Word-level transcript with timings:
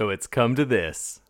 So 0.00 0.08
it's 0.08 0.26
come 0.26 0.54
to 0.54 0.64
this. 0.64 1.20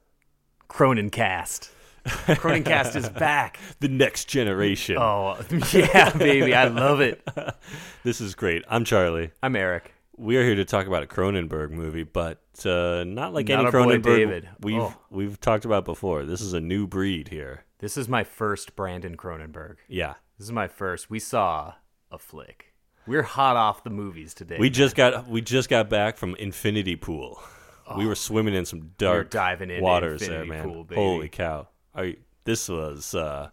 Cronencast. 0.69 1.71
Cronencast 2.07 2.95
is 2.95 3.09
back. 3.09 3.59
The 3.81 3.89
next 3.89 4.27
generation. 4.27 4.97
Oh, 4.97 5.37
yeah, 5.73 6.17
baby. 6.17 6.55
I 6.55 6.69
love 6.69 7.01
it. 7.01 7.21
This 8.05 8.21
is 8.21 8.37
great. 8.37 8.63
I'm 8.69 8.85
Charlie. 8.85 9.33
I'm 9.43 9.57
Eric. 9.57 9.93
We 10.17 10.37
are 10.37 10.45
here 10.45 10.55
to 10.55 10.65
talk 10.65 10.87
about 10.87 11.03
a 11.03 11.07
Cronenberg 11.07 11.71
movie, 11.73 12.05
but 12.05 12.39
uh, 12.65 13.03
not 13.03 13.35
like 13.35 13.49
Not 13.49 13.59
any 13.59 13.71
boy 13.73 13.97
Cronenberg 13.97 14.03
David. 14.05 14.49
we've 14.61 14.81
Oh. 14.81 14.95
we've 15.11 15.41
talked 15.41 15.65
about 15.65 15.85
before. 15.85 16.25
This 16.25 16.41
is 16.41 16.53
a 16.53 16.61
new 16.61 16.87
breed 16.87 17.27
here. 17.27 17.65
This 17.81 17.97
is 17.97 18.09
my 18.09 18.23
first 18.23 18.77
Brandon 18.77 19.17
Cronenberg. 19.17 19.79
Yeah. 19.89 20.15
This 20.39 20.47
is 20.47 20.53
my 20.53 20.69
first. 20.69 21.11
We 21.11 21.19
saw 21.19 21.75
a 22.13 22.19
flick. 22.19 22.67
We're 23.05 23.23
hot 23.25 23.57
off 23.57 23.83
the 23.83 23.91
movies 23.91 24.33
today. 24.33 24.59
We 24.61 24.71
just 24.71 24.95
got 24.95 25.27
we 25.27 25.41
just 25.41 25.69
got 25.69 25.91
back 25.91 26.17
from 26.17 26.37
Infinity 26.37 26.95
Pool. 26.95 27.43
we 27.97 28.07
were 28.07 28.15
swimming 28.15 28.55
in 28.55 28.65
some 28.65 28.93
dark 28.99 29.27
Oh. 29.27 29.31
diving 29.31 29.71
into 29.71 29.83
waters 29.83 30.21
there, 30.27 30.45
man. 30.45 30.65
Pool. 30.65 30.87
Holy 30.95 31.29
cow! 31.29 31.69
You, 31.97 32.17
this 32.45 32.69
was 32.69 33.15
uh, 33.15 33.51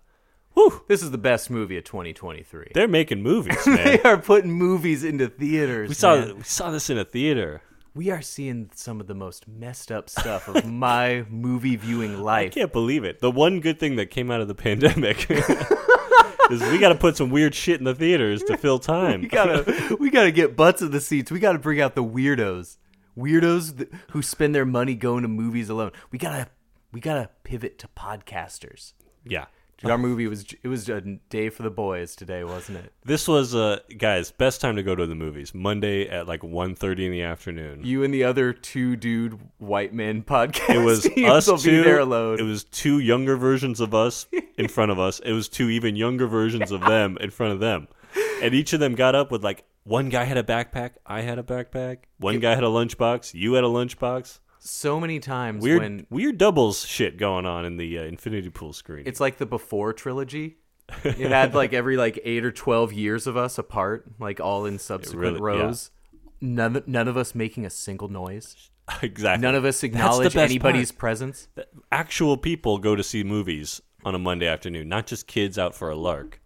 This 0.88 1.04
is 1.04 1.12
the 1.12 1.18
best 1.18 1.50
movie 1.50 1.78
of 1.78 1.84
2023. 1.84 2.72
they're 2.74 2.88
making 2.88 3.22
movies, 3.22 3.58
they 3.66 4.02
are 4.04 4.18
putting 4.18 4.52
movies 4.52 5.04
into 5.04 5.28
theaters. 5.28 5.90
we 5.90 5.96
saw 5.96 6.16
man. 6.16 6.38
we 6.38 6.44
saw 6.44 6.72
this 6.72 6.90
in 6.90 6.98
a 6.98 7.06
theater. 7.06 7.62
We 7.94 8.12
are 8.12 8.22
seeing 8.22 8.70
some 8.76 9.02
of 9.02 9.08
the 9.08 9.16
most 9.16 9.48
messed 9.48 9.92
up 9.92 10.08
stuff 10.10 10.48
of 10.48 10.66
my 10.72 11.26
movie 11.30 11.76
viewing 11.78 12.22
life. 12.22 12.52
I 12.52 12.60
can't 12.60 12.72
believe 12.72 13.04
it. 13.04 13.22
The 13.22 13.32
one 13.32 13.60
good 13.60 13.80
thing 13.80 13.96
that 13.96 14.12
came 14.12 14.30
out 14.30 14.40
of 14.40 14.48
the 14.48 14.54
pandemic 14.54 15.26
is 16.52 16.62
we 16.72 16.78
got 16.78 16.90
to 16.90 16.96
put 16.96 17.18
some 17.18 17.30
weird 17.32 17.56
shit 17.56 17.80
in 17.80 17.86
the 17.86 17.96
theaters 17.96 18.44
to 18.44 18.56
fill 18.58 18.78
time. 18.80 19.22
We 19.22 19.28
gotta, 19.28 19.98
we 20.00 20.10
gotta 20.12 20.32
get 20.32 20.56
butts 20.56 20.82
in 20.84 20.92
the 20.92 21.02
seats. 21.02 21.32
We 21.32 21.40
gotta 21.40 21.58
bring 21.60 21.82
out 21.82 21.96
the 21.96 22.04
weirdos, 22.04 22.78
weirdos 23.18 23.78
th- 23.78 23.90
who 24.12 24.22
spend 24.22 24.54
their 24.54 24.66
money 24.66 24.96
going 24.96 25.24
to 25.24 25.28
movies 25.28 25.70
alone. 25.70 25.92
We 26.12 26.20
gotta, 26.20 26.48
we 26.92 27.00
gotta 27.00 27.30
pivot 27.44 27.78
to 27.80 27.88
podcasters. 27.88 28.94
yeah. 29.26 29.46
Dude, 29.80 29.92
our 29.92 29.98
movie 30.00 30.26
was 30.26 30.44
it 30.64 30.68
was 30.68 30.90
a 30.90 31.02
day 31.02 31.50
for 31.50 31.62
the 31.62 31.70
boys 31.70 32.16
today, 32.16 32.44
wasn't 32.44 32.80
it? 32.80 32.94
This 33.06 33.28
was 33.28 33.54
uh 33.54 33.78
guys, 34.00 34.32
best 34.32 34.60
time 34.60 34.76
to 34.76 34.82
go 34.82 34.96
to 34.96 35.06
the 35.06 35.14
movies. 35.14 35.54
Monday 35.54 36.10
at 36.10 36.28
like 36.28 36.42
1:30 36.42 37.06
in 37.06 37.12
the 37.12 37.22
afternoon. 37.22 37.82
You 37.84 38.04
and 38.04 38.12
the 38.12 38.24
other 38.24 38.54
two 38.54 38.96
dude 38.96 39.40
white 39.60 39.94
men 39.94 40.24
podcast. 40.24 40.74
it 40.74 40.80
was 40.84 41.06
us 41.48 41.62
two. 41.62 41.70
be 41.78 41.84
there 41.84 42.00
alone. 42.00 42.40
It 42.40 42.44
was 42.44 42.64
two 42.64 42.98
younger 42.98 43.38
versions 43.38 43.80
of 43.80 43.94
us 43.94 44.26
in 44.58 44.68
front 44.68 44.90
of 44.90 44.98
us. 44.98 45.20
It 45.20 45.34
was 45.34 45.48
two 45.48 45.70
even 45.70 45.96
younger 45.96 46.26
versions 46.26 46.72
of 46.72 46.82
them 46.82 47.16
in 47.22 47.30
front 47.30 47.54
of 47.54 47.60
them. 47.60 47.88
And 48.42 48.56
each 48.56 48.74
of 48.74 48.80
them 48.80 48.96
got 48.96 49.14
up 49.14 49.30
with 49.30 49.44
like 49.44 49.64
one 49.88 50.10
guy 50.10 50.24
had 50.26 50.38
a 50.38 50.44
backpack, 50.44 50.92
I 51.06 51.22
had 51.22 51.40
a 51.40 51.44
backpack, 51.44 52.00
one 52.20 52.40
guy 52.40 52.56
had 52.56 52.64
a 52.64 52.68
lunchbox, 52.68 53.34
you 53.34 53.54
had 53.54 53.64
a 53.64 53.68
lunchbox. 53.68 54.40
so 54.60 55.00
many 55.00 55.20
times 55.20 55.64
Weird 55.64 55.82
when 55.82 56.08
weird 56.10 56.38
doubles 56.38 56.86
shit 56.86 57.18
going 57.18 57.46
on 57.46 57.66
in 57.66 57.78
the 57.78 58.00
uh, 58.00 58.04
Infinity 58.04 58.50
Pool 58.50 58.74
screen. 58.74 59.04
it's 59.06 59.20
like 59.20 59.38
the 59.38 59.46
before 59.46 59.94
trilogy. 59.94 60.58
It 61.04 61.32
had 61.32 61.54
like 61.54 61.74
every 61.74 61.98
like 61.98 62.20
eight 62.24 62.46
or 62.46 62.52
twelve 62.52 62.94
years 62.94 63.28
of 63.28 63.36
us 63.36 63.58
apart, 63.58 64.06
like 64.20 64.40
all 64.40 64.66
in 64.66 64.80
subsequent 64.80 65.40
really- 65.40 65.58
yeah. 65.58 65.64
rows. 65.64 65.92
None, 66.40 66.84
none 66.86 67.08
of 67.08 67.18
us 67.18 67.34
making 67.34 67.66
a 67.66 67.70
single 67.70 68.10
noise. 68.10 68.70
exactly. 69.02 69.42
None 69.42 69.56
of 69.56 69.66
us 69.66 69.84
acknowledge 69.84 70.36
anybody's 70.36 70.92
part. 70.92 71.00
presence. 71.00 71.48
actual 71.92 72.38
people 72.38 72.78
go 72.78 72.96
to 72.96 73.04
see 73.04 73.24
movies 73.24 73.82
on 74.06 74.14
a 74.16 74.20
Monday 74.20 74.48
afternoon, 74.48 74.88
not 74.88 75.08
just 75.08 75.28
kids 75.28 75.58
out 75.58 75.74
for 75.76 75.90
a 75.90 75.96
lark. 75.96 76.40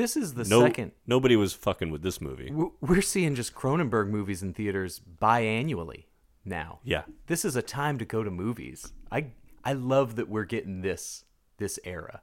This 0.00 0.16
is 0.16 0.34
the 0.34 0.44
No, 0.44 0.62
second. 0.62 0.92
nobody 1.06 1.36
was 1.36 1.52
fucking 1.52 1.90
with 1.90 2.02
this 2.02 2.20
movie. 2.20 2.50
We're 2.80 3.02
seeing 3.02 3.34
just 3.34 3.54
Cronenberg 3.54 4.08
movies 4.08 4.42
in 4.42 4.54
theaters 4.54 5.00
biannually 5.20 6.04
now. 6.44 6.80
Yeah, 6.84 7.02
This 7.26 7.44
is 7.44 7.54
a 7.56 7.62
time 7.62 7.98
to 7.98 8.04
go 8.04 8.22
to 8.24 8.30
movies. 8.30 8.92
I 9.12 9.26
I 9.62 9.74
love 9.74 10.16
that 10.16 10.28
we're 10.28 10.44
getting 10.46 10.80
this 10.80 11.24
this 11.58 11.78
era. 11.84 12.22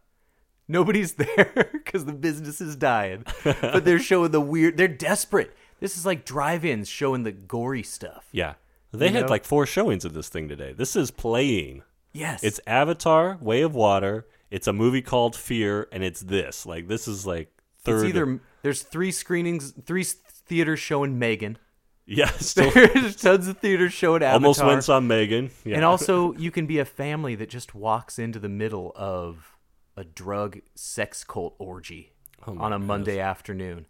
Nobody's 0.67 1.13
there 1.23 1.69
because 1.71 2.05
the 2.05 2.13
business 2.13 2.59
is 2.59 2.75
dying, 2.75 3.23
but 3.43 3.85
they're 3.85 3.99
showing 3.99 4.31
the 4.31 4.41
weird. 4.41 4.75
They're 4.77 4.87
desperate. 4.87 5.55
This 5.79 5.95
is 5.97 6.05
like 6.05 6.25
drive-ins 6.25 6.89
showing 6.89 7.23
the 7.23 7.31
gory 7.31 7.83
stuff. 7.83 8.27
yeah. 8.31 8.55
They 8.91 9.07
You 9.09 9.13
had 9.13 9.21
know? 9.25 9.29
like 9.29 9.45
four 9.45 9.65
showings 9.67 10.03
of 10.05 10.13
this 10.13 10.29
thing 10.29 10.47
today. 10.49 10.73
This 10.73 10.95
is 10.95 11.11
playing. 11.11 11.83
Yes, 12.13 12.43
It's 12.43 12.59
Avatar, 12.65 13.37
Way 13.39 13.61
of 13.61 13.75
Water. 13.75 14.25
It's 14.49 14.65
a 14.65 14.73
movie 14.73 15.01
called 15.03 15.35
Fear, 15.35 15.87
and 15.91 16.03
it's 16.03 16.21
this. 16.21 16.65
Like 16.65 16.87
this 16.87 17.07
is 17.07 17.25
like 17.27 17.51
third. 17.87 18.05
It's 18.05 18.09
either 18.15 18.39
there's 18.61 18.83
three 18.83 19.11
screenings, 19.11 19.71
three 19.85 20.03
theaters 20.03 20.79
showing 20.79 21.17
Megan. 21.19 21.57
yeah, 22.05 22.29
still 22.39 22.71
There's 22.71 23.15
tons 23.17 23.47
of 23.47 23.57
theaters 23.57 23.91
showing 23.93 24.23
Avatar. 24.23 24.33
almost 24.35 24.63
went 24.63 24.83
saw 24.83 24.99
Megan. 24.99 25.51
Yeah. 25.65 25.75
And 25.75 25.83
also, 25.85 26.33
you 26.35 26.51
can 26.51 26.65
be 26.65 26.79
a 26.79 26.85
family 26.85 27.35
that 27.35 27.49
just 27.49 27.75
walks 27.75 28.17
into 28.17 28.39
the 28.39 28.47
middle 28.49 28.93
of 28.95 29.57
a 29.97 30.03
drug 30.05 30.59
sex 30.75 31.23
cult 31.23 31.55
orgy 31.59 32.13
Oh 32.45 32.51
on 32.59 32.71
a 32.71 32.75
goodness. 32.75 32.87
Monday 32.87 33.19
afternoon. 33.19 33.87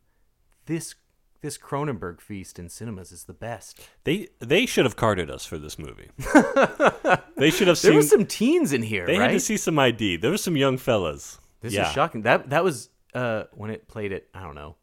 This 0.66 0.96
this 1.42 1.58
Cronenberg 1.58 2.20
feast 2.20 2.58
in 2.58 2.70
cinemas 2.70 3.12
is 3.12 3.26
the 3.26 3.34
best. 3.34 3.80
they 4.04 4.28
they 4.40 4.66
should 4.66 4.86
have 4.86 4.96
carded 4.96 5.30
us 5.30 5.46
for 5.46 5.60
this 5.60 5.78
movie. 5.78 6.10
they 7.38 7.52
should 7.52 7.68
have 7.68 7.80
There 7.80 7.92
seen. 7.92 7.96
was 7.96 8.10
some 8.10 8.26
teens 8.26 8.74
in 8.74 8.82
here, 8.82 9.06
they 9.06 9.20
right? 9.20 9.30
had 9.30 9.32
to 9.34 9.40
see 9.40 9.58
some 9.58 9.78
ID. 9.78 10.18
There 10.18 10.32
were 10.32 10.38
some 10.38 10.58
young 10.58 10.78
fellas. 10.80 11.40
this 11.62 11.74
yeah. 11.74 11.88
is 11.88 11.94
shocking. 11.94 12.24
That 12.24 12.50
that 12.50 12.64
was 12.64 12.90
uh, 13.18 13.44
when 13.54 13.70
it 13.72 13.88
played 13.88 14.12
at 14.14 14.26
I 14.34 14.44
don't 14.44 14.56
know, 14.56 14.76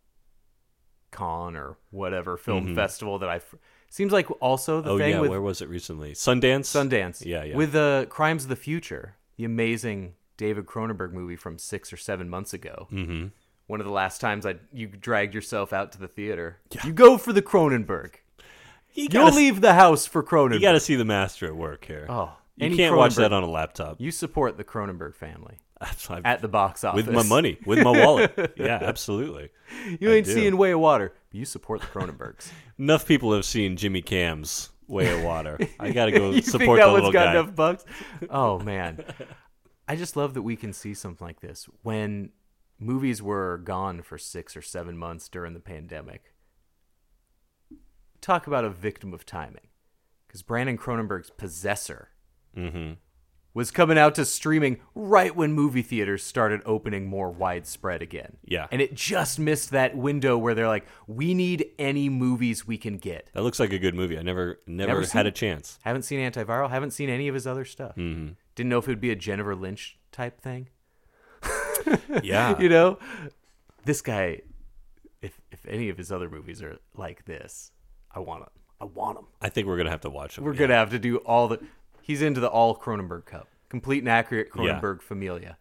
Cannes 1.12 1.56
or 1.56 1.78
whatever 1.90 2.36
film 2.36 2.74
festival 2.74 3.18
that 3.20 3.28
I. 3.28 3.36
F- 3.36 3.54
seems 3.88 4.12
like 4.12 4.26
also 4.42 4.80
the 4.80 4.88
Mm-hmm. 4.90 4.94
Oh 4.94 4.98
thing 4.98 5.10
yeah, 5.14 5.20
with 5.20 5.30
where 5.30 5.40
was 5.40 5.62
it 5.62 5.68
recently? 5.68 6.12
Sundance. 6.12 6.66
Sundance. 6.66 7.24
Yeah, 7.24 7.44
yeah. 7.44 7.56
With 7.56 7.74
uh, 7.74 8.06
Crimes 8.06 8.44
of 8.44 8.48
the 8.48 8.56
Future, 8.56 9.16
the 9.36 9.44
amazing 9.44 10.14
David 10.36 10.66
Cronenberg 10.66 11.12
movie 11.12 11.36
from 11.36 11.58
six 11.58 11.92
or 11.92 11.96
seven 11.96 12.28
months 12.28 12.52
ago. 12.52 12.88
Mm-hmm. 12.90 13.26
One 13.66 13.80
of 13.80 13.86
the 13.86 13.92
last 13.92 14.20
times 14.20 14.44
I 14.44 14.56
you 14.72 14.88
dragged 14.88 15.34
yourself 15.34 15.72
out 15.72 15.92
to 15.92 15.98
the 15.98 16.08
theater. 16.08 16.58
You 16.84 16.92
go 16.92 17.16
for 17.16 17.32
the 17.32 17.42
Cronenberg. 17.42 18.16
you 18.92 19.08
You'll 19.10 19.24
gotta, 19.26 19.36
leave 19.36 19.60
the 19.60 19.74
house 19.74 20.06
for 20.06 20.22
Cronenberg. 20.22 20.54
You 20.54 20.60
got 20.60 20.72
to 20.72 20.80
see 20.80 20.96
the 20.96 21.04
master 21.04 21.46
at 21.46 21.56
work 21.56 21.84
here. 21.84 22.06
Oh, 22.08 22.32
you 22.56 22.74
can't 22.76 22.96
watch 22.96 23.14
that 23.14 23.32
on 23.32 23.42
a 23.42 23.48
laptop. 23.50 24.00
You 24.00 24.10
support 24.10 24.56
the 24.56 24.64
Cronenberg 24.64 25.14
family 25.14 25.58
I've- 25.80 26.22
at 26.24 26.40
the 26.40 26.48
box 26.48 26.84
office 26.84 27.04
with 27.06 27.14
my 27.14 27.22
money, 27.24 27.58
with 27.66 27.80
my 27.82 27.90
wallet. 27.90 28.54
yeah, 28.56 28.78
absolutely. 28.80 29.50
You 30.00 30.10
ain't 30.12 30.26
seeing 30.26 30.56
Way 30.56 30.70
of 30.72 30.80
Water, 30.80 31.12
but 31.30 31.38
you 31.38 31.44
support 31.44 31.80
the 31.80 31.86
Cronenbergs. 31.88 32.50
Enough 32.78 33.06
people 33.06 33.32
have 33.34 33.44
seen 33.44 33.76
Jimmy 33.76 34.00
Cam's 34.02 34.70
Way 34.88 35.12
of 35.12 35.22
Water. 35.24 35.58
I 35.80 35.90
got 35.90 36.06
to 36.06 36.12
go 36.12 36.30
you 36.30 36.42
support 36.42 36.60
think 36.60 36.70
the 36.72 36.76
that 36.86 36.86
little 36.92 37.02
one's 37.04 37.12
got 37.12 37.24
guy. 37.26 37.30
enough 37.32 37.54
bucks? 37.54 37.84
Oh 38.30 38.58
man, 38.70 39.04
I 39.88 39.96
just 39.96 40.16
love 40.16 40.34
that 40.34 40.42
we 40.42 40.56
can 40.56 40.72
see 40.72 40.94
something 40.94 41.26
like 41.26 41.40
this 41.40 41.68
when 41.82 42.30
movies 42.78 43.20
were 43.22 43.58
gone 43.58 44.02
for 44.02 44.16
six 44.18 44.56
or 44.56 44.62
seven 44.62 44.96
months 44.96 45.28
during 45.28 45.54
the 45.54 45.60
pandemic. 45.60 46.32
Talk 48.20 48.46
about 48.46 48.64
a 48.64 48.70
victim 48.70 49.12
of 49.12 49.26
timing, 49.26 49.68
because 50.26 50.42
Brandon 50.42 50.78
Cronenberg's 50.78 51.30
Possessor 51.30 52.08
Mm-hmm. 52.56 52.92
Was 53.54 53.70
coming 53.70 53.96
out 53.96 54.14
to 54.16 54.24
streaming 54.24 54.80
right 54.94 55.34
when 55.34 55.52
movie 55.52 55.80
theaters 55.82 56.22
started 56.24 56.60
opening 56.66 57.06
more 57.06 57.30
widespread 57.30 58.02
again. 58.02 58.36
Yeah. 58.44 58.66
and 58.72 58.82
it 58.82 58.94
just 58.94 59.38
missed 59.38 59.70
that 59.70 59.96
window 59.96 60.36
where 60.36 60.54
they're 60.54 60.68
like, 60.68 60.84
"We 61.06 61.32
need 61.34 61.66
any 61.78 62.08
movies 62.08 62.66
we 62.66 62.76
can 62.76 62.98
get." 62.98 63.30
That 63.32 63.42
looks 63.42 63.60
like 63.60 63.72
a 63.72 63.78
good 63.78 63.94
movie. 63.94 64.18
I 64.18 64.22
never, 64.22 64.60
never, 64.66 64.88
Never 64.88 65.00
had 65.00 65.08
seen 65.08 65.26
a 65.26 65.30
chance. 65.30 65.78
Haven't 65.84 66.02
seen 66.02 66.18
Antiviral. 66.20 66.68
Haven't 66.68 66.90
seen 66.90 67.08
any 67.08 67.28
of 67.28 67.34
his 67.34 67.46
other 67.46 67.64
stuff. 67.64 67.94
Mm-hmm. 67.96 68.32
Didn't 68.56 68.68
know 68.70 68.78
if 68.78 68.88
it 68.88 68.90
would 68.90 69.00
be 69.00 69.10
a 69.10 69.16
Jennifer 69.16 69.54
Lynch 69.54 69.98
type 70.12 70.40
thing. 70.40 70.68
Yeah, 72.22 72.58
You 72.60 72.68
know, 72.68 72.98
this 73.84 74.00
guy. 74.02 74.40
If 75.22 75.40
if 75.50 75.64
any 75.66 75.88
of 75.88 75.96
his 75.96 76.12
other 76.12 76.28
movies 76.28 76.62
are 76.62 76.78
like 76.94 77.24
this, 77.24 77.72
I 78.14 78.18
want 78.20 78.42
him. 78.42 78.50
I 78.80 78.84
want 78.84 79.18
him. 79.18 79.24
I 79.40 79.48
think 79.48 79.66
we're 79.66 79.76
gonna 79.76 79.90
have 79.90 80.02
to 80.02 80.10
watch 80.10 80.36
it. 80.36 80.42
We're 80.42 80.52
yeah. 80.52 80.58
gonna 80.60 80.74
have 80.74 80.90
to 80.90 80.98
do 80.98 81.18
all 81.18 81.48
the. 81.48 81.60
He's 82.04 82.20
into 82.20 82.38
the 82.40 82.48
all 82.48 82.76
Cronenberg 82.76 83.24
Cup, 83.24 83.48
complete 83.70 84.00
and 84.00 84.08
accurate 84.08 84.48
Yeah. 84.54 84.78
Cronenberg 84.80 85.00
familia. 85.00 85.56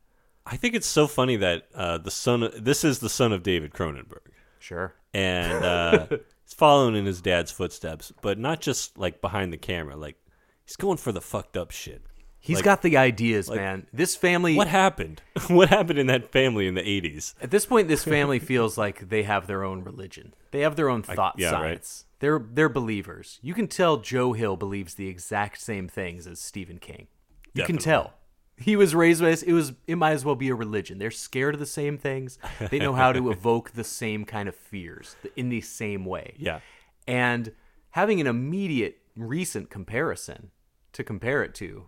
I 0.45 0.57
think 0.57 0.75
it's 0.75 0.85
so 0.87 1.07
funny 1.07 1.37
that 1.37 1.67
uh, 1.73 1.99
the 1.99 2.11
son. 2.11 2.43
Of, 2.43 2.65
this 2.65 2.83
is 2.83 2.99
the 2.99 3.07
son 3.09 3.31
of 3.31 3.43
David 3.43 3.71
Cronenberg, 3.71 4.27
Sure. 4.59 4.93
and 5.13 5.63
uh, 5.63 6.07
he's 6.43 6.53
following 6.53 6.95
in 6.97 7.05
his 7.05 7.21
dad's 7.21 7.49
footsteps, 7.51 8.11
but 8.21 8.37
not 8.37 8.59
just 8.59 8.97
like 8.97 9.21
behind 9.21 9.53
the 9.53 9.57
camera. 9.57 9.95
Like 9.95 10.17
he's 10.65 10.75
going 10.75 10.97
for 10.97 11.13
the 11.13 11.21
fucked 11.21 11.55
up 11.55 11.71
shit. 11.71 12.01
He's 12.41 12.57
Like- 12.57 12.65
got 12.65 12.81
the 12.81 12.97
ideas, 12.97 13.47
like, 13.47 13.57
man. 13.61 13.87
This 13.93 14.17
family. 14.17 14.55
What 14.57 14.67
happened? 14.67 15.21
what 15.47 15.69
happened 15.69 15.97
in 15.97 16.07
that 16.07 16.29
family 16.33 16.67
in 16.67 16.73
the 16.73 16.81
80s? 16.81 17.35
At 17.41 17.51
this 17.51 17.65
point, 17.65 17.87
this 17.87 18.03
family 18.03 18.39
feels 18.51 18.77
like 18.77 19.07
they 19.07 19.23
have 19.23 19.47
their 19.47 19.63
own 19.63 19.85
religion. 19.85 20.33
They 20.51 20.59
have 20.59 20.75
their 20.75 20.89
own 20.89 21.03
thought 21.03 21.35
yeah, 21.37 21.53
right. 21.53 22.03
They're 22.23 22.39
they're 22.39 22.69
believers. 22.69 23.37
You 23.41 23.53
can 23.53 23.67
tell 23.67 23.97
Joe 23.97 24.31
Hill 24.31 24.55
believes 24.55 24.93
the 24.93 25.09
exact 25.09 25.59
same 25.59 25.89
things 25.89 26.25
as 26.25 26.39
Stephen 26.39 26.77
King. 26.77 27.07
You 27.53 27.65
can 27.65 27.77
tell. 27.77 28.13
He 28.55 28.77
was 28.77 28.95
raised 28.95 29.19
by 29.19 29.31
this. 29.31 29.43
It 29.43 29.51
was. 29.51 29.73
It 29.87 29.97
might 29.97 30.13
as 30.13 30.23
well 30.23 30.35
be 30.35 30.47
a 30.47 30.55
religion. 30.55 30.99
They're 30.99 31.11
scared 31.11 31.53
of 31.53 31.59
the 31.59 31.65
same 31.65 31.97
things. 31.97 32.39
They 32.71 32.79
know 32.79 32.93
how 32.93 33.11
to 33.11 33.29
evoke 33.31 33.71
the 33.71 33.83
same 33.83 34.23
kind 34.23 34.47
of 34.47 34.55
fears 34.55 35.17
in 35.35 35.49
the 35.49 35.59
same 35.59 36.05
way. 36.05 36.35
Yeah. 36.37 36.61
And 37.05 37.51
having 37.89 38.21
an 38.21 38.27
immediate 38.27 38.99
recent 39.17 39.69
comparison 39.69 40.51
to 40.93 41.03
compare 41.03 41.43
it 41.43 41.53
to, 41.55 41.87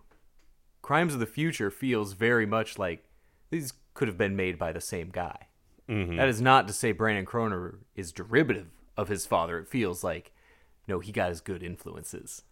Crimes 0.81 1.13
of 1.13 1.21
the 1.21 1.25
Future 1.25 1.71
feels 1.71 2.11
very 2.11 2.45
much 2.45 2.77
like 2.77 3.05
these 3.51 3.71
could 3.93 4.09
have 4.09 4.17
been 4.17 4.35
made 4.35 4.59
by 4.59 4.73
the 4.73 4.81
same 4.81 5.11
guy. 5.11 5.47
Mm-hmm. 5.88 6.17
That 6.17 6.27
is 6.27 6.41
not 6.41 6.67
to 6.67 6.73
say 6.73 6.91
Brandon 6.91 7.25
Cronenberg 7.25 7.77
is 7.95 8.11
derivative 8.11 8.67
of 8.97 9.07
his 9.07 9.25
father. 9.25 9.59
It 9.59 9.68
feels 9.68 10.03
like, 10.03 10.31
no, 10.88 11.00
he 11.00 11.12
got 11.12 11.30
his 11.30 11.42
good 11.42 11.63
influences. 11.63 12.44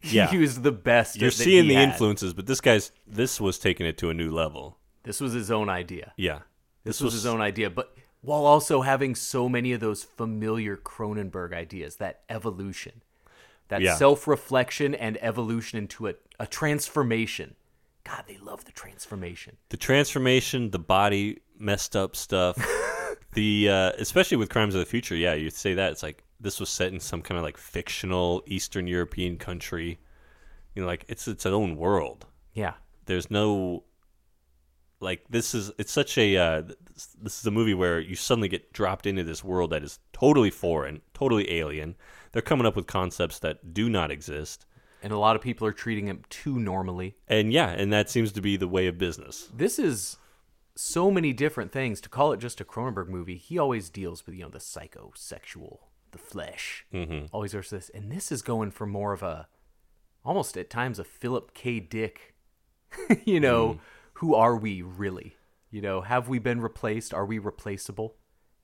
Yeah. 0.00 0.28
he 0.30 0.38
was 0.38 0.60
the 0.62 0.70
best. 0.70 1.16
You're 1.20 1.32
seeing 1.32 1.64
he 1.64 1.70
the 1.70 1.74
had. 1.74 1.88
influences, 1.88 2.32
but 2.32 2.46
this 2.46 2.60
guy's 2.60 2.92
this 3.04 3.40
was 3.40 3.58
taking 3.58 3.84
it 3.84 3.98
to 3.98 4.10
a 4.10 4.14
new 4.14 4.30
level. 4.30 4.78
This 5.02 5.20
was 5.20 5.32
his 5.32 5.50
own 5.50 5.68
idea. 5.68 6.12
Yeah. 6.16 6.40
This, 6.84 7.00
was, 7.00 7.12
his 7.14 7.26
own 7.26 7.40
idea, 7.40 7.68
but 7.68 7.96
while 8.20 8.46
also 8.46 8.82
having 8.82 9.16
so 9.16 9.48
many 9.48 9.72
of 9.72 9.80
those 9.80 10.04
familiar 10.04 10.76
Cronenberg 10.76 11.52
ideas, 11.52 11.96
that 11.96 12.20
evolution, 12.28 13.02
that 13.68 13.82
Yeah. 13.82 13.96
self-reflection 13.96 14.94
and 14.94 15.18
evolution 15.20 15.78
into 15.80 16.06
a, 16.06 16.14
a 16.38 16.46
transformation. 16.46 17.56
God, 18.04 18.22
they 18.28 18.38
love 18.38 18.66
the 18.66 18.72
transformation. 18.72 19.56
the 19.70 19.76
transformation, 19.76 20.70
the 20.70 20.78
body 20.78 21.40
messed 21.58 21.96
up 21.96 22.14
stuff, 22.14 22.56
the 23.38 23.68
uh, 23.68 23.92
especially 23.98 24.36
with 24.36 24.50
Crimes 24.50 24.74
of 24.74 24.80
the 24.80 24.86
Future. 24.86 25.14
Yeah, 25.14 25.34
you 25.34 25.48
say 25.50 25.72
that 25.74 25.92
it's 25.92 26.02
like 26.02 26.24
this 26.40 26.58
was 26.58 26.68
set 26.68 26.92
in 26.92 26.98
some 26.98 27.22
kind 27.22 27.38
of 27.38 27.44
like 27.44 27.56
fictional 27.56 28.42
Eastern 28.46 28.88
European 28.88 29.38
country. 29.38 30.00
You 30.74 30.82
know, 30.82 30.88
like 30.88 31.04
it's 31.08 31.28
its 31.28 31.46
own 31.46 31.76
world. 31.76 32.26
Yeah. 32.52 32.74
There's 33.06 33.30
no 33.30 33.84
like 34.98 35.24
this 35.30 35.54
is 35.54 35.70
it's 35.78 35.92
such 35.92 36.18
a 36.18 36.36
uh, 36.36 36.62
this, 36.62 37.06
this 37.22 37.38
is 37.38 37.46
a 37.46 37.52
movie 37.52 37.74
where 37.74 38.00
you 38.00 38.16
suddenly 38.16 38.48
get 38.48 38.72
dropped 38.72 39.06
into 39.06 39.22
this 39.22 39.44
world 39.44 39.70
that 39.70 39.84
is 39.84 40.00
totally 40.12 40.50
foreign, 40.50 41.00
totally 41.14 41.48
alien. 41.52 41.94
They're 42.32 42.42
coming 42.42 42.66
up 42.66 42.74
with 42.74 42.88
concepts 42.88 43.38
that 43.38 43.72
do 43.72 43.88
not 43.88 44.10
exist. 44.10 44.66
And 45.00 45.12
a 45.12 45.18
lot 45.18 45.36
of 45.36 45.42
people 45.42 45.64
are 45.64 45.72
treating 45.72 46.08
him 46.08 46.24
too 46.28 46.58
normally. 46.58 47.14
And 47.28 47.52
yeah, 47.52 47.68
and 47.68 47.92
that 47.92 48.10
seems 48.10 48.32
to 48.32 48.40
be 48.40 48.56
the 48.56 48.66
way 48.66 48.88
of 48.88 48.98
business. 48.98 49.48
This 49.54 49.78
is 49.78 50.16
so 50.78 51.10
many 51.10 51.32
different 51.32 51.72
things. 51.72 52.00
To 52.00 52.08
call 52.08 52.32
it 52.32 52.38
just 52.38 52.60
a 52.60 52.64
Cronenberg 52.64 53.08
movie, 53.08 53.36
he 53.36 53.58
always 53.58 53.90
deals 53.90 54.24
with, 54.24 54.36
you 54.36 54.42
know, 54.42 54.48
the 54.48 54.60
psychosexual, 54.60 55.78
the 56.12 56.18
flesh. 56.18 56.86
Mm-hmm. 56.94 57.26
Always 57.32 57.50
there's 57.52 57.70
this. 57.70 57.90
And 57.90 58.12
this 58.12 58.30
is 58.30 58.42
going 58.42 58.70
for 58.70 58.86
more 58.86 59.12
of 59.12 59.22
a, 59.22 59.48
almost 60.24 60.56
at 60.56 60.70
times, 60.70 61.00
a 61.00 61.04
Philip 61.04 61.52
K. 61.52 61.80
Dick. 61.80 62.36
you 63.24 63.40
know, 63.40 63.80
who 64.14 64.34
are 64.34 64.56
we 64.56 64.80
really? 64.80 65.34
You 65.70 65.82
know, 65.82 66.02
have 66.02 66.28
we 66.28 66.38
been 66.38 66.60
replaced? 66.60 67.12
Are 67.12 67.26
we 67.26 67.40
replaceable? 67.40 68.14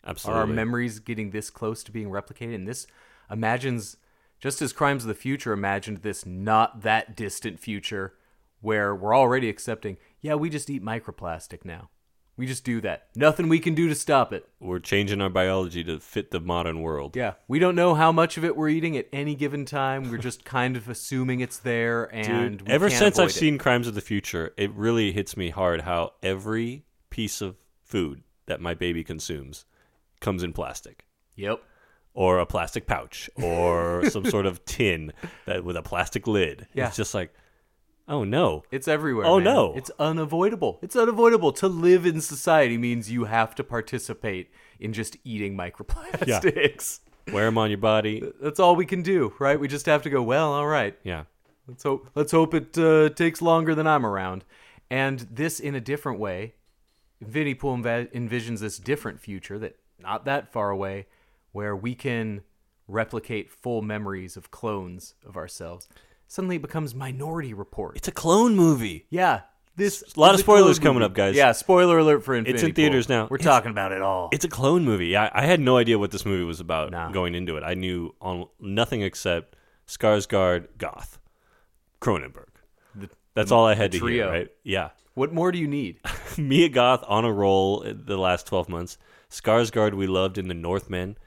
Absolutely. 0.07 0.39
Are 0.39 0.43
our 0.43 0.47
memories 0.47 1.01
getting 1.01 1.31
this 1.31 1.51
close 1.51 1.83
to 1.83 1.93
being 1.93 2.11
replicated? 2.11 2.55
And 2.55 2.69
this 2.69 2.87
imagines, 3.29 3.97
just 4.39 4.63
as 4.63 4.73
Crimes 4.73 5.03
of 5.03 5.09
the 5.09 5.15
Future 5.15 5.53
imagined 5.53 5.99
this 5.99 6.25
not 6.25 6.83
that 6.83 7.17
distant 7.17 7.59
future 7.59 8.15
where 8.61 8.95
we're 8.95 9.17
already 9.17 9.49
accepting, 9.49 9.97
yeah, 10.21 10.35
we 10.37 10.49
just 10.49 10.71
eat 10.71 10.83
microplastic 10.83 11.65
now. 11.65 11.91
We 12.37 12.47
just 12.47 12.65
do 12.65 12.81
that. 12.81 13.07
Nothing 13.15 13.49
we 13.49 13.61
can 13.61 13.75
do 13.75 13.89
to 13.89 13.95
stop 13.95 14.33
it. 14.33 14.49
We're 14.59 14.81
changing 14.81 15.21
our 15.21 15.29
biology 15.31 15.85
to 15.85 16.01
fit 16.01 16.33
the 16.33 16.41
modern 16.41 16.81
world. 16.83 17.15
Yeah. 17.15 17.35
We 17.47 17.61
don't 17.61 17.77
know 17.77 17.95
how 17.95 18.11
much 18.11 18.37
of 18.37 18.45
it 18.45 18.57
we're 18.57 18.71
eating 18.71 18.97
at 18.97 19.07
any 19.13 19.37
given 19.37 19.65
time. 19.65 20.11
We're 20.11 20.19
just 20.19 20.45
kind 20.45 20.77
of 20.77 20.89
assuming 20.89 21.39
it's 21.41 21.59
there 21.59 22.13
and 22.13 22.59
Dude, 22.59 22.69
ever 22.69 22.91
since 22.91 23.19
I've 23.21 23.29
it. 23.29 23.33
seen 23.35 23.57
Crimes 23.59 23.87
of 23.87 23.95
the 23.95 24.01
Future, 24.01 24.53
it 24.57 24.73
really 24.73 25.13
hits 25.13 25.37
me 25.37 25.51
hard 25.51 25.83
how 25.83 26.15
every 26.25 26.85
piece 27.11 27.41
of 27.41 27.55
food 27.85 28.23
that 28.47 28.61
my 28.61 28.75
baby 28.75 29.05
consumes 29.05 29.65
comes 30.21 30.43
in 30.43 30.53
plastic 30.53 31.05
Yep. 31.37 31.61
or 32.15 32.41
a 32.41 32.47
plastic 32.47 32.87
pouch 32.89 33.31
or 33.37 34.05
some 34.11 34.25
sort 34.25 34.47
of 34.47 34.65
tin 34.65 35.13
that 35.47 35.65
with 35.65 35.77
a 35.77 35.83
plastic 35.83 36.27
lid. 36.27 36.67
Yeah. 36.75 36.89
It's 36.89 36.97
just 36.97 37.15
like, 37.15 37.33
oh 38.09 38.25
no. 38.25 38.65
It's 38.71 38.89
everywhere. 38.89 39.27
Oh, 39.27 39.37
man. 39.37 39.45
no. 39.45 39.75
It's 39.75 39.91
unavoidable. 39.99 40.79
It's 40.83 40.97
unavoidable. 40.97 41.53
To 41.53 41.69
live 41.69 42.07
in 42.07 42.21
society 42.21 42.79
means 42.79 43.11
you 43.11 43.25
have 43.25 43.55
to 43.57 43.65
participate 43.65 44.51
in 44.79 44.93
just 44.93 45.17
eating 45.25 45.57
microplastics. 45.57 47.01
Wear 47.33 47.47
them 47.47 47.59
on 47.59 47.71
your 47.71 47.79
body. 47.79 48.23
That's 48.41 48.61
all 48.61 48.77
we 48.77 48.87
can 48.87 49.03
do, 49.03 49.33
right? 49.39 49.59
We 49.59 49.69
just 49.69 49.87
have 49.87 50.03
to 50.03 50.11
go, 50.11 50.23
well, 50.23 50.53
all 50.53 50.67
right. 50.67 50.97
Yeah. 51.05 51.25
Let's 51.67 51.83
hope 51.83 52.11
let's 52.15 52.33
hope 52.33 52.53
it 52.53 52.77
uh, 52.77 53.09
takes 53.09 53.41
longer 53.41 53.75
than 53.75 53.87
I'm 53.87 54.05
around. 54.05 54.45
And 54.91 55.21
this 55.21 55.59
in 55.61 55.75
a 55.75 55.81
different 55.81 56.19
way. 56.19 56.55
Infinity 57.21 57.55
Pool 57.55 57.79
env- 57.79 58.13
envisions 58.13 58.61
this 58.61 58.79
different 58.79 59.21
future 59.21 59.59
that 59.59 59.79
not 59.99 60.27
that 60.27 60.53
far 60.53 60.69
away 60.71 61.07
where 61.53 61.75
we 61.75 61.95
can 61.95 62.43
replicate 62.87 63.51
full 63.51 63.81
memories 63.81 64.37
of 64.37 64.51
clones 64.51 65.15
of 65.27 65.37
ourselves. 65.37 65.89
Suddenly 66.29 66.57
it 66.57 66.63
becomes 66.63 66.95
Minority 66.95 67.55
Report. 67.55 67.97
It's 67.97 68.09
a 68.09 68.13
clone 68.13 68.57
movie. 68.57 69.07
Yeah. 69.11 69.43
This 69.77 70.05
A 70.17 70.21
lot 70.21 70.35
of 70.35 70.41
spoilers 70.41 70.79
coming 70.79 71.03
up, 71.03 71.15
guys. 71.15 71.35
Yeah, 71.35 71.51
spoiler 71.53 71.99
alert 71.99 72.23
for 72.25 72.35
Infinity 72.37 72.55
It's 72.55 72.63
in 72.63 72.71
Pool. 72.71 72.75
theaters 72.77 73.09
now. 73.09 73.27
We're 73.29 73.37
It's- 73.37 73.45
talking 73.45 73.73
about 73.73 73.91
it 73.93 74.03
all. 74.03 74.29
It's 74.33 74.45
a 74.45 74.49
clone 74.49 74.85
movie. 74.85 75.17
I, 75.17 75.31
I 75.35 75.45
had 75.47 75.59
no 75.61 75.77
idea 75.77 75.99
what 75.99 76.13
this 76.13 76.25
movie 76.25 76.45
was 76.45 76.61
about 76.61 76.93
Nah. 76.93 77.11
going 77.11 77.35
into 77.35 77.57
it. 77.57 77.65
I 77.65 77.75
knew 77.75 78.15
on 78.21 78.47
nothing 78.61 79.03
except 79.03 79.57
Skarsgård, 79.89 80.69
Goth, 80.79 81.19
Cronenberg. 82.01 82.47
That's 83.35 83.51
all 83.51 83.67
I 83.67 83.75
had 83.75 83.91
to 83.93 83.99
trio. 83.99 84.27
hear, 84.27 84.33
right? 84.33 84.49
Yeah. 84.63 84.91
what 85.15 85.33
more 85.33 85.51
do 85.51 85.59
you 85.59 85.67
need? 85.67 85.99
Mia 86.39 86.69
Goth 86.69 87.03
on 87.09 87.25
a 87.25 87.33
roll 87.33 87.81
the 87.85 88.17
last 88.17 88.47
12 88.47 88.69
months. 88.69 88.97
Skarsgård 89.29 89.95
we 89.95 90.07
loved 90.07 90.39
in 90.39 90.47
The 90.47 90.55
Northman. 90.55 91.19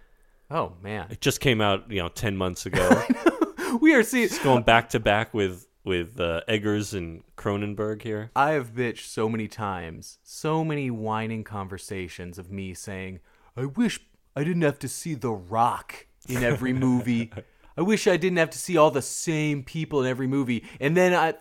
Oh 0.49 0.71
man. 0.81 1.07
It 1.09 1.19
just 1.19 1.41
came 1.41 1.59
out, 1.59 1.91
you 1.91 2.01
know, 2.01 2.07
10 2.07 2.37
months 2.37 2.65
ago. 2.65 3.03
We 3.81 3.93
are 3.93 4.03
seeing 4.03 4.25
It's 4.25 4.39
going 4.39 4.63
back 4.63 4.89
to 4.89 4.99
back 4.99 5.33
with 5.33 5.67
with 5.83 6.19
uh, 6.19 6.41
Eggers 6.47 6.93
and 6.93 7.23
Cronenberg 7.37 8.01
here. 8.01 8.31
I 8.35 8.51
have 8.51 8.73
bitched 8.73 9.05
so 9.07 9.29
many 9.29 9.47
times, 9.47 10.19
so 10.23 10.65
many 10.65 10.91
whining 10.91 11.45
conversations 11.45 12.37
of 12.37 12.51
me 12.51 12.73
saying, 12.73 13.19
I 13.55 13.65
wish 13.65 14.01
I 14.35 14.43
didn't 14.43 14.63
have 14.63 14.79
to 14.79 14.89
see 14.89 15.13
The 15.13 15.31
Rock 15.31 16.07
in 16.27 16.43
every 16.43 16.73
movie. 16.87 17.31
I 17.77 17.81
wish 17.81 18.05
I 18.05 18.17
didn't 18.17 18.37
have 18.37 18.49
to 18.49 18.57
see 18.57 18.75
all 18.75 18.91
the 18.91 19.01
same 19.01 19.63
people 19.63 20.01
in 20.01 20.07
every 20.07 20.27
movie. 20.27 20.65
And 20.81 20.97
then 20.97 21.13
I, 21.13 21.33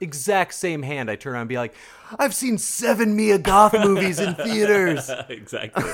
exact 0.00 0.54
same 0.54 0.82
hand, 0.82 1.10
I 1.10 1.16
turn 1.16 1.34
around 1.34 1.42
and 1.42 1.48
be 1.48 1.56
like, 1.56 1.74
I've 2.18 2.34
seen 2.34 2.58
seven 2.58 3.16
Mia 3.16 3.38
Goth 3.38 3.74
movies 3.74 4.18
in 4.18 4.34
theaters. 4.34 5.10
exactly. 5.28 5.84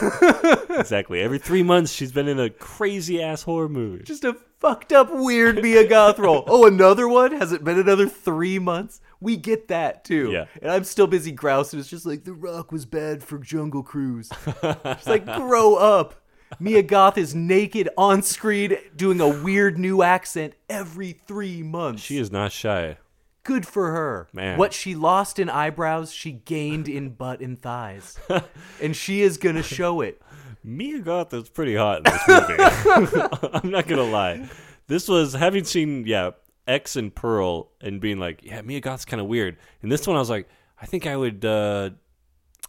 exactly. 0.78 1.20
Every 1.20 1.38
3 1.38 1.62
months 1.62 1.92
she's 1.92 2.12
been 2.12 2.28
in 2.28 2.38
a 2.38 2.50
crazy 2.50 3.22
ass 3.22 3.42
horror 3.42 3.68
movie. 3.68 4.04
Just 4.04 4.24
a 4.24 4.34
fucked 4.58 4.92
up 4.92 5.08
weird 5.10 5.62
Mia 5.62 5.86
Goth 5.86 6.18
role. 6.18 6.44
Oh, 6.54 6.66
another 6.66 7.08
one? 7.08 7.32
Has 7.32 7.52
it 7.52 7.64
been 7.64 7.78
another 7.78 8.08
three 8.08 8.58
months? 8.58 9.00
We 9.20 9.36
get 9.36 9.68
that 9.68 10.04
too. 10.04 10.30
Yeah. 10.30 10.44
And 10.62 10.70
I'm 10.70 10.84
still 10.84 11.06
busy 11.06 11.32
grousing. 11.32 11.80
It's 11.80 11.88
just 11.88 12.06
like 12.06 12.24
The 12.24 12.32
Rock 12.32 12.70
was 12.70 12.84
bad 12.86 13.24
for 13.24 13.38
Jungle 13.38 13.82
Cruise. 13.82 14.30
It's 14.62 15.06
like 15.06 15.24
grow 15.36 15.74
up. 15.74 16.14
Mia 16.60 16.82
Goth 16.82 17.18
is 17.18 17.34
naked 17.34 17.88
on 17.98 18.22
screen 18.22 18.76
doing 18.94 19.20
a 19.20 19.28
weird 19.28 19.78
new 19.78 20.02
accent 20.02 20.54
every 20.68 21.12
three 21.26 21.62
months. 21.62 22.02
She 22.02 22.18
is 22.18 22.30
not 22.30 22.52
shy. 22.52 22.98
Good 23.44 23.66
for 23.66 23.92
her. 23.92 24.28
Man. 24.32 24.58
What 24.58 24.72
she 24.72 24.94
lost 24.94 25.38
in 25.38 25.48
eyebrows, 25.48 26.12
she 26.12 26.32
gained 26.32 26.88
in 26.88 27.10
butt 27.10 27.40
and 27.40 27.60
thighs. 27.60 28.18
and 28.82 28.96
she 28.96 29.22
is 29.22 29.36
going 29.36 29.56
to 29.56 29.62
show 29.62 30.00
it. 30.00 30.20
Mia 30.64 30.98
Goth 31.00 31.34
is 31.34 31.48
pretty 31.50 31.76
hot 31.76 31.98
in 31.98 32.04
this 32.04 32.22
movie. 32.26 33.48
I'm 33.52 33.70
not 33.70 33.86
gonna 33.86 34.02
lie. 34.02 34.48
This 34.86 35.08
was 35.08 35.34
having 35.34 35.64
seen 35.64 36.06
yeah 36.06 36.30
X 36.66 36.96
and 36.96 37.14
Pearl 37.14 37.70
and 37.82 38.00
being 38.00 38.18
like 38.18 38.42
yeah 38.42 38.62
Mia 38.62 38.80
Goth's 38.80 39.04
kind 39.04 39.20
of 39.20 39.26
weird. 39.26 39.58
And 39.82 39.92
this 39.92 40.06
one 40.06 40.16
I 40.16 40.20
was 40.20 40.30
like 40.30 40.48
I 40.80 40.86
think 40.86 41.06
I 41.06 41.16
would 41.16 41.44
uh, 41.44 41.90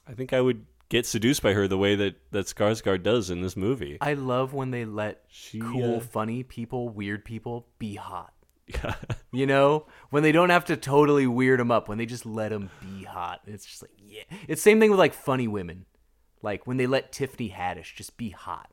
I 0.06 0.14
think 0.14 0.34
I 0.34 0.42
would 0.42 0.66
get 0.90 1.06
seduced 1.06 1.42
by 1.42 1.54
her 1.54 1.68
the 1.68 1.78
way 1.78 1.96
that 1.96 2.16
that 2.32 2.48
Skarsgård 2.48 3.02
does 3.04 3.30
in 3.30 3.42
this 3.42 3.56
movie. 3.56 3.98
I 4.02 4.14
love 4.14 4.54
when 4.54 4.72
they 4.72 4.86
let 4.86 5.24
She, 5.28 5.60
cool, 5.60 5.98
uh, 5.98 6.00
funny 6.02 6.44
people, 6.44 6.90
weird 6.90 7.26
people 7.26 7.68
be 7.80 7.96
hot. 7.96 8.34
You 9.32 9.46
know, 9.46 9.86
when 10.12 10.24
they 10.24 10.32
don't 10.32 10.50
have 10.50 10.64
to 10.66 10.78
totally 10.78 11.28
weird 11.28 11.60
them 11.60 11.72
up, 11.72 11.90
when 11.90 11.98
they 11.98 12.06
just 12.06 12.26
let 12.26 12.50
them 12.50 12.70
be 12.82 13.04
hot. 13.04 13.42
It's 13.46 13.66
just 13.66 13.82
like, 13.82 13.92
yeah. 13.98 14.24
It's 14.48 14.62
same 14.62 14.80
thing 14.80 14.90
with 14.92 15.00
like 15.00 15.14
funny 15.14 15.46
women. 15.48 15.86
Like 16.42 16.66
when 16.66 16.78
they 16.78 16.88
let 16.88 17.12
Tiffany 17.12 17.50
Haddish 17.50 17.96
just 17.96 18.16
be 18.16 18.30
hot. 18.30 18.70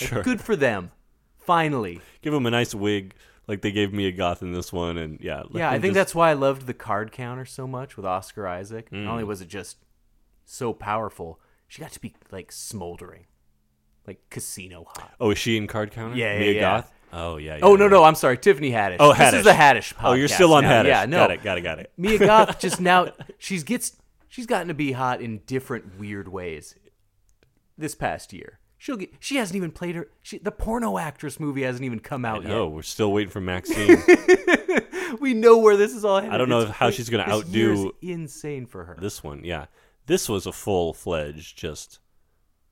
Like, 0.00 0.08
Sure. 0.10 0.22
Good 0.22 0.40
for 0.40 0.54
them. 0.54 0.92
Finally. 1.38 2.00
Give 2.22 2.32
him 2.32 2.46
a 2.46 2.50
nice 2.50 2.72
wig, 2.74 3.14
Like 3.48 3.62
they 3.62 3.72
gave 3.72 3.92
Mia 3.92 4.12
Goth 4.12 4.42
in 4.42 4.52
this 4.52 4.72
one, 4.72 4.96
and 4.96 5.18
yeah, 5.20 5.42
Yeah, 5.52 5.68
I 5.70 5.80
think 5.80 5.86
just- 5.86 5.94
that's 5.94 6.14
why 6.14 6.30
I 6.30 6.34
loved 6.34 6.66
the 6.68 6.74
card 6.74 7.10
counter 7.10 7.44
so 7.44 7.66
much 7.66 7.96
with 7.96 8.06
Oscar 8.06 8.46
Isaac. 8.46 8.92
Not 8.92 8.98
Mm. 9.00 9.08
only 9.08 9.24
was 9.24 9.40
it 9.40 9.48
just 9.48 9.78
so 10.44 10.72
powerful, 10.72 11.40
she 11.66 11.80
got 11.82 11.90
to 11.92 12.00
be 12.00 12.14
like 12.30 12.52
smoldering, 12.52 13.26
like 14.06 14.20
casino 14.30 14.84
hot. 14.96 15.14
Oh, 15.18 15.30
is 15.32 15.38
she 15.38 15.56
in 15.56 15.66
Card 15.66 15.90
Counter? 15.90 16.14
Yeah, 16.16 16.34
yeah, 16.34 16.38
Mia 16.38 16.52
yeah. 16.52 16.60
Goth. 16.60 16.92
Oh 17.12 17.36
yeah. 17.36 17.56
yeah 17.56 17.64
oh 17.64 17.76
no, 17.76 17.84
yeah. 17.84 17.90
no, 17.90 18.04
I'm 18.04 18.14
sorry, 18.14 18.38
Tiffany 18.38 18.70
Haddish. 18.70 18.96
Oh, 19.00 19.12
Haddish. 19.12 19.30
This 19.30 19.38
is 19.40 19.44
the 19.44 19.52
Haddish. 19.52 19.94
Oh, 20.02 20.12
you're 20.12 20.28
still 20.28 20.54
on 20.54 20.64
now. 20.64 20.82
Haddish. 20.82 20.86
Yeah, 20.88 21.06
no. 21.06 21.18
Got 21.18 21.30
it. 21.32 21.42
Got 21.42 21.58
it. 21.58 21.60
Got 21.62 21.78
it. 21.80 21.92
Mia 21.96 22.18
Goth 22.18 22.58
just 22.60 22.80
now 22.80 23.12
she's 23.38 23.64
gets 23.64 23.96
she's 24.28 24.46
gotten 24.46 24.68
to 24.68 24.74
be 24.74 24.92
hot 24.92 25.20
in 25.20 25.38
different 25.46 25.98
weird 25.98 26.28
ways. 26.28 26.74
This 27.76 27.94
past 27.94 28.32
year, 28.32 28.58
she'll 28.76 28.96
get 28.96 29.10
she 29.20 29.36
hasn't 29.36 29.56
even 29.56 29.70
played 29.70 29.94
her 29.94 30.08
she, 30.22 30.36
the 30.38 30.52
porno 30.52 30.98
actress 30.98 31.40
movie 31.40 31.62
hasn't 31.62 31.84
even 31.84 31.98
come 32.00 32.24
out 32.24 32.42
yet. 32.42 32.48
No, 32.50 32.68
we're 32.68 32.82
still 32.82 33.12
waiting 33.12 33.30
for 33.30 33.40
Maxine. 33.40 34.02
We 35.18 35.34
know 35.34 35.58
where 35.58 35.76
this 35.76 35.92
is 35.92 36.04
all 36.04 36.20
headed. 36.20 36.32
I 36.32 36.38
don't 36.38 36.48
know 36.48 36.60
It's 36.60 36.70
how 36.70 36.90
she's 36.90 37.08
gonna 37.10 37.24
outdo 37.28 37.92
insane 38.00 38.66
for 38.66 38.84
her. 38.84 38.96
this 39.00 39.24
one, 39.24 39.44
yeah. 39.44 39.66
This 40.06 40.28
was 40.28 40.46
a 40.46 40.52
full 40.52 40.92
fledged, 40.92 41.58
just 41.58 41.98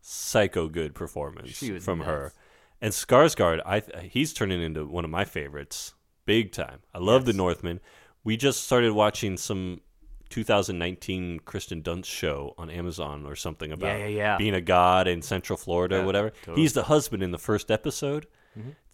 psycho 0.01 0.69
good 0.69 0.95
performance 0.95 1.59
from 1.85 1.99
nuts. 1.99 2.09
her. 2.09 2.33
And 2.81 2.93
Skarsgård, 2.93 3.61
I 3.67 3.83
he's 4.03 4.33
turning 4.33 4.63
into 4.63 4.87
one 4.87 5.05
of 5.05 5.11
my 5.11 5.25
favorites, 5.25 5.95
big 6.27 6.53
time. 6.53 6.81
I 6.95 6.99
love 6.99 7.25
the 7.25 7.33
Northman. 7.33 7.81
We 8.25 8.37
just 8.37 8.65
started 8.65 8.93
watching 8.93 9.37
some 9.37 9.81
2019 10.29 11.41
Kirsten 11.41 11.83
Dunst 11.83 12.07
show 12.07 12.55
on 12.59 12.71
Amazon 12.71 13.27
or 13.27 13.35
something 13.35 13.73
about 13.73 13.99
yeah, 13.99 14.07
yeah. 14.07 14.37
being 14.37 14.55
a 14.55 14.61
god 14.61 15.09
in 15.09 15.23
Central 15.23 15.57
Florida 15.57 16.01
or 16.01 16.05
whatever. 16.05 16.31
totally. 16.31 16.53
Mm-hmm. 16.53 16.61
He's 16.61 16.73
the 16.75 16.85
husband 16.85 17.23
in 17.23 17.31
the 17.31 17.39
first 17.39 17.71
episode. 17.71 18.27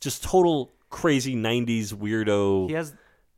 Just 0.01 0.23
total 0.23 0.71
crazy 0.91 1.35
90s 1.35 1.95
weirdo. 1.95 2.69
He 2.69 2.75
has 2.75 2.95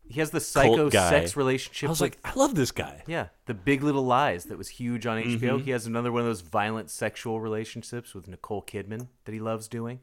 he 0.09 0.21
has 0.21 0.31
the 0.31 0.41
psycho 0.41 0.89
sex 0.91 1.37
relationship. 1.37 1.89
I 1.89 1.91
was 1.91 2.01
with- 2.01 2.17
like, 2.25 2.33
I 2.37 2.39
love 2.39 2.55
this 2.55 2.71
guy. 2.71 3.03
yeah, 3.07 3.29
the 3.47 3.55
Big 3.55 3.83
Little 3.83 4.05
Lies 4.05 4.45
that 4.47 4.59
was 4.59 4.69
huge 4.69 5.07
on 5.07 5.21
HBO. 5.21 5.39
Mm-hmm. 5.41 5.65
He 5.65 5.71
has 5.73 5.87
another 5.87 6.13
one 6.13 6.21
of 6.21 6.27
those 6.27 6.43
violent 6.43 6.91
sexual 6.91 7.41
relationships 7.41 8.15
with 8.15 8.29
Nicole 8.29 8.63
Kidman 8.63 9.09
that 9.25 9.33
he 9.33 9.41
loves 9.41 9.67
doing. 9.69 10.01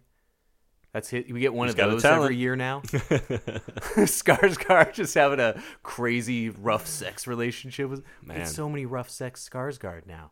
That's 0.93 1.09
hit. 1.09 1.33
We 1.33 1.39
get 1.39 1.53
one 1.53 1.67
He's 1.67 1.79
of 1.79 1.89
those 1.89 2.05
every 2.05 2.35
year 2.35 2.55
now. 2.55 2.81
Skarsgård 2.85 4.93
just 4.93 5.15
having 5.15 5.39
a 5.39 5.59
crazy 5.81 6.50
rough 6.50 6.85
sex 6.85 7.25
relationship 7.25 7.89
with. 7.89 8.03
We 8.21 8.27
Man. 8.27 8.38
get 8.38 8.47
so 8.47 8.69
many 8.69 8.85
rough 8.85 9.09
sex 9.09 9.50
Skarsgård 9.51 10.05
now, 10.05 10.31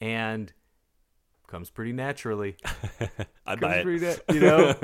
and 0.00 0.52
comes 1.46 1.70
pretty 1.70 1.92
naturally. 1.92 2.56
I 3.46 3.56
buy 3.56 3.76
it. 3.76 3.86
na- 3.86 4.34
you 4.34 4.40
know. 4.40 4.74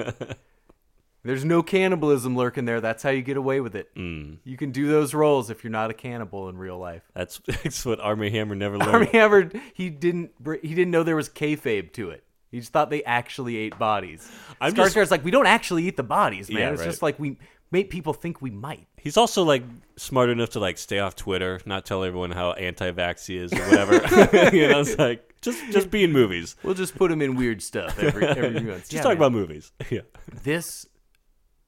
There's 1.25 1.45
no 1.45 1.63
cannibalism 1.63 2.37
lurking 2.37 2.65
there. 2.65 2.81
That's 2.81 3.03
how 3.03 3.11
you 3.11 3.23
get 3.23 3.37
away 3.37 3.61
with 3.61 3.75
it. 3.75 3.95
Mm. 3.97 4.39
You 4.45 4.57
can 4.57 4.71
do 4.71 4.89
those 4.89 5.13
roles 5.13 5.51
if 5.51 5.65
you're 5.65 5.71
not 5.71 5.91
a 5.91 5.95
cannibal 5.95 6.49
in 6.49 6.57
real 6.57 6.79
life. 6.79 7.03
That's, 7.13 7.41
that's 7.47 7.85
what 7.85 8.01
Armie 8.01 8.31
Hammer 8.31 8.55
never 8.55 8.79
learned. 8.79 8.93
Armie 8.93 9.07
Hammer, 9.07 9.51
he 9.75 9.91
didn't 9.91 10.31
he 10.63 10.75
didn't 10.75 10.93
know 10.93 11.03
there 11.03 11.17
was 11.17 11.29
kayfabe 11.29 11.93
to 11.95 12.11
it. 12.11 12.25
He 12.51 12.61
just 12.61 12.73
thought 12.73 12.89
they 12.91 13.05
actually 13.05 13.57
ate 13.57 13.79
bodies. 13.79 14.31
I'm 14.61 14.73
Skarsgård's 14.73 14.95
just- 14.95 15.11
like, 15.11 15.25
we 15.25 15.31
don't 15.31 15.47
actually 15.47 15.85
eat 15.85 15.97
the 15.97 16.03
bodies, 16.03 16.49
man. 16.51 16.59
Yeah, 16.61 16.71
it's 16.71 16.81
right. 16.81 16.87
just 16.87 17.03
like 17.03 17.19
we 17.19 17.37
make 17.71 17.91
people 17.91 18.15
think 18.15 18.41
we 18.41 18.51
might. 18.51 18.87
He's 18.97 19.17
also 19.19 19.43
like 19.45 19.63
smart 19.97 20.31
enough 20.31 20.51
to 20.51 20.61
like 20.61 20.79
stay 20.79 20.99
off 20.99 21.15
Twitter, 21.15 21.61
not 21.67 21.85
tell 21.85 22.03
everyone 22.05 22.31
how 22.31 22.53
anti-vax 22.53 23.27
he 23.27 23.37
is 23.37 23.53
or 23.53 23.59
whatever. 23.69 23.95
you 24.57 24.69
know, 24.69 24.81
it's 24.81 24.97
like 24.99 25.35
just 25.43 25.63
just 25.71 25.91
be 25.91 26.05
in 26.05 26.13
movies. 26.13 26.57
We'll 26.63 26.75
just 26.75 26.97
put 26.97 27.13
him 27.13 27.21
in 27.23 27.37
weird 27.37 27.63
stuff 27.63 27.99
every 27.99 28.27
every 28.29 28.59
few 28.59 28.69
months. 28.69 28.89
Just 28.89 28.93
Yeah, 28.95 29.03
talk 29.03 29.11
man. 29.11 29.17
about 29.19 29.33
movies. 29.33 29.73
Yeah. 29.91 30.01
this 30.43 30.87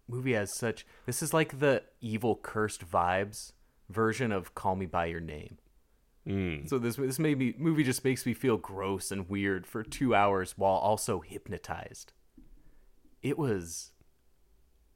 movie 0.08 0.32
has 0.32 0.56
such. 0.56 0.86
This 1.06 1.22
is 1.22 1.34
like 1.34 1.58
the 1.60 1.82
evil 2.00 2.36
cursed 2.42 2.88
vibes 2.90 3.52
version 3.90 4.32
of 4.32 4.54
Call 4.54 4.76
Me 4.76 4.86
by 4.86 5.06
Your 5.06 5.20
Name. 5.20 5.58
Mm. 6.28 6.68
So 6.68 6.78
this 6.78 6.96
this 6.96 7.18
made 7.18 7.38
me 7.38 7.54
movie 7.58 7.82
just 7.82 8.04
makes 8.04 8.26
me 8.26 8.34
feel 8.34 8.56
gross 8.58 9.10
and 9.10 9.28
weird 9.28 9.66
for 9.66 9.82
two 9.82 10.14
hours 10.14 10.54
while 10.56 10.74
also 10.76 11.20
hypnotized. 11.20 12.12
It 13.22 13.38
was 13.38 13.92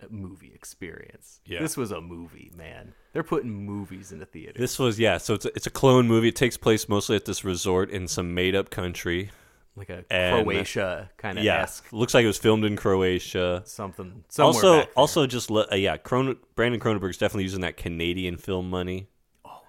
a 0.01 0.09
movie 0.13 0.53
experience. 0.55 1.41
Yeah. 1.47 1.61
This 1.61 1.77
was 1.77 1.91
a 1.91 2.01
movie, 2.01 2.53
man. 2.57 2.93
They're 3.13 3.23
putting 3.23 3.51
movies 3.65 4.13
in 4.13 4.19
the 4.19 4.27
theater. 4.27 4.59
This 4.59 4.79
was 4.79 4.99
yeah. 4.99 5.19
So 5.19 5.35
it's 5.35 5.45
a, 5.47 5.49
it's 5.57 5.67
a 5.67 5.71
clone 5.71 6.07
movie. 6.07 6.29
It 6.29 6.37
takes 6.37 6.57
place 6.57 6.89
mostly 6.89 7.17
at 7.17 7.25
this 7.25 7.45
resort 7.45 7.91
in 7.91 8.07
some 8.09 8.35
made-up 8.35 8.71
country. 8.71 9.31
like 9.77 9.89
a 9.91 10.05
and- 10.11 10.45
Croatia 10.45 11.11
kind 11.17 11.39
of 11.39 11.45
Yeah, 11.45 11.67
looks 11.91 12.13
like 12.15 12.25
it 12.25 12.29
was 12.29 12.39
filmed 12.39 12.65
in 12.65 12.77
Croatia. 12.77 13.63
something. 13.65 14.25
Also, 14.39 14.83
also 14.97 15.27
just 15.27 15.51
uh, 15.51 15.67
yeah, 15.75 15.97
Cron- 15.97 16.37
Brandon 16.55 16.81
Cronenberg's 16.81 17.17
definitely 17.19 17.45
using 17.45 17.63
that 17.63 17.77
Canadian 17.77 18.37
film 18.37 18.69
money 18.69 19.09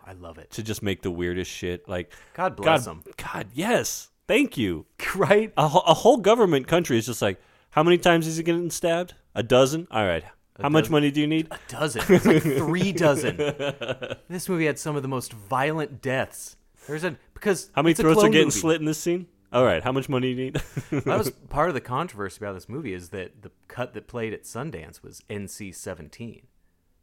I 0.06 0.14
love 0.14 0.38
it. 0.38 0.52
to 0.52 0.64
just 0.64 0.84
make 0.84 1.02
the 1.02 1.12
weirdest 1.12 1.50
shit. 1.52 1.88
Like 1.90 2.12
God 2.34 2.56
bless 2.56 2.86
God, 2.86 2.92
him. 2.92 3.04
God, 3.18 3.48
yes, 3.54 4.10
thank 4.28 4.58
you. 4.58 4.86
Right? 5.16 5.54
A, 5.58 5.68
whole- 5.68 5.84
a 5.88 5.94
whole 5.94 6.18
government 6.18 6.68
country 6.68 6.98
is 6.98 7.06
just 7.06 7.22
like, 7.22 7.40
how 7.72 7.84
many 7.84 7.98
times 7.98 8.28
is 8.28 8.38
he 8.38 8.44
getting 8.44 8.70
stabbed? 8.70 9.14
A 9.34 9.44
dozen. 9.44 9.88
All 9.92 10.06
right. 10.06 10.24
How 10.62 10.70
much 10.70 10.90
money 10.90 11.12
do 11.12 11.20
you 11.22 11.28
need? 11.28 11.48
A 11.52 11.60
dozen. 11.70 12.02
It's 12.08 12.26
like 12.26 12.42
three 12.44 12.92
dozen. 13.06 13.38
This 14.30 14.48
movie 14.50 14.66
had 14.66 14.78
some 14.80 14.96
of 14.96 15.02
the 15.02 15.08
most 15.08 15.32
violent 15.34 16.02
deaths. 16.02 16.56
There's 16.88 17.04
a 17.04 17.18
because 17.34 17.70
How 17.74 17.82
many 17.82 17.92
it's 17.92 18.00
a 18.00 18.04
throats 18.04 18.24
are 18.24 18.30
getting 18.30 18.48
movie. 18.48 18.60
slit 18.60 18.80
in 18.80 18.86
this 18.86 18.98
scene? 18.98 19.28
All 19.54 19.64
right. 19.66 19.84
How 19.84 19.92
much 19.92 20.10
money 20.10 20.34
do 20.34 20.42
you 20.42 20.52
need? 20.52 20.62
that 20.92 21.18
was 21.18 21.30
part 21.50 21.70
of 21.70 21.74
the 21.76 21.82
controversy 21.82 22.38
about 22.44 22.54
this 22.54 22.68
movie 22.70 22.94
is 22.94 23.10
that 23.10 23.42
the 23.42 23.52
cut 23.68 23.94
that 23.94 24.08
played 24.08 24.34
at 24.34 24.44
Sundance 24.44 25.02
was 25.04 25.22
NC-17 25.30 26.42
for 26.42 26.55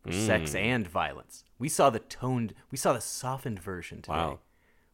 Mm. 0.06 0.26
sex 0.26 0.54
and 0.54 0.87
violence. 0.87 1.44
We 1.59 1.68
saw 1.68 1.90
the 1.90 2.00
toned, 2.00 2.54
we 2.71 2.78
saw 2.78 2.92
the 2.92 3.00
softened 3.00 3.61
version 3.61 4.02
today. 4.02 4.16
Wow. 4.16 4.38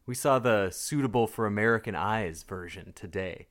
We 0.05 0.15
saw 0.15 0.39
the 0.39 0.69
suitable 0.71 1.27
for 1.27 1.45
American 1.45 1.95
eyes 1.95 2.43
version 2.43 2.93
today, 2.95 3.47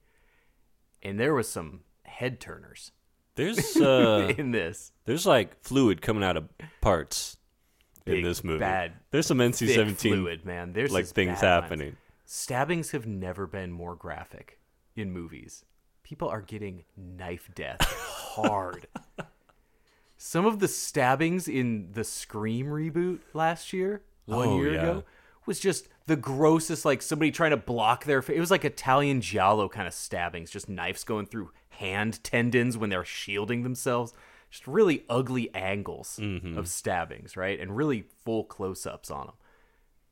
and 1.02 1.18
there 1.18 1.34
was 1.34 1.48
some 1.48 1.80
head 2.04 2.40
turners 2.40 2.92
there's 3.38 3.76
uh, 3.80 4.32
in 4.36 4.50
this. 4.50 4.92
there's 5.04 5.24
like 5.24 5.62
fluid 5.62 6.02
coming 6.02 6.24
out 6.24 6.36
of 6.36 6.48
parts 6.80 7.36
in 8.04 8.22
this 8.22 8.42
movie. 8.42 8.58
bad, 8.58 8.94
There's 9.10 9.26
some 9.26 9.38
NC-17 9.38 9.96
fluid, 9.96 10.44
man. 10.44 10.72
There's 10.72 10.92
like 10.92 11.06
things 11.06 11.40
happening. 11.40 11.88
lines. 11.88 11.98
Stabbings 12.24 12.90
have 12.90 13.06
never 13.06 13.46
been 13.46 13.70
more 13.70 13.94
graphic 13.94 14.58
in 14.96 15.12
movies. 15.12 15.64
People 16.02 16.28
are 16.28 16.40
getting 16.40 16.84
knife 16.96 17.48
death 17.54 17.80
hard. 17.82 18.86
Some 20.20 20.44
of 20.46 20.58
the 20.58 20.68
stabbings 20.68 21.46
in 21.48 21.90
the 21.92 22.02
Scream 22.04 22.66
reboot 22.66 23.20
last 23.34 23.72
year, 23.72 24.02
one 24.26 24.48
Oh, 24.48 24.56
year 24.60 24.74
yeah. 24.74 24.80
ago, 24.82 25.04
was 25.46 25.60
just 25.60 25.88
the 26.06 26.16
grossest. 26.16 26.84
Like 26.84 27.00
somebody 27.02 27.30
trying 27.30 27.52
to 27.52 27.56
block 27.56 28.04
their. 28.04 28.20
Fa- 28.20 28.34
it 28.34 28.40
was 28.40 28.50
like 28.50 28.64
Italian 28.64 29.20
giallo 29.20 29.68
kind 29.68 29.86
of 29.86 29.94
stabbings, 29.94 30.50
just 30.50 30.68
knives 30.68 31.04
going 31.04 31.26
through 31.26 31.52
hand 31.70 32.22
tendons 32.24 32.76
when 32.76 32.90
they're 32.90 33.04
shielding 33.04 33.62
themselves. 33.62 34.12
Just 34.50 34.66
really 34.66 35.04
ugly 35.08 35.54
angles 35.54 36.18
Mm-hmm. 36.20 36.58
of 36.58 36.66
stabbings, 36.68 37.36
right? 37.36 37.60
And 37.60 37.76
really 37.76 38.04
full 38.24 38.42
close-ups 38.44 39.10
on 39.10 39.26
them. 39.26 39.34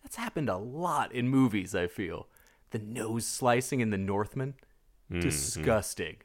That's 0.02 0.16
happened 0.16 0.48
a 0.48 0.56
lot 0.56 1.10
in 1.10 1.28
movies. 1.28 1.74
I 1.74 1.88
feel 1.88 2.28
the 2.70 2.78
nose 2.78 3.26
slicing 3.26 3.80
in 3.80 3.90
The 3.90 3.98
Northman, 3.98 4.54
Mm-hmm. 5.10 5.20
disgusting. 5.20 6.16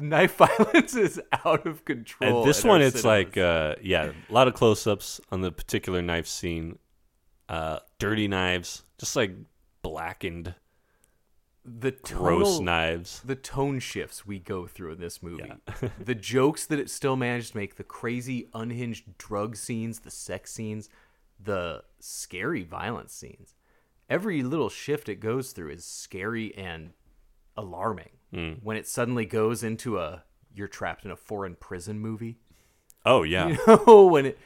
Knife 0.00 0.36
violence 0.58 0.94
is 0.94 1.20
out 1.44 1.66
of 1.66 1.84
control. 1.84 2.40
And 2.40 2.48
this 2.48 2.64
one, 2.64 2.82
it's 2.82 3.00
cinemas. 3.00 3.26
like, 3.26 3.36
uh, 3.38 3.76
yeah, 3.82 4.12
a 4.28 4.32
lot 4.32 4.48
of 4.48 4.54
close-ups 4.54 5.20
on 5.30 5.40
the 5.40 5.52
particular 5.52 6.02
knife 6.02 6.26
scene. 6.26 6.78
Uh, 7.48 7.80
dirty 7.98 8.28
knives, 8.28 8.84
just 8.98 9.16
like 9.16 9.32
blackened, 9.82 10.54
the 11.64 11.90
gross 11.90 12.58
knives. 12.60 13.20
the 13.24 13.34
tone 13.34 13.78
shifts 13.78 14.24
we 14.24 14.38
go 14.38 14.66
through 14.66 14.92
in 14.92 15.00
this 15.00 15.22
movie. 15.22 15.52
the 15.98 16.14
jokes 16.14 16.66
that 16.66 16.78
it 16.78 16.88
still 16.88 17.16
managed 17.16 17.52
to 17.52 17.58
make, 17.58 17.76
the 17.76 17.84
crazy 17.84 18.48
unhinged 18.54 19.18
drug 19.18 19.56
scenes, 19.56 20.00
the 20.00 20.10
sex 20.10 20.52
scenes, 20.52 20.88
the 21.38 21.82
scary 21.98 22.62
violence 22.62 23.12
scenes. 23.12 23.54
Every 24.08 24.42
little 24.42 24.68
shift 24.68 25.08
it 25.08 25.16
goes 25.16 25.52
through 25.52 25.70
is 25.70 25.84
scary 25.84 26.54
and 26.56 26.92
alarming. 27.56 28.10
Hmm. 28.32 28.52
When 28.62 28.76
it 28.76 28.86
suddenly 28.86 29.24
goes 29.24 29.62
into 29.62 29.98
a 29.98 30.24
you're 30.54 30.68
trapped 30.68 31.04
in 31.04 31.10
a 31.10 31.16
foreign 31.16 31.56
prison 31.56 31.98
movie. 31.98 32.38
Oh 33.04 33.22
yeah, 33.24 33.48
You 33.48 33.58
know, 33.66 34.06
when 34.06 34.26
it 34.26 34.38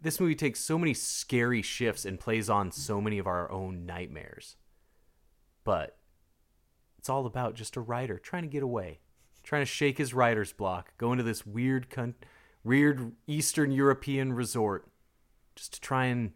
this 0.00 0.20
movie 0.20 0.34
takes 0.34 0.60
so 0.60 0.78
many 0.78 0.94
scary 0.94 1.62
shifts 1.62 2.04
and 2.04 2.20
plays 2.20 2.48
on 2.50 2.70
so 2.70 3.00
many 3.00 3.18
of 3.18 3.26
our 3.26 3.50
own 3.50 3.86
nightmares. 3.86 4.56
But 5.64 5.96
it's 6.98 7.08
all 7.08 7.26
about 7.26 7.54
just 7.54 7.76
a 7.76 7.80
writer 7.80 8.18
trying 8.18 8.42
to 8.42 8.48
get 8.48 8.62
away, 8.62 9.00
trying 9.42 9.62
to 9.62 9.66
shake 9.66 9.98
his 9.98 10.14
writer's 10.14 10.52
block, 10.52 10.92
go 10.98 11.12
into 11.12 11.24
this 11.24 11.46
weird 11.46 11.90
con- 11.90 12.14
weird 12.62 13.12
Eastern 13.26 13.72
European 13.72 14.32
resort 14.32 14.88
just 15.54 15.74
to 15.74 15.80
try 15.80 16.06
and 16.06 16.32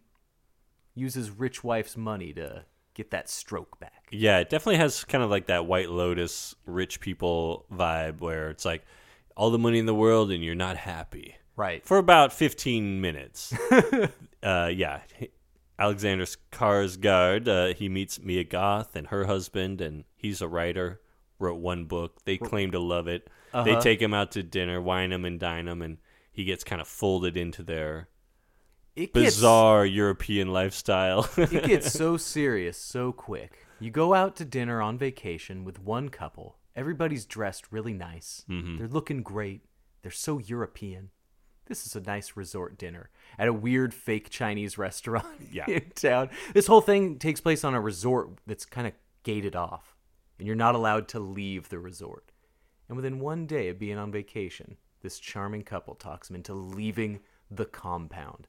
use 0.94 1.14
his 1.14 1.30
rich 1.30 1.62
wife's 1.62 1.96
money 1.96 2.32
to 2.32 2.64
get 3.00 3.10
that 3.12 3.28
stroke 3.28 3.78
back. 3.80 4.06
yeah. 4.10 4.38
It 4.40 4.50
definitely 4.50 4.76
has 4.78 5.04
kind 5.04 5.24
of 5.24 5.30
like 5.30 5.46
that 5.46 5.66
White 5.66 5.90
Lotus 5.90 6.54
rich 6.66 7.00
people 7.00 7.64
vibe, 7.72 8.20
where 8.20 8.50
it's 8.50 8.64
like 8.64 8.84
all 9.36 9.50
the 9.50 9.58
money 9.58 9.78
in 9.78 9.86
the 9.86 9.94
world 9.94 10.30
and 10.30 10.44
you're 10.44 10.54
not 10.54 10.76
happy. 10.76 11.36
Right. 11.56 11.84
for 11.84 11.98
about 11.98 12.32
15 12.32 13.00
minutes. 13.00 13.52
uh, 14.42 14.70
yeah. 14.72 15.00
Alexander 15.78 16.24
Skarsgård, 16.26 17.48
uh, 17.48 17.74
he 17.74 17.88
meets 17.88 18.20
Mia 18.20 18.44
Goth 18.44 18.94
and 18.96 19.06
her 19.08 19.24
husband, 19.24 19.80
and 19.80 20.04
he's 20.14 20.42
a 20.42 20.48
writer, 20.48 21.00
wrote 21.38 21.58
one 21.60 21.86
book. 21.86 22.22
They 22.24 22.36
claim 22.36 22.70
to 22.72 22.78
love 22.78 23.08
it. 23.08 23.28
They 23.52 23.58
Uh-huh. 23.72 23.80
take 23.80 24.00
him 24.02 24.12
out 24.14 24.32
to 24.32 24.42
dinner, 24.42 24.80
wine 24.80 25.10
him 25.12 25.24
and 25.24 25.40
dine 25.40 25.66
him, 25.68 25.80
and 25.82 25.96
he 26.30 26.44
gets 26.44 26.64
kind 26.64 26.80
of 26.82 26.86
folded 26.88 27.36
into 27.36 27.62
their 27.62 28.08
It 28.96 29.14
gets, 29.14 29.36
bizarre 29.36 29.86
European 29.86 30.52
lifestyle. 30.52 31.28
it 31.36 31.64
gets 31.64 31.92
so 31.92 32.16
serious 32.16 32.76
so 32.76 33.12
quick. 33.12 33.66
You 33.78 33.90
go 33.90 34.14
out 34.14 34.36
to 34.36 34.44
dinner 34.44 34.82
on 34.82 34.98
vacation 34.98 35.64
with 35.64 35.80
one 35.80 36.08
couple. 36.08 36.56
Everybody's 36.76 37.24
dressed 37.24 37.72
really 37.72 37.92
nice. 37.94 38.44
Mm-hmm. 38.48 38.78
They're 38.78 38.88
looking 38.88 39.22
great. 39.22 39.62
They're 40.02 40.10
so 40.10 40.38
European. 40.38 41.10
This 41.66 41.86
is 41.86 41.94
a 41.94 42.00
nice 42.00 42.36
resort 42.36 42.76
dinner 42.78 43.10
at 43.38 43.46
a 43.48 43.52
weird 43.52 43.94
fake 43.94 44.28
Chinese 44.28 44.76
restaurant 44.76 45.26
Yeah. 45.52 45.66
in 45.68 45.90
town. 45.94 46.30
This 46.52 46.66
whole 46.66 46.80
thing 46.80 47.18
takes 47.18 47.40
place 47.40 47.62
on 47.64 47.74
a 47.74 47.80
resort 47.80 48.30
that's 48.46 48.64
kind 48.66 48.86
of 48.88 48.92
gated 49.22 49.54
off, 49.54 49.94
and 50.38 50.46
you're 50.46 50.56
not 50.56 50.74
allowed 50.74 51.06
to 51.08 51.20
leave 51.20 51.68
the 51.68 51.78
resort. 51.78 52.32
And 52.88 52.96
within 52.96 53.20
one 53.20 53.46
day 53.46 53.68
of 53.68 53.78
being 53.78 53.98
on 53.98 54.10
vacation, 54.10 54.76
this 55.00 55.20
charming 55.20 55.62
couple 55.62 55.94
talks 55.94 56.28
him 56.28 56.34
into 56.36 56.54
leaving 56.54 57.20
the 57.50 57.66
compound. 57.66 58.48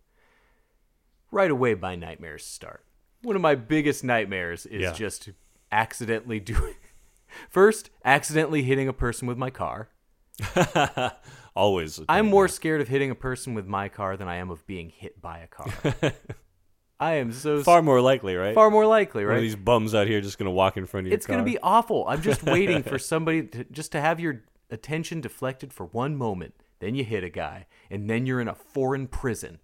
Right 1.31 1.49
away, 1.51 1.75
my 1.75 1.95
nightmares 1.95 2.45
start. 2.45 2.83
One 3.21 3.35
of 3.35 3.41
my 3.41 3.55
biggest 3.55 4.03
nightmares 4.03 4.65
is 4.65 4.81
Yeah. 4.81 4.91
just 4.93 5.29
accidentally 5.71 6.39
doing. 6.53 6.75
First, 7.49 7.89
accidentally 8.03 8.63
hitting 8.63 8.87
a 8.87 8.93
person 8.93 9.27
with 9.27 9.37
my 9.37 9.49
car. 9.49 9.89
Always. 11.55 11.99
I'm 12.09 12.27
more 12.27 12.47
scared 12.47 12.81
of 12.81 12.87
hitting 12.87 13.11
a 13.11 13.15
person 13.15 13.53
with 13.53 13.65
my 13.67 13.89
car 13.89 14.17
than 14.17 14.27
I 14.27 14.35
am 14.37 14.49
of 14.49 14.65
being 14.65 14.89
hit 14.89 15.21
by 15.21 15.39
a 15.39 15.47
car. 15.47 15.67
I 16.99 17.13
am 17.15 17.31
so 17.31 17.63
far 17.63 17.81
more 17.81 17.99
likely, 17.99 18.35
right? 18.35 18.53
far 18.53 18.69
more 18.69 18.85
likely, 18.85 19.23
right? 19.25 19.39
these 19.41 19.55
bums 19.55 19.95
out 19.95 20.07
here 20.07 20.21
just 20.21 20.37
gonna 20.37 20.51
walk 20.51 20.77
in 20.77 20.85
front 20.85 21.07
of 21.07 21.11
you. 21.11 21.15
It's 21.15 21.25
going 21.25 21.39
to 21.39 21.45
be 21.45 21.57
awful. 21.63 22.05
I'm 22.07 22.21
just 22.21 22.43
waiting 22.43 22.83
for 22.83 22.99
somebody 22.99 23.43
to, 23.47 23.63
just 23.65 23.91
to 23.93 24.01
have 24.01 24.19
your 24.19 24.43
attention 24.69 25.19
deflected 25.19 25.73
for 25.73 25.87
one 25.87 26.15
moment. 26.15 26.53
Then 26.79 26.93
you 26.95 27.03
hit 27.03 27.23
a 27.23 27.29
guy, 27.29 27.65
and 27.89 28.07
then 28.09 28.25
you're 28.27 28.39
in 28.41 28.47
a 28.47 28.55
foreign 28.55 29.07
prison. 29.07 29.59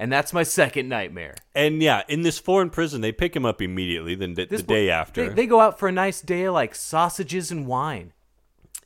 And 0.00 0.10
that's 0.10 0.32
my 0.32 0.44
second 0.44 0.88
nightmare. 0.88 1.34
And 1.54 1.82
yeah, 1.82 2.04
in 2.08 2.22
this 2.22 2.38
foreign 2.38 2.70
prison, 2.70 3.02
they 3.02 3.12
pick 3.12 3.36
him 3.36 3.44
up 3.44 3.60
immediately. 3.60 4.14
Then 4.14 4.32
the, 4.32 4.46
the 4.46 4.62
day 4.62 4.88
after, 4.88 5.28
They, 5.28 5.34
they 5.34 5.46
go 5.46 5.60
out 5.60 5.78
for 5.78 5.88
a 5.88 5.92
nice 5.92 6.22
day 6.22 6.48
like 6.48 6.74
sausages 6.74 7.50
and 7.50 7.66
wine. 7.66 8.14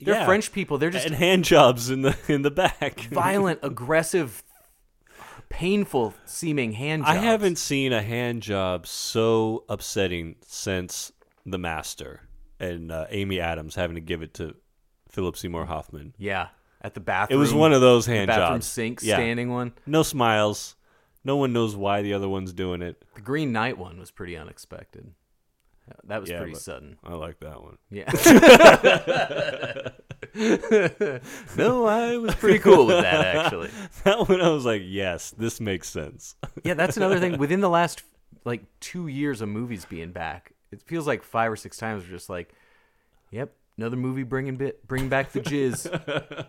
They're 0.01 0.15
Yeah. 0.17 0.27
French 0.27 0.51
people. 0.51 0.77
They're 0.77 0.91
just 0.91 1.07
and 1.07 1.15
hand 1.15 1.45
jobs 1.45 1.89
in 1.89 2.03
the 2.03 2.17
in 2.27 2.43
the 2.43 2.51
back. 2.51 2.99
violent, 3.13 3.61
aggressive, 3.63 4.43
painful 5.49 6.15
seeming 6.25 6.73
hand 6.73 7.05
jobs. 7.05 7.17
I 7.17 7.21
haven't 7.21 7.59
seen 7.59 7.93
a 7.93 8.03
hand 8.03 8.43
job 8.43 8.85
so 8.85 9.65
upsetting 9.69 10.35
since 10.45 11.13
The 11.47 11.59
Master 11.59 12.23
and 12.59 12.91
uh, 12.91 13.07
Amy 13.11 13.39
Adams 13.39 13.77
having 13.77 13.95
to 13.95 14.01
give 14.01 14.23
it 14.23 14.35
to 14.35 14.57
Philip 15.11 15.37
Seymour 15.37 15.67
Hoffman. 15.67 16.15
Yeah, 16.19 16.49
at 16.81 16.95
the 16.95 17.01
bathroom. 17.01 17.39
It 17.39 17.41
was 17.41 17.55
one 17.55 17.73
of 17.73 17.81
those 17.81 18.05
hand 18.05 18.27
bathroom 18.27 18.59
jobs. 18.59 18.67
sink 18.67 18.99
Yeah. 19.01 19.15
standing 19.15 19.51
one. 19.53 19.75
No 19.87 20.03
smiles. 20.03 20.75
No 21.25 21.37
one 21.37 21.53
knows 21.53 21.75
why 21.75 22.03
the 22.03 22.13
other 22.13 22.29
one's 22.29 22.53
doing 22.53 22.83
it. 22.83 23.03
The 23.15 23.23
Green 23.23 23.53
Knight 23.53 23.79
one 23.79 23.99
was 23.99 24.11
pretty 24.11 24.37
unexpected. 24.37 25.13
That 26.05 26.21
was 26.21 26.31
Yeah, 26.31 26.39
pretty 26.39 26.55
sudden. 26.55 26.97
I 27.05 27.15
like 27.15 27.41
that 27.41 27.63
one. 27.63 27.77
Yeah. 27.91 28.11
no, 31.57 31.87
I 31.87 32.17
was 32.17 32.35
pretty 32.37 32.59
cool 32.59 32.87
with 32.87 33.03
that 33.03 33.37
actually. 33.37 33.71
That 34.05 34.29
one, 34.29 34.41
I 34.41 34.49
was 34.49 34.65
like, 34.65 34.83
yes, 34.85 35.31
this 35.31 35.61
makes 35.61 35.89
sense. 35.89 36.35
Yeah, 36.63 36.75
that's 36.75 36.97
another 36.97 37.21
thing. 37.21 37.39
Within 37.39 37.61
the 37.61 37.69
last 37.69 38.03
like 38.45 38.65
two 38.81 39.09
years 39.09 39.41
of 39.41 39.49
movies 39.49 39.85
being 39.85 40.13
back, 40.13 40.53
it 40.71 40.83
feels 40.83 41.07
like 41.07 41.23
five 41.23 41.53
or 41.53 41.57
six 41.57 41.77
times 41.77 42.05
we're 42.05 42.11
just 42.11 42.29
like, 42.29 42.53
"Yep, 43.31 43.53
another 43.79 43.97
movie 43.97 44.23
bringing 44.23 44.57
bit 44.57 44.87
bring 44.89 45.09
back 45.09 45.33
the 45.33 45.41
jizz." 45.41 46.47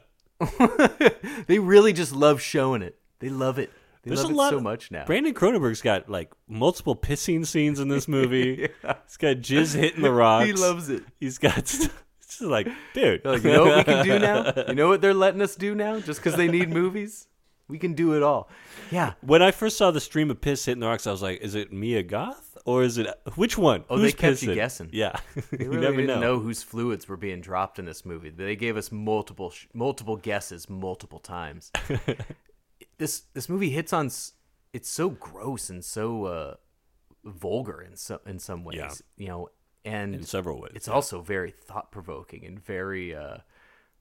they 1.47 1.59
really 1.59 1.93
just 1.93 2.13
love 2.13 2.41
showing 2.41 2.81
it. 2.81 2.97
They 3.19 3.29
love 3.29 3.59
it. 3.59 3.71
They 4.05 4.09
There's 4.15 4.23
a 4.23 4.27
it 4.29 4.33
lot 4.33 4.51
so 4.51 4.59
much 4.59 4.91
now. 4.91 5.03
Brandon 5.05 5.33
Cronenberg's 5.33 5.81
got 5.81 6.07
like 6.09 6.31
multiple 6.47 6.95
pissing 6.95 7.45
scenes 7.45 7.79
in 7.79 7.87
this 7.89 8.07
movie. 8.17 8.69
He's 9.05 9.17
got 9.17 9.37
jizz 9.37 9.75
hitting 9.75 10.03
the 10.03 10.11
rocks. 10.13 10.45
he 10.45 10.53
loves 10.53 10.89
it. 10.89 11.03
He's 11.19 11.37
got. 11.39 11.67
St- 11.67 11.91
it's 12.19 12.37
just 12.37 12.41
like, 12.41 12.67
dude. 12.93 13.25
Like, 13.25 13.43
you 13.43 13.51
know 13.51 13.65
what 13.65 13.77
we 13.77 13.83
can 13.83 14.05
do 14.05 14.19
now? 14.19 14.53
You 14.69 14.75
know 14.75 14.87
what 14.89 15.01
they're 15.01 15.13
letting 15.13 15.41
us 15.41 15.55
do 15.55 15.73
now? 15.75 15.99
Just 15.99 16.19
because 16.19 16.35
they 16.37 16.47
need 16.47 16.69
movies, 16.69 17.27
we 17.67 17.77
can 17.79 17.93
do 17.93 18.13
it 18.13 18.21
all. 18.23 18.47
Yeah. 18.91 19.13
when 19.21 19.41
I 19.41 19.49
first 19.51 19.75
saw 19.77 19.89
the 19.91 19.99
stream 19.99 20.29
of 20.29 20.39
piss 20.39 20.65
hitting 20.65 20.81
the 20.81 20.87
rocks, 20.87 21.07
I 21.07 21.11
was 21.11 21.21
like, 21.23 21.41
is 21.41 21.55
it 21.55 21.73
Mia 21.73 22.03
Goth 22.03 22.57
or 22.65 22.83
is 22.83 22.97
it 22.99 23.07
which 23.35 23.57
one? 23.57 23.85
Oh, 23.89 23.97
they 23.97 24.03
Who's 24.03 24.13
kept 24.15 24.43
you 24.43 24.53
guessing. 24.53 24.89
Yeah, 24.93 25.15
They 25.51 25.65
you 25.65 25.71
never 25.71 25.95
didn't 25.97 26.07
know. 26.07 26.19
know. 26.35 26.39
whose 26.39 26.61
fluids 26.61 27.07
were 27.07 27.17
being 27.17 27.41
dropped 27.41 27.79
in 27.79 27.85
this 27.85 28.05
movie. 28.05 28.29
They 28.29 28.55
gave 28.55 28.77
us 28.77 28.91
multiple 28.91 29.49
sh- 29.49 29.65
multiple 29.73 30.15
guesses 30.17 30.69
multiple 30.69 31.19
times. 31.19 31.71
This 32.97 33.23
this 33.33 33.49
movie 33.49 33.69
hits 33.71 33.93
on 33.93 34.09
it's 34.73 34.89
so 34.89 35.09
gross 35.09 35.69
and 35.69 35.83
so 35.83 36.25
uh, 36.25 36.55
vulgar 37.23 37.81
in 37.81 37.95
so 37.95 38.19
in 38.25 38.39
some 38.39 38.63
ways, 38.63 38.75
Yeah. 38.77 38.91
you 39.17 39.27
know, 39.27 39.49
and 39.83 40.15
in 40.15 40.23
several 40.23 40.59
ways. 40.59 40.73
it's 40.75 40.87
also 40.87 41.21
very 41.21 41.51
thought 41.51 41.91
provoking 41.91 42.45
and 42.45 42.59
very 42.63 43.15
uh, 43.15 43.37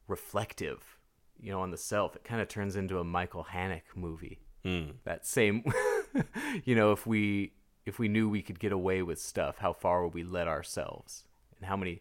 reflective. 0.09 0.99
You 1.41 1.51
know, 1.53 1.61
on 1.61 1.71
the 1.71 1.77
self, 1.77 2.17
it 2.17 2.25
kind 2.25 2.41
of 2.41 2.49
turns 2.49 2.77
into 2.77 2.99
a 2.99 3.05
Michael 3.05 3.47
Haneke 3.53 3.95
movie. 3.97 4.39
Hmm. 4.65 4.93
That 5.05 5.27
same, 5.27 5.63
you 6.65 6.75
know, 6.75 6.93
if 6.93 7.07
we 7.07 7.53
if 7.85 7.99
we 7.99 8.09
knew 8.09 8.29
we 8.31 8.41
could 8.41 8.59
get 8.59 8.73
away 8.73 9.03
with 9.03 9.21
stuff, 9.21 9.59
how 9.59 9.73
far 9.75 10.05
would 10.05 10.15
we 10.15 10.25
let 10.25 10.49
ourselves, 10.49 11.25
and 11.59 11.67
how 11.67 11.77
many, 11.77 12.01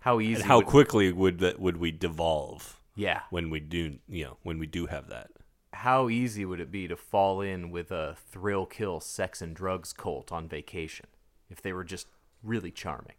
how 0.00 0.20
easy, 0.20 0.34
and 0.34 0.44
how 0.44 0.58
would- 0.58 0.66
quickly 0.66 1.10
would 1.12 1.38
that 1.38 1.58
would 1.58 1.78
we 1.78 1.90
devolve 1.90 2.80
yeah, 2.96 3.22
when 3.30 3.48
we 3.50 3.60
do 3.60 3.98
you 4.08 4.24
know 4.24 4.36
when 4.42 4.58
we 4.58 4.66
do 4.66 4.86
have 4.86 5.08
that? 5.08 5.30
How 5.76 6.08
easy 6.08 6.44
would 6.44 6.60
it 6.60 6.70
be 6.70 6.88
to 6.88 6.96
fall 6.96 7.40
in 7.40 7.70
with 7.70 7.90
a 7.90 8.16
thrill 8.30 8.66
kill 8.66 9.00
sex 9.00 9.40
and 9.42 9.54
drugs 9.54 9.92
cult 9.92 10.30
on 10.32 10.48
vacation 10.48 11.06
if 11.50 11.60
they 11.62 11.72
were 11.72 11.84
just 11.84 12.06
really 12.42 12.70
charming? 12.70 13.16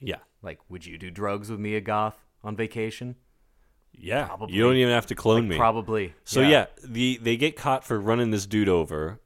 Yeah, 0.00 0.18
Like, 0.42 0.58
would 0.68 0.84
you 0.84 0.98
do 0.98 1.10
drugs 1.10 1.50
with 1.50 1.58
Mia 1.58 1.80
Goth 1.80 2.18
on 2.44 2.54
vacation? 2.56 3.16
yeah. 3.98 4.26
Probably. 4.26 4.54
You 4.54 4.62
don't 4.64 4.76
even 4.76 4.92
have 4.92 5.06
to 5.06 5.14
clone 5.14 5.48
me. 5.48 5.56
Probably. 5.56 6.12
So 6.24 6.42
yeah. 6.42 6.66
the 6.84 7.18
they 7.22 7.36
get 7.38 7.56
caught 7.56 7.82
for 7.82 7.98
running 7.98 8.30
this 8.30 8.44
dude 8.46 8.68
over. 8.68 9.20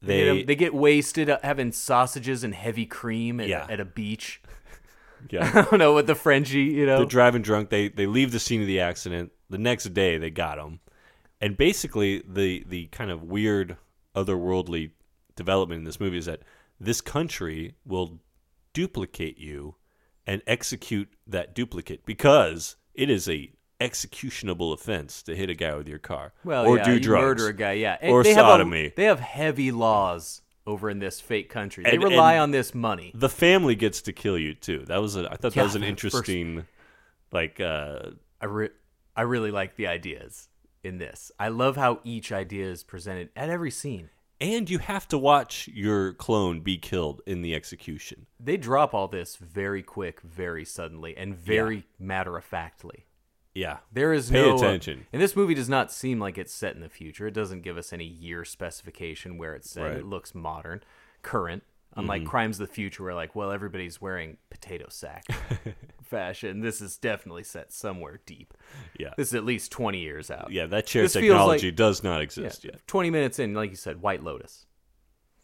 They, 0.00 0.24
get, 0.38 0.46
they 0.46 0.54
get 0.54 0.74
wasted 0.74 1.28
uh, 1.30 1.38
having 1.42 1.70
sausages 1.72 2.42
and 2.44 2.54
heavy 2.54 2.86
cream 2.86 3.40
at, 3.40 3.48
Yeah. 3.48 3.66
at 3.68 3.80
a 3.80 3.84
beach. 3.84 4.40
yeah. 5.30 5.50
I 5.54 5.62
don't 5.62 5.78
know 5.78 5.92
what 5.92 6.06
the 6.06 6.14
Frenchie, 6.14 6.62
you 6.62 6.86
know. 6.86 6.98
They're 6.98 7.06
driving 7.06 7.42
drunk. 7.42 7.70
They 7.70 7.88
they 7.88 8.06
leave 8.06 8.30
the 8.32 8.38
scene 8.40 8.60
of 8.60 8.66
the 8.68 8.78
accident. 8.80 9.32
The 9.50 9.58
next 9.58 9.92
day, 9.92 10.18
they 10.18 10.30
got 10.30 10.58
him, 10.58 10.78
and 11.42 11.56
basically 11.58 12.22
the 12.26 12.64
the 12.66 12.86
kind 12.86 13.10
of 13.10 13.22
weird 13.22 13.76
otherworldly 14.16 14.92
development 15.36 15.80
in 15.80 15.84
this 15.84 16.00
movie 16.00 16.16
is 16.18 16.26
that 16.26 16.40
this 16.80 17.00
country 17.00 17.74
will 17.84 18.20
duplicate 18.72 19.36
you 19.38 19.74
and 20.26 20.40
execute 20.46 21.08
that 21.26 21.54
duplicate 21.54 22.06
because 22.06 22.76
it 22.94 23.10
is 23.10 23.28
a 23.28 23.52
executionable 23.80 24.72
offense 24.72 25.22
to 25.24 25.34
hit 25.34 25.50
a 25.50 25.54
guy 25.54 25.74
with 25.74 25.88
your 25.88 25.98
car 25.98 26.32
well, 26.44 26.66
or 26.66 26.76
yeah, 26.78 26.84
do 26.84 27.00
drugs 27.00 27.24
murder 27.42 27.48
a 27.48 27.52
guy, 27.52 27.72
yeah, 27.72 27.98
And 28.00 28.12
or 28.12 28.22
they 28.22 28.32
have 28.34 28.46
a- 28.46 28.48
sodomy. 28.50 28.92
they 28.96 29.04
have 29.04 29.18
heavy 29.20 29.72
laws 29.72 30.40
over 30.66 30.88
in 30.88 31.00
this 31.00 31.20
fake 31.20 31.48
country. 31.48 31.82
They 31.82 31.96
And- 31.96 32.04
rely 32.04 32.34
and- 32.34 32.42
on 32.42 32.50
this 32.52 32.72
money. 32.74 33.10
the 33.14 33.28
family 33.28 33.74
gets 33.74 34.00
to 34.02 34.12
kill 34.12 34.38
you 34.38 34.54
too. 34.54 34.84
That 34.86 35.02
was 35.02 35.16
a, 35.16 35.28
I 35.28 35.34
thought 35.36 35.56
Yeah, 35.56 35.62
that 35.62 35.64
was 35.64 35.74
an 35.74 35.80
the 35.82 35.88
first- 35.88 36.04
interesting, 36.04 36.66
like 37.32 37.58
uh, 37.60 38.10
I 38.40 38.44
re- 38.46 38.70
I 39.16 39.22
really 39.22 39.50
like 39.50 39.74
the 39.74 39.88
ideas 39.88 40.48
in 40.82 40.98
this. 40.98 41.30
I 41.38 41.48
love 41.48 41.76
how 41.76 42.00
each 42.04 42.32
idea 42.32 42.66
is 42.70 42.82
presented 42.82 43.30
at 43.36 43.48
every 43.50 43.70
scene. 43.70 44.10
and 44.40 44.68
you 44.68 44.78
have 44.78 45.06
to 45.08 45.16
watch 45.16 45.68
your 45.72 46.12
clone 46.14 46.60
be 46.60 46.76
killed 46.76 47.22
in 47.26 47.42
the 47.42 47.54
execution. 47.54 48.26
They 48.40 48.56
drop 48.56 48.92
all 48.92 49.06
this 49.06 49.36
very 49.36 49.82
quick, 49.84 50.20
very 50.22 50.64
suddenly, 50.64 51.16
and 51.16 51.36
very 51.36 51.86
matter 51.98 52.36
of 52.36 52.44
factly. 52.44 53.06
Yeah, 53.54 53.78
There 53.92 54.12
is 54.14 54.30
Pay 54.30 54.42
no 54.42 54.54
uh, 54.54 54.56
attention. 54.56 55.06
and 55.12 55.20
this 55.22 55.36
movie 55.36 55.54
does 55.54 55.68
not 55.68 55.92
seem 55.92 56.18
like 56.18 56.38
it's 56.38 56.52
set 56.54 56.74
in 56.74 56.80
the 56.80 56.88
future. 56.88 57.26
It 57.26 57.34
doesn't 57.34 57.60
give 57.62 57.76
us 57.76 57.92
any 57.92 58.06
year 58.06 58.44
specification 58.46 59.36
where 59.38 59.54
it's 59.54 59.70
set. 59.70 59.82
Right. 59.84 59.96
It 59.98 60.06
looks 60.06 60.34
modern, 60.34 60.82
current. 61.20 61.62
Unlike 61.94 62.22
mm-hmm. 62.22 62.30
Crimes 62.30 62.60
of 62.60 62.68
the 62.68 62.72
Future, 62.74 63.02
where 63.04 63.14
like, 63.14 63.34
well, 63.36 63.50
everybody's 63.52 64.00
wearing 64.00 64.38
potato 64.50 64.86
sack 64.88 65.24
fashion. 66.02 66.60
This 66.60 66.80
is 66.80 66.96
definitely 66.96 67.44
set 67.44 67.72
somewhere 67.72 68.20
deep. 68.26 68.54
yeah, 68.98 69.10
This 69.16 69.28
is 69.28 69.34
at 69.34 69.44
least 69.44 69.70
twenty 69.72 69.98
years 70.00 70.30
out. 70.30 70.50
yeah. 70.50 70.66
That 70.66 70.86
chair 70.86 71.02
This 71.02 71.12
technology 71.14 71.68
like- 71.68 71.76
does 71.76 72.02
not 72.02 72.16
Yeah, 72.18 72.22
exist 72.22 72.64
yet. 72.64 72.80
Twenty 72.86 73.10
minutes 73.10 73.38
in, 73.38 73.54
like 73.54 73.70
you 73.70 73.76
said, 73.76 74.00
White 74.00 74.22
Lotus 74.22 74.66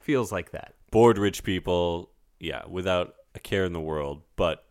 feels 0.01 0.33
like 0.33 0.53
that. 0.53 0.75
Bored 0.91 1.19
rich 1.19 1.45
people, 1.45 2.11
yeah, 2.41 2.63
without 2.67 3.15
a 3.35 3.39
care 3.39 3.65
in 3.65 3.75
the 3.75 3.81
world, 3.81 4.23
but 4.37 4.65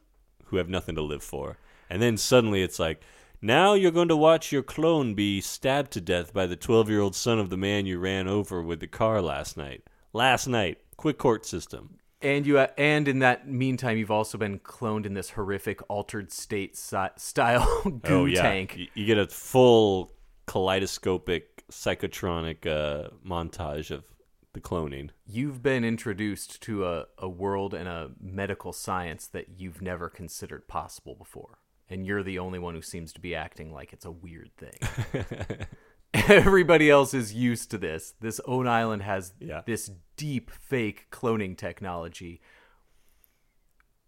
who 0.46 0.58
have 0.58 0.68
nothing 0.70 0.96
to 0.96 1.02
live 1.04 1.24
for. 1.24 1.58
And 1.92 2.02
then 2.02 2.18
suddenly 2.18 2.64
it's 2.64 2.80
like, 2.80 3.02
Now 3.40 3.74
you're 3.76 3.92
going 3.92 4.08
to 4.08 4.18
watch 4.18 4.52
your 4.52 4.64
clone 4.64 5.14
be 5.14 5.42
stabbed 5.42 5.92
to 5.92 6.02
death 6.02 6.34
by 6.34 6.48
the 6.48 6.56
12 6.56 6.90
year 6.90 7.02
old 7.02 7.16
son 7.16 7.38
of 7.38 7.50
the 7.52 7.58
man 7.58 7.86
you 7.86 8.00
ran 8.00 8.28
over 8.28 8.64
with 8.64 8.80
the 8.80 8.88
car 8.88 9.22
last 9.22 9.58
night. 9.58 9.84
Last 10.12 10.48
night. 10.48 10.80
Quick 10.98 11.18
court 11.18 11.46
system. 11.46 12.00
And 12.22 12.48
you, 12.48 12.58
and 12.58 13.08
in 13.08 13.20
that 13.20 13.48
meantime, 13.48 13.98
you've 13.98 14.12
also 14.12 14.40
been 14.40 14.60
cloned 14.60 15.06
in 15.06 15.14
this 15.14 15.32
horrific 15.32 15.82
altered 15.88 16.32
state 16.32 16.76
si- 16.76 16.98
style 17.16 17.84
goo 17.84 18.22
oh, 18.22 18.26
yeah. 18.26 18.42
tank. 18.42 18.80
You, 18.96 19.06
get 19.06 19.20
a 19.20 19.28
full 19.28 20.12
kaleidoscopic 20.48 21.64
psychotronic 21.72 22.66
uh, 22.66 23.10
montage 23.26 23.92
of 23.92 24.06
the 24.54 24.60
cloning. 24.60 25.12
You've 25.28 25.62
been 25.62 25.84
introduced 25.84 26.62
to 26.64 26.88
a, 26.88 27.06
a 27.20 27.30
world 27.30 27.76
and 27.76 27.88
a 27.88 28.10
medical 28.20 28.74
science 28.74 29.28
that 29.28 29.60
you've 29.60 29.84
never 29.84 30.10
considered 30.10 30.68
possible 30.68 31.14
before. 31.14 31.60
And 31.88 32.06
you're 32.06 32.24
the 32.24 32.40
only 32.40 32.58
one 32.58 32.74
who 32.74 32.82
seems 32.82 33.14
to 33.14 33.22
be 33.22 33.36
acting 33.36 33.72
like 33.72 33.94
it's 33.94 34.06
a 34.06 34.12
weird 34.12 34.50
thing. 34.58 34.80
Everybody 36.28 36.90
else 36.90 37.14
is 37.14 37.34
used 37.34 37.70
to 37.72 37.78
this. 37.78 38.14
This 38.20 38.40
own 38.46 38.68
island 38.68 39.04
has 39.04 39.34
Yeah. 39.40 39.62
this 39.66 39.92
deep 40.16 40.50
fake 40.52 41.08
cloning 41.12 41.58
technology. 41.58 42.42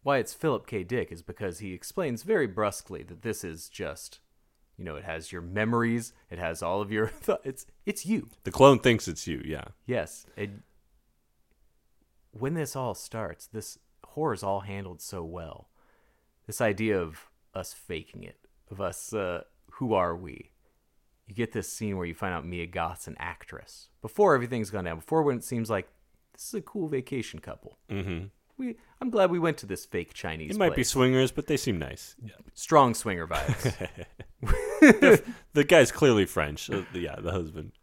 Why 0.02 0.18
it's 0.18 0.34
Philip 0.34 0.66
K. 0.66 0.84
Dick 0.84 1.12
is 1.12 1.22
because 1.22 1.60
he 1.60 1.74
explains 1.74 2.24
very 2.24 2.48
brusquely 2.48 3.04
that 3.04 3.22
this 3.22 3.44
is 3.44 3.68
just, 3.70 4.20
you 4.78 4.86
know, 4.86 4.96
it 4.96 5.04
has 5.04 5.32
your 5.32 5.42
memories, 5.42 6.14
it 6.32 6.40
has 6.40 6.64
all 6.64 6.82
of 6.82 6.92
your, 6.92 7.08
th- 7.26 7.40
it's 7.44 7.66
it's 7.86 8.06
you. 8.06 8.30
The 8.44 8.52
clone 8.52 8.80
thinks 8.80 9.08
it's 9.08 9.28
you, 9.28 9.42
yeah. 9.46 9.66
Yes. 9.86 10.26
It, 10.38 10.52
when 12.32 12.54
this 12.54 12.76
all 12.76 12.96
starts, 12.96 13.46
this 13.48 13.78
horror's 14.06 14.42
all 14.44 14.62
handled 14.62 15.02
so 15.02 15.24
well. 15.24 15.68
This 16.48 16.62
idea 16.62 17.00
of 17.00 17.30
us 17.54 17.74
faking 17.74 18.24
it, 18.24 18.38
of 18.72 18.80
us, 18.80 19.14
uh, 19.14 19.44
who 19.74 19.94
are 19.94 20.16
we? 20.16 20.52
You 21.30 21.36
get 21.36 21.52
this 21.54 21.72
scene 21.72 21.96
where 21.96 22.08
you 22.08 22.16
find 22.16 22.34
out 22.34 22.44
Mia 22.46 22.66
Goth's 22.66 23.08
an 23.08 23.16
actress. 23.20 23.88
Before 24.02 24.34
everything's 24.34 24.72
gone 24.72 24.86
down, 24.86 24.96
before 24.98 25.22
when 25.22 25.38
it 25.38 25.44
seems 25.44 25.70
like 25.70 25.88
this 26.34 26.48
is 26.48 26.54
a 26.56 26.62
cool 26.62 26.88
vacation 26.88 27.40
couple. 27.40 27.78
Mm-hmm. 27.90 28.26
We, 28.58 28.76
I'm 29.00 29.12
glad 29.12 29.30
we 29.30 29.38
went 29.38 29.58
to 29.60 29.68
this 29.68 29.86
fake 29.86 30.14
Chinese. 30.16 30.52
It 30.56 30.58
might 30.58 30.76
be 30.76 30.84
swingers, 30.84 31.32
but 31.32 31.46
they 31.46 31.56
seem 31.56 31.78
nice. 31.78 32.16
Yeah. 32.22 32.32
strong 32.56 32.94
swinger 32.96 33.28
vibes. 33.28 33.88
The 35.54 35.64
guy's 35.64 35.92
clearly 35.92 36.26
French. 36.26 36.70
Uh, 36.70 36.82
yeah, 36.94 37.16
the 37.20 37.32
husband. 37.32 37.74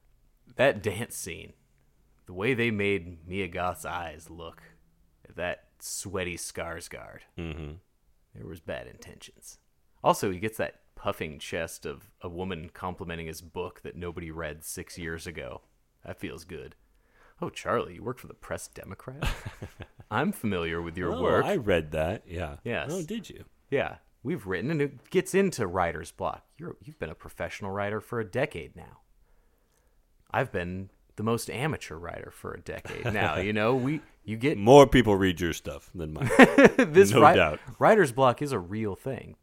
that 0.56 0.82
dance 0.82 1.14
scene, 1.16 1.52
the 2.26 2.32
way 2.32 2.52
they 2.54 2.70
made 2.72 3.26
Mia 3.28 3.46
Goth's 3.48 3.85
eyes 3.85 4.28
look 4.28 4.62
at 5.28 5.37
that 5.37 5.64
sweaty 5.78 6.37
Skarsgård, 6.37 7.20
Mm-hmm. 7.38 7.72
there 8.35 8.46
was 8.46 8.61
bad 8.61 8.87
intentions. 8.88 9.59
Also, 10.02 10.30
he 10.30 10.38
gets 10.38 10.59
that 10.59 10.80
puffing 11.07 11.38
chest 11.38 11.87
of 11.87 12.11
a 12.21 12.29
woman 12.29 12.69
complimenting 12.75 13.29
his 13.29 13.40
book 13.40 13.81
that 13.85 13.95
nobody 13.95 14.29
read 14.33 14.64
six 14.64 14.99
years 14.99 15.25
ago. 15.25 15.61
That 16.05 16.19
feels 16.19 16.42
good. 16.42 16.75
Oh, 17.40 17.49
Charlie, 17.49 17.95
you 17.95 18.03
work 18.03 18.19
for 18.19 18.27
the 18.27 18.35
Press 18.35 18.66
Democrat? 18.66 19.25
I'm 20.11 20.33
familiar 20.33 20.83
with 20.83 20.99
your 20.99 21.12
Oh, 21.12 21.23
work. 21.23 21.45
I 21.45 21.55
read 21.59 21.92
that. 21.92 22.25
Yeah. 22.27 22.57
Yes. 22.64 22.88
Oh, 22.92 23.05
did 23.05 23.31
you? 23.31 23.45
Yeah, 23.71 23.99
we've 24.25 24.49
written, 24.49 24.69
and 24.73 24.83
it 24.83 25.09
gets 25.11 25.33
into 25.33 25.69
writer's 25.69 26.11
block. 26.11 26.45
You're, 26.59 26.75
you've 26.83 26.99
been 26.99 27.11
a 27.11 27.14
professional 27.14 27.71
writer 27.71 28.01
for 28.01 28.19
a 28.19 28.25
decade 28.25 28.75
now. 28.75 29.03
I've 30.33 30.51
been 30.51 30.90
the 31.14 31.23
most 31.23 31.49
amateur 31.49 31.95
writer 31.95 32.33
for 32.33 32.53
a 32.53 32.61
decade 32.61 33.12
now. 33.14 33.37
you 33.37 33.53
know, 33.53 33.77
we 33.77 34.01
you 34.25 34.37
get 34.37 34.59
More 34.73 34.88
people 34.88 35.14
read 35.14 35.40
your 35.40 35.53
stuff 35.53 35.88
than 35.95 36.14
mine. 36.14 36.31
this 36.79 37.12
no 37.12 37.29
ri- 37.29 37.37
doubt. 37.37 37.61
writer's 37.79 38.11
block 38.11 38.42
is 38.42 38.51
a 38.51 38.59
real 38.59 38.97
thing. 38.97 39.37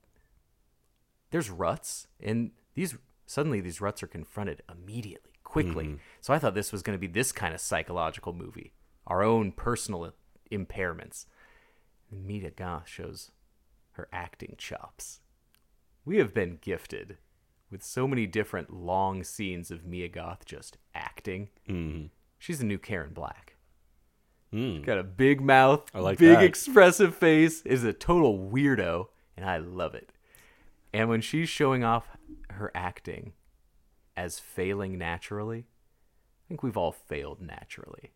There's 1.34 1.50
ruts, 1.50 2.06
and 2.22 2.52
these 2.76 2.96
suddenly 3.26 3.60
these 3.60 3.82
ruts 3.82 4.04
are 4.04 4.08
confronted 4.08 4.62
immediately, 4.72 5.32
quickly. 5.44 5.86
Mm-hmm. 5.86 5.96
So 6.22 6.32
I 6.32 6.38
thought 6.38 6.54
this 6.54 6.72
was 6.72 6.84
going 6.84 6.96
to 6.96 7.00
be 7.00 7.08
this 7.12 7.32
kind 7.32 7.56
of 7.56 7.60
psychological 7.60 8.34
movie, 8.34 8.72
our 9.08 9.24
own 9.24 9.52
personal 9.52 10.14
impairments. 10.52 11.26
And 12.12 12.24
Mia 12.28 12.52
Goth 12.52 12.88
shows 12.88 13.32
her 13.94 14.08
acting 14.14 14.54
chops. 14.60 15.22
We 16.06 16.18
have 16.18 16.36
been 16.36 16.60
gifted 16.62 17.18
with 17.72 17.82
so 17.84 18.08
many 18.08 18.28
different 18.28 18.72
long 18.72 19.24
scenes 19.24 19.72
of 19.72 19.84
Mia 19.84 20.10
Goth 20.10 20.46
just 20.46 20.78
acting. 20.94 21.50
Mhm. 21.68 22.12
She's 22.38 22.62
a 22.62 22.66
new 22.66 22.78
Karen 22.78 23.12
Black. 23.12 23.56
Mm. 24.54 24.86
Got 24.86 25.00
a 25.00 25.04
big 25.04 25.42
mouth, 25.42 25.90
I 25.96 26.00
like 26.00 26.20
big 26.20 26.36
that. 26.36 26.44
expressive 26.44 27.16
face, 27.16 27.64
is 27.64 27.84
a 27.84 27.92
total 27.92 28.38
weirdo, 28.38 29.08
and 29.36 29.50
I 29.50 29.58
love 29.58 29.96
it. 29.96 30.12
And 30.94 31.10
when 31.10 31.22
she's 31.22 31.50
showing 31.50 31.84
off 31.84 32.08
her 32.52 32.72
acting 32.76 33.34
as 34.16 34.40
failing 34.40 34.98
naturally, 34.98 35.66
I 36.46 36.48
think 36.48 36.62
we've 36.62 36.78
all 36.78 36.92
failed 36.92 37.42
naturally. 37.42 38.12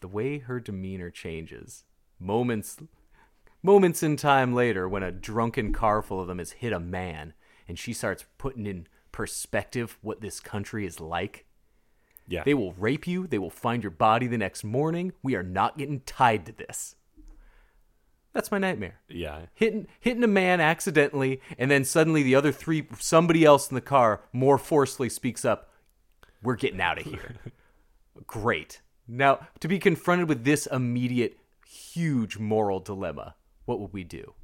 The 0.00 0.08
way 0.08 0.38
her 0.38 0.60
demeanor 0.60 1.10
changes, 1.10 1.84
moments 2.18 2.78
moments 3.62 4.02
in 4.02 4.16
time 4.16 4.54
later 4.54 4.88
when 4.88 5.02
a 5.02 5.12
drunken 5.12 5.72
car 5.72 6.00
full 6.00 6.20
of 6.20 6.28
them 6.28 6.38
has 6.38 6.52
hit 6.52 6.72
a 6.72 6.80
man 6.80 7.34
and 7.68 7.78
she 7.78 7.92
starts 7.92 8.24
putting 8.38 8.66
in 8.66 8.86
perspective 9.12 9.98
what 10.00 10.20
this 10.20 10.40
country 10.40 10.86
is 10.86 11.00
like. 11.00 11.44
Yeah. 12.26 12.42
They 12.44 12.54
will 12.54 12.72
rape 12.74 13.06
you. 13.06 13.26
They 13.26 13.38
will 13.38 13.50
find 13.50 13.82
your 13.82 13.90
body 13.90 14.26
the 14.26 14.38
next 14.38 14.64
morning. 14.64 15.12
We 15.22 15.34
are 15.34 15.42
not 15.42 15.76
getting 15.76 16.00
tied 16.00 16.46
to 16.46 16.52
this. 16.52 16.94
That's 18.32 18.50
my 18.50 18.58
nightmare. 18.58 19.00
yeah. 19.08 19.46
Hitting 19.54 19.88
hitting 19.98 20.22
a 20.22 20.28
man 20.28 20.60
accidentally, 20.60 21.40
and 21.58 21.70
then 21.70 21.84
suddenly 21.84 22.22
the 22.22 22.34
other 22.34 22.52
three, 22.52 22.86
somebody 22.98 23.44
else 23.44 23.68
in 23.70 23.74
the 23.74 23.80
car, 23.80 24.22
more 24.32 24.58
forcefully 24.58 25.08
speaks 25.08 25.44
up. 25.44 25.70
We're 26.42 26.56
getting 26.56 26.80
out 26.80 26.98
of 26.98 27.06
here. 27.06 27.36
Great. 28.26 28.80
Now 29.08 29.48
to 29.58 29.68
be 29.68 29.78
confronted 29.78 30.28
with 30.28 30.44
this 30.44 30.66
immediate, 30.66 31.38
huge 31.66 32.38
moral 32.38 32.80
dilemma, 32.80 33.34
what 33.64 33.80
would 33.80 33.92
we 33.92 34.04
do? 34.04 34.34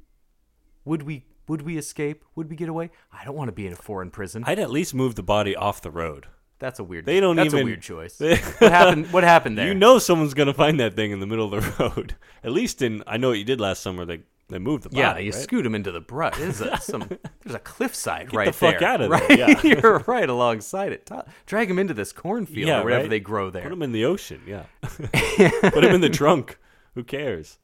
Would 0.83 1.03
we 1.03 1.25
would 1.47 1.61
we 1.61 1.77
escape? 1.77 2.25
Would 2.35 2.49
we 2.49 2.57
get 2.57 2.69
away? 2.69 2.91
I 3.11 3.23
don't 3.23 3.35
want 3.35 3.47
to 3.47 3.53
be 3.53 3.67
in 3.67 3.73
a 3.73 3.77
foreign 3.77 4.11
prison. 4.11 4.43
I'd 4.45 4.59
at 4.59 4.69
least 4.69 4.93
move 4.93 5.15
the 5.15 5.23
body 5.23 5.55
off 5.55 5.81
the 5.81 5.91
road. 5.91 6.27
That's 6.59 6.79
a 6.79 6.83
weird. 6.83 7.05
They 7.05 7.19
don't 7.19 7.35
That's 7.35 7.47
even- 7.53 7.61
a 7.61 7.65
weird 7.65 7.81
choice. 7.81 8.19
what 8.19 8.71
happened? 8.71 9.11
What 9.13 9.23
happened 9.23 9.57
there? 9.57 9.67
You 9.67 9.73
know 9.73 9.99
someone's 9.99 10.33
gonna 10.33 10.53
find 10.53 10.79
that 10.79 10.95
thing 10.95 11.11
in 11.11 11.19
the 11.19 11.27
middle 11.27 11.53
of 11.53 11.63
the 11.63 11.83
road. 11.95 12.15
At 12.43 12.51
least 12.51 12.81
in 12.81 13.03
I 13.05 13.17
know 13.17 13.29
what 13.29 13.37
you 13.37 13.43
did 13.43 13.59
last 13.61 13.81
summer. 13.83 14.05
They 14.05 14.21
they 14.49 14.59
moved 14.59 14.83
the 14.83 14.89
body. 14.89 14.99
Yeah, 15.01 15.17
you 15.17 15.31
right? 15.31 15.39
scoot 15.41 15.65
him 15.65 15.75
into 15.75 15.91
the 15.91 15.99
brush. 15.99 16.35
There's 16.37 16.61
a, 16.61 16.77
some, 16.77 17.01
there's 17.43 17.53
a 17.55 17.59
cliffside 17.59 18.29
Get 18.29 18.37
right 18.37 18.45
the 18.45 18.53
fuck 18.53 18.79
there. 18.79 18.87
out 18.87 19.01
of 19.01 19.09
there, 19.11 19.19
right? 19.19 19.37
yeah. 19.37 19.61
You're 19.61 19.99
right 20.07 20.29
alongside 20.29 20.93
it. 20.93 21.09
Drag 21.45 21.69
him 21.69 21.77
into 21.77 21.93
this 21.93 22.13
cornfield 22.13 22.65
yeah, 22.67 22.79
or 22.79 22.85
whatever 22.85 23.01
right? 23.03 23.09
they 23.09 23.19
grow 23.19 23.49
there. 23.49 23.63
Put 23.63 23.73
him 23.73 23.81
in 23.83 23.91
the 23.91 24.05
ocean. 24.05 24.41
Yeah. 24.47 24.63
Put 24.81 25.83
him 25.83 25.93
in 25.95 25.99
the 26.01 26.09
trunk. 26.09 26.57
Who 26.95 27.03
cares? 27.03 27.57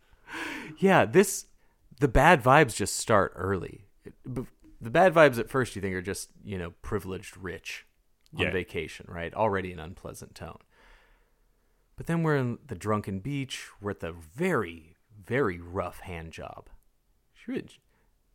Yeah, 0.78 1.06
this 1.06 1.46
the 2.02 2.10
bad 2.10 2.44
vibes 2.44 2.76
just 2.76 2.98
start 2.98 3.32
early. 3.38 3.86
The 4.26 4.90
bad 4.90 5.14
vibes 5.14 5.40
at 5.40 5.50
first 5.50 5.78
you 5.78 5.82
think 5.82 5.96
are 5.96 6.02
just 6.02 6.30
you 6.44 6.58
know 6.58 6.74
privileged 6.82 7.38
rich 7.38 7.86
on 8.36 8.46
Yeah. 8.46 8.52
vacation, 8.52 9.06
right? 9.10 9.34
Already 9.34 9.72
an 9.72 9.80
unpleasant 9.80 10.36
tone. 10.36 10.60
But 11.96 12.08
then 12.08 12.24
we're 12.24 12.38
in 12.38 12.60
the 12.66 12.76
drunken 12.76 13.20
beach. 13.20 13.68
We're 13.80 13.92
at 13.92 14.00
the 14.00 14.12
very, 14.12 14.96
very 15.24 15.60
rough 15.60 16.00
hand 16.02 16.32
job. 16.34 16.70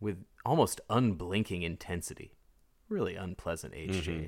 With 0.01 0.25
almost 0.45 0.81
unblinking 0.89 1.63
intensity. 1.63 2.37
Really 2.89 3.17
unpleasant 3.17 3.75
HJ 3.75 4.03
mm-hmm. 4.03 4.27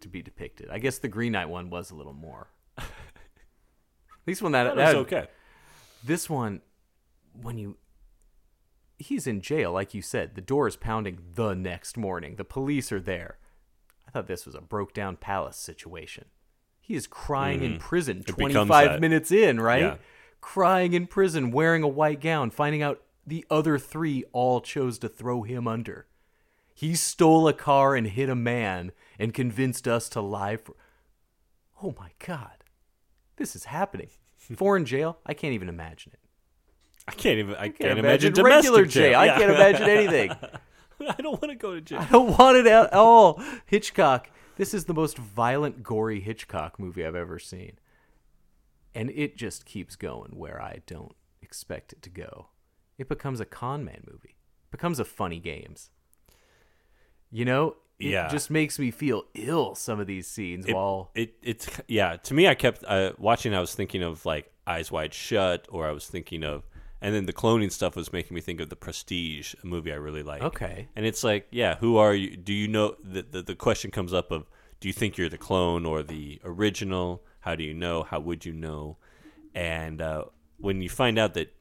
to 0.00 0.08
be 0.08 0.22
depicted. 0.22 0.70
I 0.70 0.78
guess 0.78 0.98
the 0.98 1.08
Green 1.08 1.32
Knight 1.32 1.48
one 1.48 1.70
was 1.70 1.90
a 1.90 1.94
little 1.94 2.12
more. 2.14 2.48
At 2.78 2.86
least 4.26 4.42
when 4.42 4.52
that, 4.52 4.64
That 4.64 4.76
that 4.76 4.86
was 4.94 5.06
okay. 5.06 5.26
this 6.04 6.28
one, 6.30 6.60
when 7.32 7.58
you. 7.58 7.76
He's 8.98 9.26
in 9.26 9.40
jail, 9.40 9.72
like 9.72 9.94
you 9.94 10.02
said. 10.02 10.34
The 10.34 10.40
door 10.40 10.66
is 10.68 10.76
pounding 10.76 11.18
the 11.34 11.54
next 11.54 11.96
morning. 11.96 12.36
The 12.36 12.44
police 12.44 12.90
are 12.92 13.00
there. 13.00 13.38
I 14.08 14.10
thought 14.10 14.26
this 14.26 14.46
was 14.46 14.54
a 14.54 14.60
broke 14.62 14.94
down 14.94 15.16
palace 15.16 15.56
situation. 15.56 16.24
He 16.80 16.94
is 16.94 17.06
crying 17.06 17.62
in 17.62 17.78
prison 17.78 18.20
Mm-hmm. 18.20 18.30
It 18.30 18.48
becomes 18.48 18.68
25 18.68 19.00
minutes 19.00 19.30
in, 19.30 19.60
right? 19.60 19.82
Yeah. 19.82 19.96
Crying 20.40 20.94
in 20.94 21.06
prison, 21.06 21.50
wearing 21.50 21.82
a 21.82 21.88
white 21.88 22.20
gown, 22.20 22.50
finding 22.50 22.82
out 22.82 23.02
the 23.26 23.44
other 23.50 23.78
three 23.78 24.24
all 24.32 24.62
chose 24.62 24.98
to 25.00 25.08
throw 25.08 25.42
him 25.42 25.68
under. 25.68 26.06
He 26.74 26.94
stole 26.94 27.46
a 27.46 27.52
car 27.52 27.94
and 27.94 28.06
hit 28.06 28.30
a 28.30 28.34
man 28.34 28.92
and 29.18 29.34
convinced 29.34 29.86
us 29.86 30.08
to 30.10 30.22
lie 30.22 30.56
for. 30.56 30.74
Oh 31.82 31.94
my 31.98 32.12
God. 32.24 32.64
This 33.36 33.54
is 33.54 33.64
happening. 33.64 34.08
Foreign 34.56 34.86
jail? 34.86 35.18
I 35.26 35.34
can't 35.34 35.52
even 35.52 35.68
imagine 35.68 36.12
it. 36.14 36.20
I 37.06 37.12
can't 37.12 37.38
even. 37.38 37.54
I, 37.56 37.68
can't 37.68 37.78
can't, 37.78 37.98
imagine, 37.98 38.32
regular 38.32 38.84
domestic 38.84 38.90
jail. 38.90 39.18
I 39.18 39.28
can't 39.28 39.50
imagine 39.50 39.88
anything. 39.88 40.30
I 41.08 41.20
don't 41.22 41.40
want 41.40 41.50
to 41.50 41.54
go 41.56 41.74
to 41.74 41.80
jail. 41.80 42.00
I 42.00 42.06
don't 42.06 42.36
want 42.38 42.56
it 42.56 42.66
at 42.66 42.92
all. 42.92 43.42
Hitchcock. 43.66 44.30
This 44.56 44.74
is 44.74 44.86
the 44.86 44.94
most 44.94 45.16
violent, 45.18 45.82
gory 45.82 46.20
Hitchcock 46.20 46.78
movie 46.80 47.04
I've 47.06 47.14
ever 47.14 47.38
seen. 47.38 47.78
And 48.94 49.10
it 49.10 49.36
just 49.36 49.64
keeps 49.64 49.94
going 49.96 50.32
where 50.36 50.60
I 50.60 50.80
don't 50.86 51.14
expect 51.42 51.92
it 51.92 52.02
to 52.02 52.10
go. 52.10 52.48
It 52.96 53.08
becomes 53.08 53.38
a 53.38 53.44
con 53.44 53.84
man 53.84 54.02
movie. 54.10 54.36
It 54.64 54.70
becomes 54.72 54.98
a 54.98 55.04
funny 55.04 55.38
games. 55.38 55.90
You 57.30 57.44
know, 57.44 57.76
it 58.00 58.06
Yeah. 58.10 58.28
just 58.28 58.50
makes 58.50 58.78
me 58.78 58.90
feel 58.90 59.24
ill. 59.34 59.74
Some 59.76 60.00
of 60.00 60.06
these 60.08 60.26
scenes 60.26 60.66
it, 60.66 60.74
while 60.74 61.10
it 61.14 61.34
it's 61.42 61.68
yeah 61.86 62.16
to 62.16 62.34
me 62.34 62.48
i 62.48 62.54
kept 62.54 62.82
uh, 62.84 63.12
watching 63.18 63.54
i 63.54 63.60
was 63.60 63.74
thinking 63.74 64.02
of 64.02 64.24
like 64.24 64.50
eyes 64.66 64.90
wide 64.92 65.12
shut 65.14 65.66
or 65.70 65.86
i 65.86 65.90
was 65.92 66.06
thinking 66.06 66.44
of 66.44 66.64
and 67.00 67.14
then 67.14 67.26
the 67.26 67.32
cloning 67.32 67.70
stuff 67.70 67.94
was 67.94 68.12
making 68.12 68.34
me 68.34 68.40
think 68.40 68.60
of 68.60 68.68
the 68.68 68.76
prestige 68.76 69.54
a 69.62 69.66
movie 69.66 69.92
i 69.92 69.96
really 69.96 70.22
like. 70.22 70.42
Okay. 70.42 70.88
and 70.96 71.06
it's 71.06 71.22
like 71.24 71.46
yeah 71.50 71.76
who 71.76 71.96
are 71.96 72.14
you? 72.14 72.36
Do 72.36 72.52
you 72.52 72.68
know 72.68 72.96
the, 73.02 73.22
the, 73.22 73.42
the 73.42 73.54
question 73.54 73.90
comes 73.90 74.12
up 74.12 74.30
of 74.30 74.46
do 74.80 74.88
you 74.88 74.92
think 74.92 75.18
you're 75.18 75.28
the 75.28 75.38
clone 75.38 75.84
or 75.84 76.02
the 76.02 76.40
original? 76.44 77.24
How 77.40 77.54
do 77.56 77.64
you 77.64 77.74
know? 77.74 78.04
How 78.04 78.20
would 78.20 78.44
you 78.44 78.52
know? 78.52 78.96
And 79.54 80.00
uh, 80.00 80.24
when 80.58 80.82
you 80.82 80.88
find 80.88 81.18
out 81.18 81.34
that 81.34 81.54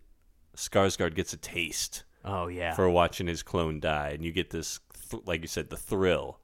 skarsgård 0.55 1.15
gets 1.15 1.33
a 1.33 1.37
taste 1.37 2.03
oh 2.25 2.47
yeah, 2.47 2.73
for 2.75 2.89
watching 2.89 3.27
his 3.27 3.43
clone 3.43 3.79
die, 3.79 4.09
and 4.09 4.23
you 4.23 4.31
get 4.31 4.51
this, 4.51 4.79
th- 5.09 5.23
like 5.25 5.41
you 5.41 5.47
said, 5.47 5.69
the 5.69 5.77
thrill 5.77 6.39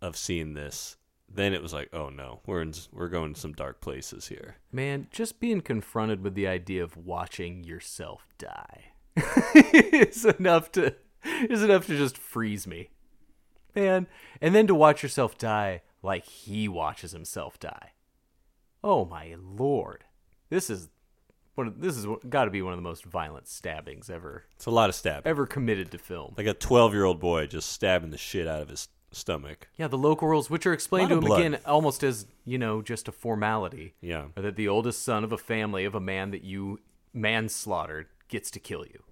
of 0.00 0.16
seeing 0.16 0.54
this. 0.54 0.96
Then 1.32 1.52
it 1.52 1.62
was 1.62 1.72
like, 1.72 1.90
oh 1.92 2.08
no, 2.08 2.40
we're 2.46 2.62
in, 2.62 2.72
we're 2.92 3.08
going 3.08 3.34
to 3.34 3.40
some 3.40 3.52
dark 3.52 3.80
places 3.80 4.28
here. 4.28 4.56
man, 4.72 5.08
just 5.10 5.40
being 5.40 5.60
confronted 5.60 6.22
with 6.22 6.34
the 6.34 6.48
idea 6.48 6.82
of 6.82 6.96
watching 6.96 7.64
yourself 7.64 8.26
die 8.38 8.92
is 9.54 10.24
enough 10.24 10.72
to 10.72 10.94
is 11.24 11.62
enough 11.62 11.86
to 11.86 11.96
just 11.96 12.16
freeze 12.16 12.66
me, 12.66 12.90
man. 13.74 14.06
And 14.40 14.54
then 14.54 14.66
to 14.68 14.74
watch 14.74 15.02
yourself 15.02 15.36
die 15.36 15.82
like 16.02 16.24
he 16.24 16.68
watches 16.68 17.12
himself 17.12 17.58
die. 17.58 17.92
Oh 18.82 19.04
my 19.04 19.34
lord, 19.38 20.04
this 20.50 20.70
is. 20.70 20.88
Of, 21.56 21.80
this 21.80 21.96
is 21.96 22.06
got 22.28 22.44
to 22.44 22.52
be 22.52 22.62
one 22.62 22.72
of 22.72 22.78
the 22.78 22.84
most 22.88 23.04
violent 23.04 23.48
stabbings 23.48 24.08
ever 24.08 24.44
It's 24.54 24.66
a 24.66 24.70
lot 24.70 24.88
of 24.88 24.94
stabbing, 24.94 25.28
ever 25.28 25.44
committed 25.44 25.90
to 25.90 25.98
film. 25.98 26.34
like 26.38 26.46
a 26.46 26.54
twelve-year-old 26.54 27.18
boy 27.18 27.48
just 27.48 27.70
stabbing 27.72 28.10
the 28.10 28.16
shit 28.16 28.46
out 28.46 28.62
of 28.62 28.68
his 28.68 28.86
stomach. 29.10 29.68
Yeah, 29.76 29.88
the 29.88 29.98
local 29.98 30.28
rules, 30.28 30.50
which 30.50 30.66
are 30.66 30.72
explained 30.72 31.10
to 31.10 31.18
him 31.18 31.24
of 31.24 31.38
again 31.38 31.58
almost 31.66 32.02
as, 32.02 32.26
you 32.44 32.58
know, 32.58 32.82
just 32.82 33.08
a 33.08 33.12
formality. 33.12 33.94
Yeah. 34.00 34.26
Or 34.36 34.42
that 34.42 34.56
the 34.56 34.68
oldest 34.68 35.02
son 35.02 35.24
of 35.24 35.32
a 35.32 35.38
family 35.38 35.84
of 35.84 35.94
a 35.94 36.00
man 36.00 36.30
that 36.30 36.44
you 36.44 36.80
manslaughtered 37.12 38.06
gets 38.28 38.50
to 38.52 38.60
kill 38.60 38.84
you. 38.84 39.02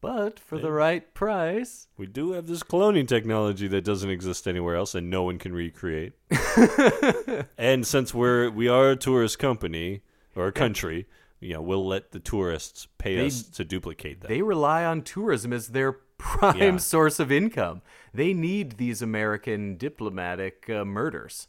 But 0.00 0.40
for 0.40 0.58
the 0.58 0.72
right 0.72 1.12
price. 1.12 1.88
We 1.98 2.06
do 2.06 2.32
have 2.32 2.46
this 2.46 2.62
cloning 2.62 3.06
technology 3.06 3.68
that 3.68 3.84
doesn't 3.84 4.08
exist 4.08 4.48
anywhere 4.48 4.74
else, 4.74 4.94
and 4.94 5.10
no 5.10 5.24
one 5.24 5.38
can 5.38 5.52
recreate. 5.52 6.14
and 7.58 7.86
since 7.86 8.14
we're 8.14 8.48
we 8.48 8.66
are 8.66 8.92
a 8.92 8.96
tourist 8.96 9.38
company 9.38 10.00
or 10.34 10.46
a 10.46 10.52
country, 10.52 11.06
you 11.38 11.52
know, 11.52 11.60
we'll 11.60 11.86
let 11.86 12.12
the 12.12 12.18
tourists 12.18 12.88
pay 12.96 13.16
They- 13.16 13.26
us 13.26 13.42
to 13.42 13.64
duplicate 13.64 14.22
that. 14.22 14.28
They 14.28 14.40
rely 14.40 14.86
on 14.86 15.02
tourism 15.02 15.52
as 15.52 15.68
their 15.68 15.98
prime 16.20 16.56
Yeah. 16.58 16.76
source 16.78 17.18
of 17.20 17.32
income. 17.32 17.82
They 18.14 18.32
need 18.32 18.72
these 18.72 19.02
American 19.02 19.76
diplomatic 19.76 20.68
uh, 20.70 20.84
murders. 20.84 21.48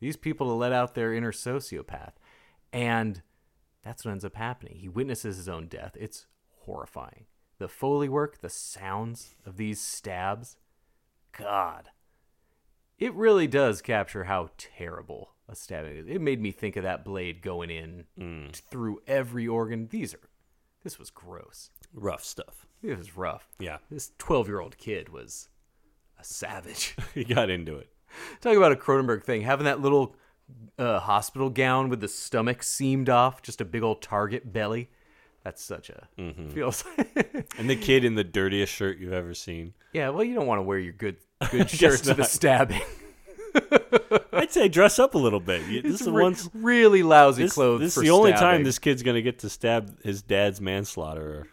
These 0.00 0.16
people 0.16 0.46
to 0.48 0.52
let 0.52 0.72
out 0.72 0.94
their 0.94 1.12
inner 1.14 1.32
sociopath. 1.32 2.12
And 2.72 3.22
that's 3.82 4.04
what 4.04 4.10
ends 4.12 4.24
up 4.24 4.36
happening. 4.36 4.76
He 4.76 4.88
witnesses 4.88 5.36
his 5.36 5.48
own 5.48 5.68
death. 5.68 5.96
It's 5.98 6.26
horrifying. 6.64 7.26
The 7.58 7.68
Foley 7.68 8.08
work, 8.08 8.40
the 8.40 8.50
sounds 8.50 9.36
of 9.46 9.56
these 9.56 9.80
stabs. 9.80 10.56
God. 11.32 11.88
It 12.98 13.14
really 13.14 13.46
does 13.46 13.80
capture 13.82 14.24
how 14.24 14.50
terrible 14.58 15.30
a 15.48 15.54
stabbing 15.54 15.96
is. 15.96 16.06
It 16.08 16.20
made 16.20 16.40
me 16.40 16.50
think 16.50 16.76
of 16.76 16.82
that 16.82 17.04
blade 17.04 17.40
going 17.42 17.70
in 17.70 18.04
through 18.52 19.00
every 19.06 19.46
organ. 19.46 19.88
These 19.90 20.14
are, 20.14 20.28
this 20.82 20.98
was 20.98 21.10
gross. 21.10 21.70
Rough 21.94 22.24
stuff. 22.24 22.66
It 22.82 22.96
was 22.98 23.16
rough. 23.16 23.48
Yeah, 23.58 23.78
This 23.90 24.12
12 24.18 24.48
year 24.48 24.60
old 24.60 24.76
kid 24.78 25.08
was 25.08 25.48
a 26.20 26.24
savage. 26.24 26.94
he 27.14 27.24
got 27.24 27.50
into 27.50 27.76
it. 27.76 27.88
Talk 28.40 28.56
about 28.56 28.72
a 28.72 28.76
Cronenberg 28.76 29.24
thing. 29.24 29.42
Having 29.42 29.64
that 29.64 29.80
little 29.80 30.14
uh, 30.78 31.00
hospital 31.00 31.50
gown 31.50 31.88
with 31.88 32.00
the 32.00 32.08
stomach 32.08 32.62
seamed 32.62 33.08
off, 33.10 33.42
just 33.42 33.60
a 33.60 33.64
big 33.64 33.82
old 33.82 34.02
target 34.02 34.52
belly. 34.52 34.90
That's 35.42 35.62
such 35.62 35.90
a. 35.90 36.08
Feels. 36.50 36.84
And 37.58 37.70
the 37.70 37.76
kid 37.76 38.04
in 38.04 38.14
the 38.16 38.24
dirtiest 38.24 38.72
shirt 38.72 38.98
you've 38.98 39.12
ever 39.12 39.32
seen. 39.34 39.74
yeah, 39.92 40.08
well, 40.10 40.24
you 40.24 40.34
don't 40.34 40.46
want 40.46 40.58
to 40.58 40.62
wear 40.62 40.78
your 40.78 40.92
good 40.92 41.16
good 41.50 41.70
shirt 41.70 42.00
to 42.04 42.14
the 42.14 42.24
stabbing. 42.24 42.82
I'd 44.32 44.50
say 44.52 44.68
dress 44.68 44.98
up 44.98 45.14
a 45.14 45.18
little 45.18 45.40
bit. 45.40 45.62
This 45.82 45.92
It's 45.94 46.00
is 46.02 46.08
re- 46.10 46.22
once. 46.22 46.48
really 46.52 47.02
lousy 47.02 47.44
This, 47.44 47.54
clothes. 47.54 47.80
this 47.80 47.96
is 47.96 48.02
the 48.02 48.10
only 48.10 48.32
time 48.32 48.64
this 48.64 48.78
kid's 48.78 49.02
gonna 49.02 49.22
get 49.22 49.38
to 49.40 49.48
stab 49.48 50.02
his 50.02 50.22
dad's 50.22 50.60
manslaughterer. 50.60 51.46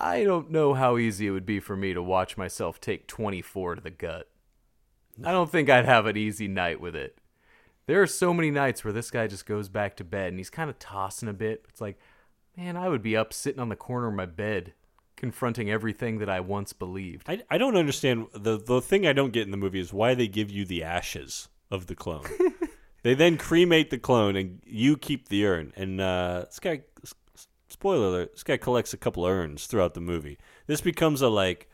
I 0.00 0.24
don't 0.24 0.50
know 0.50 0.74
how 0.74 0.96
easy 0.96 1.26
it 1.26 1.30
would 1.30 1.46
be 1.46 1.60
for 1.60 1.76
me 1.76 1.92
to 1.92 2.02
watch 2.02 2.36
myself 2.36 2.80
take 2.80 3.06
24 3.06 3.76
to 3.76 3.80
the 3.82 3.90
gut. 3.90 4.28
I 5.22 5.30
don't 5.30 5.50
think 5.50 5.68
I'd 5.68 5.84
have 5.84 6.06
an 6.06 6.16
easy 6.16 6.48
night 6.48 6.80
with 6.80 6.96
it. 6.96 7.18
There 7.86 8.00
are 8.00 8.06
so 8.06 8.32
many 8.32 8.50
nights 8.50 8.82
where 8.82 8.92
this 8.92 9.10
guy 9.10 9.26
just 9.26 9.44
goes 9.44 9.68
back 9.68 9.96
to 9.96 10.04
bed 10.04 10.28
and 10.28 10.38
he's 10.38 10.48
kind 10.48 10.70
of 10.70 10.78
tossing 10.78 11.28
a 11.28 11.34
bit. 11.34 11.66
It's 11.68 11.80
like, 11.80 11.98
man, 12.56 12.76
I 12.76 12.88
would 12.88 13.02
be 13.02 13.16
up 13.16 13.32
sitting 13.32 13.60
on 13.60 13.68
the 13.68 13.76
corner 13.76 14.08
of 14.08 14.14
my 14.14 14.26
bed 14.26 14.72
confronting 15.16 15.70
everything 15.70 16.18
that 16.18 16.30
I 16.30 16.40
once 16.40 16.72
believed. 16.72 17.28
I, 17.28 17.42
I 17.50 17.58
don't 17.58 17.76
understand 17.76 18.28
the 18.32 18.56
the 18.56 18.80
thing 18.80 19.06
I 19.06 19.12
don't 19.12 19.34
get 19.34 19.42
in 19.42 19.50
the 19.50 19.58
movie 19.58 19.80
is 19.80 19.92
why 19.92 20.14
they 20.14 20.28
give 20.28 20.50
you 20.50 20.64
the 20.64 20.82
ashes 20.82 21.48
of 21.70 21.88
the 21.88 21.94
clone. 21.94 22.24
they 23.02 23.12
then 23.12 23.36
cremate 23.36 23.90
the 23.90 23.98
clone 23.98 24.34
and 24.34 24.60
you 24.64 24.96
keep 24.96 25.28
the 25.28 25.44
urn. 25.46 25.72
And 25.76 26.00
uh, 26.00 26.44
this 26.46 26.58
guy, 26.58 26.82
spoiler 27.70 28.06
alert, 28.08 28.32
this 28.32 28.42
guy 28.42 28.56
collects 28.56 28.92
a 28.92 28.96
couple 28.98 29.24
urns 29.24 29.66
throughout 29.66 29.94
the 29.94 30.00
movie. 30.00 30.38
This 30.66 30.80
becomes 30.80 31.22
a 31.22 31.28
like 31.28 31.68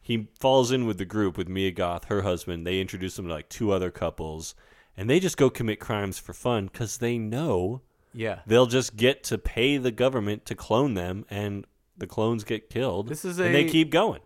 he 0.00 0.28
falls 0.38 0.70
in 0.70 0.86
with 0.86 0.98
the 0.98 1.04
group 1.04 1.36
with 1.36 1.48
Mia 1.48 1.70
Goth, 1.72 2.04
her 2.06 2.22
husband. 2.22 2.66
They 2.66 2.80
introduce 2.80 3.18
him 3.18 3.26
to 3.26 3.32
like 3.32 3.48
two 3.48 3.72
other 3.72 3.90
couples, 3.90 4.54
and 4.96 5.08
they 5.10 5.18
just 5.20 5.36
go 5.36 5.50
commit 5.50 5.80
crimes 5.80 6.18
for 6.18 6.32
fun 6.32 6.66
because 6.66 6.98
they 6.98 7.18
know 7.18 7.82
Yeah. 8.12 8.40
they'll 8.46 8.66
just 8.66 8.96
get 8.96 9.24
to 9.24 9.38
pay 9.38 9.76
the 9.78 9.90
government 9.90 10.44
to 10.46 10.54
clone 10.54 10.94
them, 10.94 11.24
and 11.30 11.66
the 11.98 12.06
clones 12.06 12.44
get 12.44 12.68
killed. 12.70 13.08
This 13.08 13.24
is 13.24 13.38
and 13.38 13.54
they 13.54 13.64
keep 13.64 13.90
going. 13.90 14.20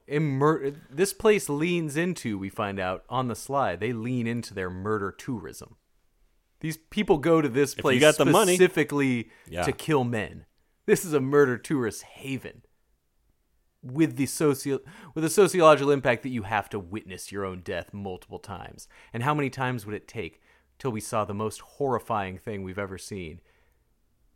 This 0.90 1.12
place 1.12 1.48
leans 1.48 1.96
into, 1.96 2.36
we 2.36 2.48
find 2.50 2.78
out 2.80 3.04
on 3.08 3.28
the 3.28 3.36
slide, 3.36 3.78
they 3.80 3.92
lean 3.92 4.26
into 4.26 4.52
their 4.54 4.70
murder 4.70 5.12
tourism. 5.12 5.76
These 6.60 6.76
people 6.90 7.16
go 7.18 7.40
to 7.40 7.48
this 7.48 7.74
you 7.76 7.80
place 7.80 8.00
got 8.00 8.18
the 8.18 8.26
money. 8.26 8.54
specifically 8.56 9.30
Yeah. 9.48 9.62
to 9.62 9.72
kill 9.72 10.04
men. 10.04 10.44
This 10.86 11.04
is 11.04 11.12
a 11.12 11.20
murder 11.20 11.58
tourist 11.58 12.02
haven. 12.02 12.62
With 13.82 14.16
the 14.16 14.26
socio 14.26 14.80
with 15.14 15.24
the 15.24 15.30
sociological 15.30 15.90
impact 15.90 16.22
that 16.24 16.28
you 16.28 16.42
have 16.42 16.68
to 16.68 16.78
witness 16.78 17.32
your 17.32 17.46
own 17.46 17.60
death 17.60 17.94
multiple 17.94 18.38
times. 18.38 18.88
And 19.12 19.22
how 19.22 19.34
many 19.34 19.48
times 19.48 19.86
would 19.86 19.94
it 19.94 20.06
take 20.06 20.42
till 20.78 20.90
we 20.90 21.00
saw 21.00 21.24
the 21.24 21.32
most 21.32 21.60
horrifying 21.60 22.36
thing 22.36 22.62
we've 22.62 22.78
ever 22.78 22.98
seen? 22.98 23.40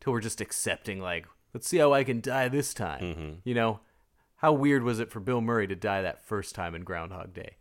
Till 0.00 0.14
we're 0.14 0.20
just 0.20 0.40
accepting 0.40 0.98
like, 0.98 1.26
let's 1.52 1.68
see 1.68 1.76
how 1.76 1.92
I 1.92 2.04
can 2.04 2.22
die 2.22 2.48
this 2.48 2.72
time. 2.72 3.02
Mm-hmm. 3.02 3.32
You 3.44 3.54
know? 3.54 3.80
How 4.36 4.52
weird 4.52 4.82
was 4.82 5.00
it 5.00 5.10
for 5.10 5.20
Bill 5.20 5.40
Murray 5.40 5.66
to 5.66 5.74
die 5.74 6.02
that 6.02 6.24
first 6.24 6.54
time 6.54 6.74
in 6.74 6.84
Groundhog 6.84 7.32
Day? 7.32 7.56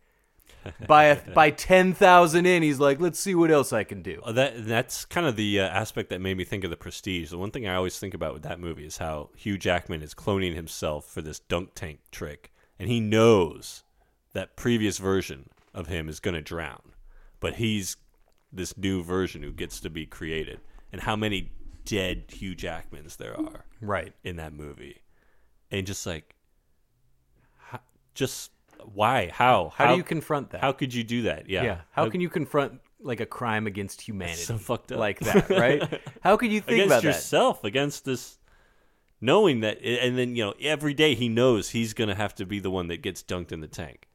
By 0.86 1.04
a, 1.04 1.32
by 1.32 1.50
10,000 1.50 2.46
in, 2.46 2.62
he's 2.62 2.80
like, 2.80 3.00
let's 3.00 3.18
see 3.18 3.34
what 3.34 3.50
else 3.50 3.72
I 3.72 3.84
can 3.84 4.02
do. 4.02 4.20
Uh, 4.24 4.32
That 4.32 4.66
that's 4.66 5.04
kind 5.04 5.26
of 5.26 5.36
the 5.36 5.60
uh, 5.60 5.68
aspect 5.68 6.10
that 6.10 6.20
made 6.20 6.36
me 6.36 6.44
think 6.44 6.64
of 6.64 6.70
the 6.70 6.76
Prestige. 6.76 7.30
The 7.30 7.38
one 7.38 7.50
thing 7.50 7.66
I 7.68 7.74
always 7.74 7.98
think 7.98 8.14
about 8.14 8.32
with 8.34 8.42
that 8.42 8.60
movie 8.60 8.86
is 8.86 8.98
how 8.98 9.30
Hugh 9.36 9.58
Jackman 9.58 10.02
is 10.02 10.14
cloning 10.14 10.54
himself 10.54 11.06
for 11.06 11.22
this 11.22 11.38
dunk 11.40 11.70
tank 11.74 12.00
trick, 12.10 12.52
and 12.78 12.88
he 12.88 13.00
knows 13.00 13.82
that 14.32 14.56
previous 14.56 14.98
version 14.98 15.48
of 15.72 15.86
him 15.86 16.08
is 16.08 16.20
going 16.20 16.34
to 16.34 16.40
drown, 16.42 16.92
but 17.40 17.54
he's 17.54 17.96
this 18.52 18.76
new 18.78 19.02
version 19.02 19.42
who 19.42 19.52
gets 19.52 19.80
to 19.80 19.90
be 19.90 20.06
created. 20.06 20.60
And 20.92 21.00
how 21.02 21.16
many 21.16 21.50
dead 21.84 22.24
Hugh 22.28 22.54
Jackmans 22.54 23.16
there 23.16 23.36
are 23.38 23.64
Right. 23.80 24.12
in 24.22 24.36
that 24.36 24.52
movie, 24.52 25.02
and 25.72 25.84
just 25.86 26.06
like, 26.06 26.36
just 28.14 28.52
why, 28.84 29.30
how, 29.32 29.72
How, 29.74 29.90
do 29.92 29.96
you 29.96 30.02
confront 30.04 30.50
that? 30.50 30.60
How 30.60 30.72
could 30.72 30.92
you 30.94 31.04
do 31.04 31.22
that? 31.22 31.48
Yeah. 31.48 31.62
yeah. 31.62 31.80
How 31.90 32.08
can 32.10 32.20
you 32.20 32.28
confront 32.28 32.80
like 33.00 33.20
a 33.20 33.26
crime 33.26 33.66
against 33.66 34.00
humanity 34.00 34.40
so 34.40 34.56
fucked 34.56 34.90
up. 34.92 34.98
like 34.98 35.18
that, 35.20 35.50
right? 35.50 36.00
How 36.22 36.36
could 36.36 36.50
you 36.50 36.60
think 36.60 36.74
against 36.78 36.86
about 36.92 37.02
that? 37.02 37.08
yourself 37.08 37.62
against 37.64 38.04
this 38.06 38.38
knowing 39.20 39.60
that 39.60 39.80
and 39.82 40.18
then 40.18 40.34
you 40.36 40.44
know 40.44 40.54
every 40.60 40.92
day 40.94 41.14
he 41.14 41.28
knows 41.28 41.70
he's 41.70 41.94
going 41.94 42.08
to 42.08 42.14
have 42.14 42.34
to 42.34 42.44
be 42.44 42.58
the 42.60 42.70
one 42.70 42.88
that 42.88 43.00
gets 43.02 43.22
dunked 43.22 43.52
in 43.52 43.60
the 43.60 43.66
tank 43.68 44.08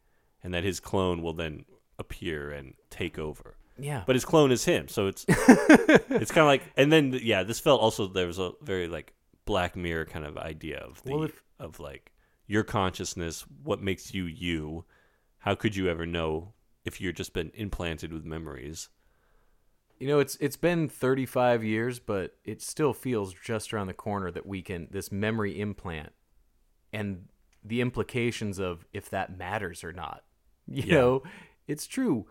and 0.43 0.54
that 0.54 0.63
his 0.63 0.80
clone 0.80 1.22
will 1.22 1.34
then 1.34 1.65
appear 1.98 2.52
and 2.52 2.74
take 2.89 3.17
over 3.17 3.56
Yeah. 3.80 4.04
but 4.06 4.15
his 4.15 4.26
clone 4.26 4.52
is 4.52 4.65
him 4.65 4.88
so 4.88 5.08
it's 5.08 5.26
it's 5.30 6.32
kind 6.32 6.41
of 6.43 6.48
like 6.48 6.63
and 6.78 6.91
then 6.91 7.17
yeah 7.24 7.43
this 7.43 7.60
felt 7.60 7.82
also 7.82 8.08
there 8.08 8.28
was 8.28 8.39
a 8.39 8.52
very 8.62 8.88
like 8.88 9.13
black 9.45 9.76
mirror 9.76 10.06
kind 10.06 10.26
of 10.26 10.38
idea 10.38 10.78
of 10.80 11.02
the 11.04 11.12
Well, 11.12 11.24
if- 11.24 11.43
of 11.60 11.80
like 11.80 12.12
your 12.49 12.63
consciousness 12.65 13.45
what 13.63 13.81
makes 13.81 14.13
you 14.13 14.25
you 14.25 14.83
how 15.39 15.55
could 15.55 15.77
you 15.77 15.88
ever 15.89 16.05
know 16.05 16.53
if 16.85 16.99
you're 16.99 17.13
just 17.13 17.33
been 17.33 17.51
implanted 17.55 18.12
with 18.13 18.25
memories 18.25 18.89
You 19.99 20.07
know, 20.07 20.19
it's 20.19 20.35
it's 20.38 20.57
been 20.57 20.88
35 20.88 21.63
years, 21.63 21.99
but 21.99 22.35
it 22.45 22.62
still 22.62 22.93
feels 22.93 23.33
just 23.33 23.73
around 23.73 23.88
the 23.88 23.93
corner 23.93 24.31
that 24.31 24.45
we 24.45 24.62
can 24.62 24.88
this 24.91 25.12
memory 25.12 25.59
implant 25.59 26.13
and 26.93 27.27
the 27.63 27.81
implications 27.81 28.59
of 28.59 28.85
if 28.93 29.09
that 29.09 29.38
matters 29.38 29.83
or 29.83 29.91
not 29.93 30.23
You 30.67 30.83
Yeah. 30.85 30.95
know, 30.95 31.23
it's 31.67 31.85
true. 31.88 32.27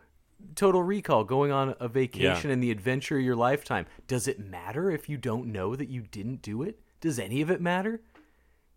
Total 0.55 0.83
Recall, 0.83 1.25
going 1.25 1.51
on 1.53 1.75
a 1.81 1.89
vacation 1.89 2.51
and 2.51 2.63
the 2.63 2.71
adventure 2.71 3.19
of 3.19 3.25
your 3.25 3.37
lifetime. 3.37 3.87
Does 4.07 4.29
it 4.29 4.39
matter 4.39 4.91
if 4.91 5.09
you 5.09 5.17
don't 5.19 5.47
know 5.53 5.77
that 5.77 5.89
you 5.89 6.03
didn't 6.03 6.43
do 6.43 6.63
it? 6.63 6.81
Does 7.01 7.19
any 7.19 7.43
of 7.43 7.51
it 7.51 7.61
matter? 7.61 8.01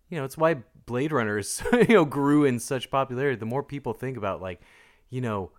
You 0.10 0.18
know, 0.18 0.26
it's 0.26 0.38
why 0.38 0.58
Blade 0.86 1.12
Runner 1.12 1.38
is, 1.38 1.62
you 1.74 1.96
know, 1.96 2.06
grew 2.06 2.46
in 2.46 2.60
such 2.60 2.92
popularity. 2.92 3.38
The 3.38 3.46
more 3.46 3.64
people 3.64 3.94
think 3.94 4.18
about, 4.18 4.42
like, 4.42 4.62
you 5.10 5.22
know, 5.22 5.52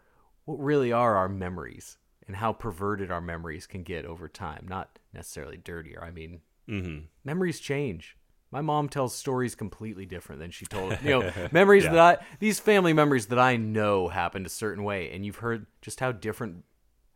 what 0.44 0.58
really 0.60 0.92
are 0.92 1.16
our 1.16 1.28
memories 1.28 1.98
and 2.26 2.36
how 2.36 2.52
perverted 2.52 3.10
our 3.10 3.20
memories 3.20 3.66
can 3.66 3.82
get 3.82 4.04
over 4.04 4.28
time. 4.28 4.66
Not 4.68 4.98
necessarily 5.12 5.56
dirtier. 5.56 6.02
I 6.02 6.10
mean, 6.10 6.40
Mm-hmm. 6.68 7.06
memories 7.24 7.58
change. 7.58 8.16
My 8.52 8.60
mom 8.60 8.88
tells 8.88 9.14
stories 9.16 9.54
completely 9.56 10.06
different 10.06 10.40
than 10.40 10.50
she 10.52 10.64
told. 10.64 10.96
You 11.02 11.10
know, 11.10 11.32
memories 11.52 11.84
that 11.84 11.98
I 11.98 12.24
these 12.38 12.60
family 12.60 12.92
memories 12.92 13.26
that 13.26 13.38
I 13.38 13.56
know 13.56 14.08
happened 14.08 14.46
a 14.46 14.50
certain 14.50 14.84
way, 14.84 15.10
and 15.10 15.26
you've 15.26 15.36
heard 15.36 15.66
just 15.80 15.98
how 16.00 16.12
different 16.12 16.64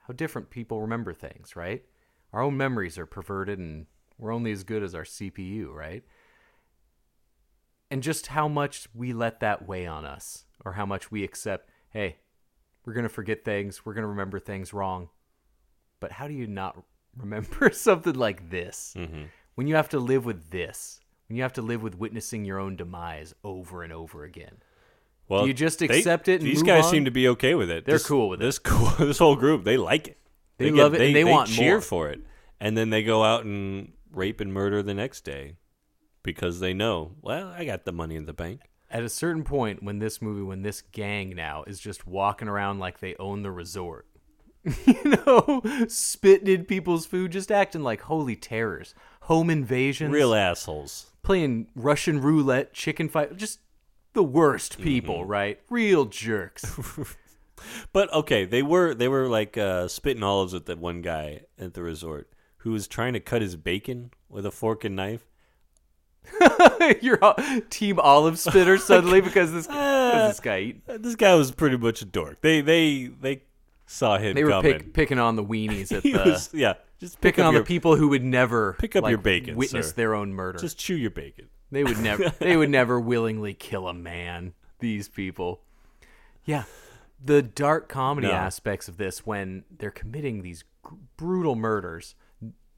how 0.08 0.14
different 0.14 0.50
people 0.50 0.80
remember 0.80 1.12
things, 1.12 1.54
right? 1.54 1.84
Our 2.32 2.40
own 2.42 2.56
memories 2.56 2.98
are 2.98 3.06
perverted, 3.06 3.58
and 3.60 3.86
we're 4.18 4.32
only 4.34 4.50
as 4.50 4.64
good 4.64 4.82
as 4.82 4.94
our 4.94 5.04
CPU, 5.04 5.72
right? 5.72 6.02
And 7.90 8.02
just 8.02 8.28
how 8.28 8.48
much 8.48 8.88
we 8.94 9.12
let 9.12 9.40
that 9.40 9.66
weigh 9.66 9.86
on 9.86 10.04
us, 10.04 10.44
or 10.64 10.72
how 10.72 10.84
much 10.86 11.10
we 11.12 11.22
accept. 11.22 11.68
Hey, 11.90 12.16
we're 12.84 12.94
gonna 12.94 13.08
forget 13.08 13.44
things. 13.44 13.84
We're 13.86 13.94
gonna 13.94 14.08
remember 14.08 14.38
things 14.40 14.72
wrong. 14.72 15.08
But 16.00 16.12
how 16.12 16.26
do 16.28 16.34
you 16.34 16.46
not 16.46 16.76
remember 17.16 17.70
something 17.72 18.14
like 18.14 18.50
this? 18.50 18.94
Mm-hmm. 18.96 19.22
When 19.54 19.66
you 19.66 19.76
have 19.76 19.88
to 19.90 19.98
live 20.00 20.24
with 20.26 20.50
this, 20.50 21.00
when 21.28 21.36
you 21.36 21.42
have 21.42 21.54
to 21.54 21.62
live 21.62 21.82
with 21.82 21.96
witnessing 21.96 22.44
your 22.44 22.58
own 22.58 22.76
demise 22.76 23.34
over 23.44 23.82
and 23.82 23.92
over 23.92 24.24
again. 24.24 24.56
Well, 25.28 25.42
Do 25.42 25.48
you 25.48 25.54
just 25.54 25.78
they- 25.80 25.86
accept 25.86 26.28
it 26.28 26.40
and 26.40 26.48
these 26.48 26.62
guys 26.62 26.84
on? 26.84 26.90
seem 26.90 27.04
to 27.06 27.10
be 27.10 27.26
okay 27.28 27.54
with 27.54 27.70
it. 27.70 27.84
They're 27.84 27.94
This- 27.96 28.06
cool 28.06 28.28
with 28.28 28.40
it. 28.40 28.44
This 28.44 28.58
cool. 28.60 28.90
This 28.98 29.18
whole 29.18 29.36
group, 29.36 29.64
they 29.64 29.76
like 29.76 30.08
it. 30.08 30.18
They 30.58 30.70
love 30.70 30.94
it 30.94 31.00
and 31.02 31.14
they 31.14 31.24
want 31.24 31.48
cheer 31.50 31.74
more. 31.74 31.80
for 31.82 32.08
it, 32.10 32.20
and 32.60 32.76
then 32.78 32.90
they 32.90 33.02
go 33.02 33.22
out 33.22 33.44
and 33.44 33.92
rape 34.10 34.40
and 34.40 34.52
murder 34.52 34.82
the 34.82 34.94
next 34.94 35.20
day 35.22 35.56
because 36.26 36.60
they 36.60 36.74
know. 36.74 37.12
Well, 37.22 37.48
I 37.56 37.64
got 37.64 37.84
the 37.86 37.92
money 37.92 38.16
in 38.16 38.26
the 38.26 38.34
bank. 38.34 38.60
At 38.90 39.02
a 39.02 39.08
certain 39.08 39.42
point, 39.44 39.82
when 39.82 39.98
this 40.00 40.20
movie, 40.20 40.42
when 40.42 40.60
this 40.62 40.82
gang 40.92 41.30
now 41.34 41.64
is 41.66 41.80
just 41.80 42.06
walking 42.06 42.48
around 42.48 42.78
like 42.78 43.00
they 43.00 43.14
own 43.16 43.42
the 43.42 43.50
resort, 43.50 44.06
you 44.86 45.02
know, 45.26 45.62
spitting 45.88 46.48
in 46.48 46.64
people's 46.66 47.06
food, 47.06 47.32
just 47.32 47.50
acting 47.50 47.82
like 47.82 48.02
holy 48.02 48.36
terrors, 48.36 48.94
home 49.22 49.48
invasions, 49.50 50.12
Real 50.12 50.34
assholes. 50.34 51.10
playing 51.22 51.68
Russian 51.74 52.20
roulette, 52.20 52.72
chicken 52.74 53.08
fight, 53.08 53.36
just 53.36 53.60
the 54.12 54.22
worst 54.22 54.78
people, 54.80 55.20
Mm-hmm. 55.20 55.30
right? 55.30 55.60
Real 55.70 56.04
jerks. 56.04 56.64
But 57.90 58.12
okay, 58.12 58.44
they 58.44 58.62
were 58.62 58.92
they 58.94 59.08
were 59.08 59.28
like 59.28 59.56
uh, 59.56 59.88
spitting 59.88 60.22
olives 60.22 60.52
at 60.52 60.66
that 60.66 60.78
one 60.78 61.00
guy 61.00 61.40
at 61.58 61.72
the 61.72 61.82
resort 61.82 62.30
who 62.58 62.70
was 62.70 62.86
trying 62.86 63.14
to 63.14 63.20
cut 63.20 63.40
his 63.40 63.56
bacon 63.56 64.10
with 64.28 64.44
a 64.44 64.50
fork 64.50 64.84
and 64.84 64.94
knife. 64.94 65.26
You're 67.00 67.22
all, 67.22 67.36
team 67.70 67.98
olive 67.98 68.38
spitter 68.38 68.78
suddenly 68.78 69.20
because 69.20 69.52
this, 69.52 69.66
because 69.66 70.30
this 70.30 70.40
guy 70.40 70.58
eat, 70.60 70.82
Uh, 70.88 70.98
This 70.98 71.16
guy 71.16 71.34
was 71.34 71.50
pretty 71.52 71.76
much 71.76 72.02
a 72.02 72.04
dork. 72.04 72.40
They 72.40 72.60
they 72.60 73.06
they 73.20 73.42
saw 73.86 74.18
him 74.18 74.34
they 74.34 74.44
were 74.44 74.60
pick, 74.62 74.92
picking 74.92 75.18
on 75.18 75.36
the 75.36 75.44
weenies 75.44 75.92
at 75.92 76.02
the 76.02 76.12
was 76.12 76.50
yeah, 76.52 76.74
just 77.00 77.20
pick 77.20 77.34
picking 77.34 77.44
on 77.44 77.52
your, 77.54 77.62
the 77.62 77.66
people 77.66 77.96
who 77.96 78.08
would 78.08 78.24
never 78.24 78.74
Pick 78.78 78.96
up 78.96 79.04
like, 79.04 79.10
your 79.10 79.18
bacon, 79.18 79.56
witness 79.56 79.88
sir. 79.90 79.94
their 79.94 80.14
own 80.14 80.32
murder. 80.32 80.58
Just 80.58 80.78
chew 80.78 80.96
your 80.96 81.10
bacon. 81.10 81.48
They 81.70 81.84
would 81.84 81.98
never 81.98 82.30
they 82.38 82.56
would 82.56 82.70
never 82.70 83.00
willingly 83.00 83.54
kill 83.54 83.88
a 83.88 83.94
man. 83.94 84.54
These 84.78 85.08
people. 85.08 85.62
Yeah. 86.44 86.64
The 87.24 87.42
dark 87.42 87.88
comedy 87.88 88.26
No. 88.28 88.34
aspects 88.34 88.88
of 88.88 88.98
this 88.98 89.24
when 89.24 89.64
they're 89.76 89.90
committing 89.90 90.42
these 90.42 90.64
gr- 90.82 90.94
brutal 91.16 91.56
murders, 91.56 92.14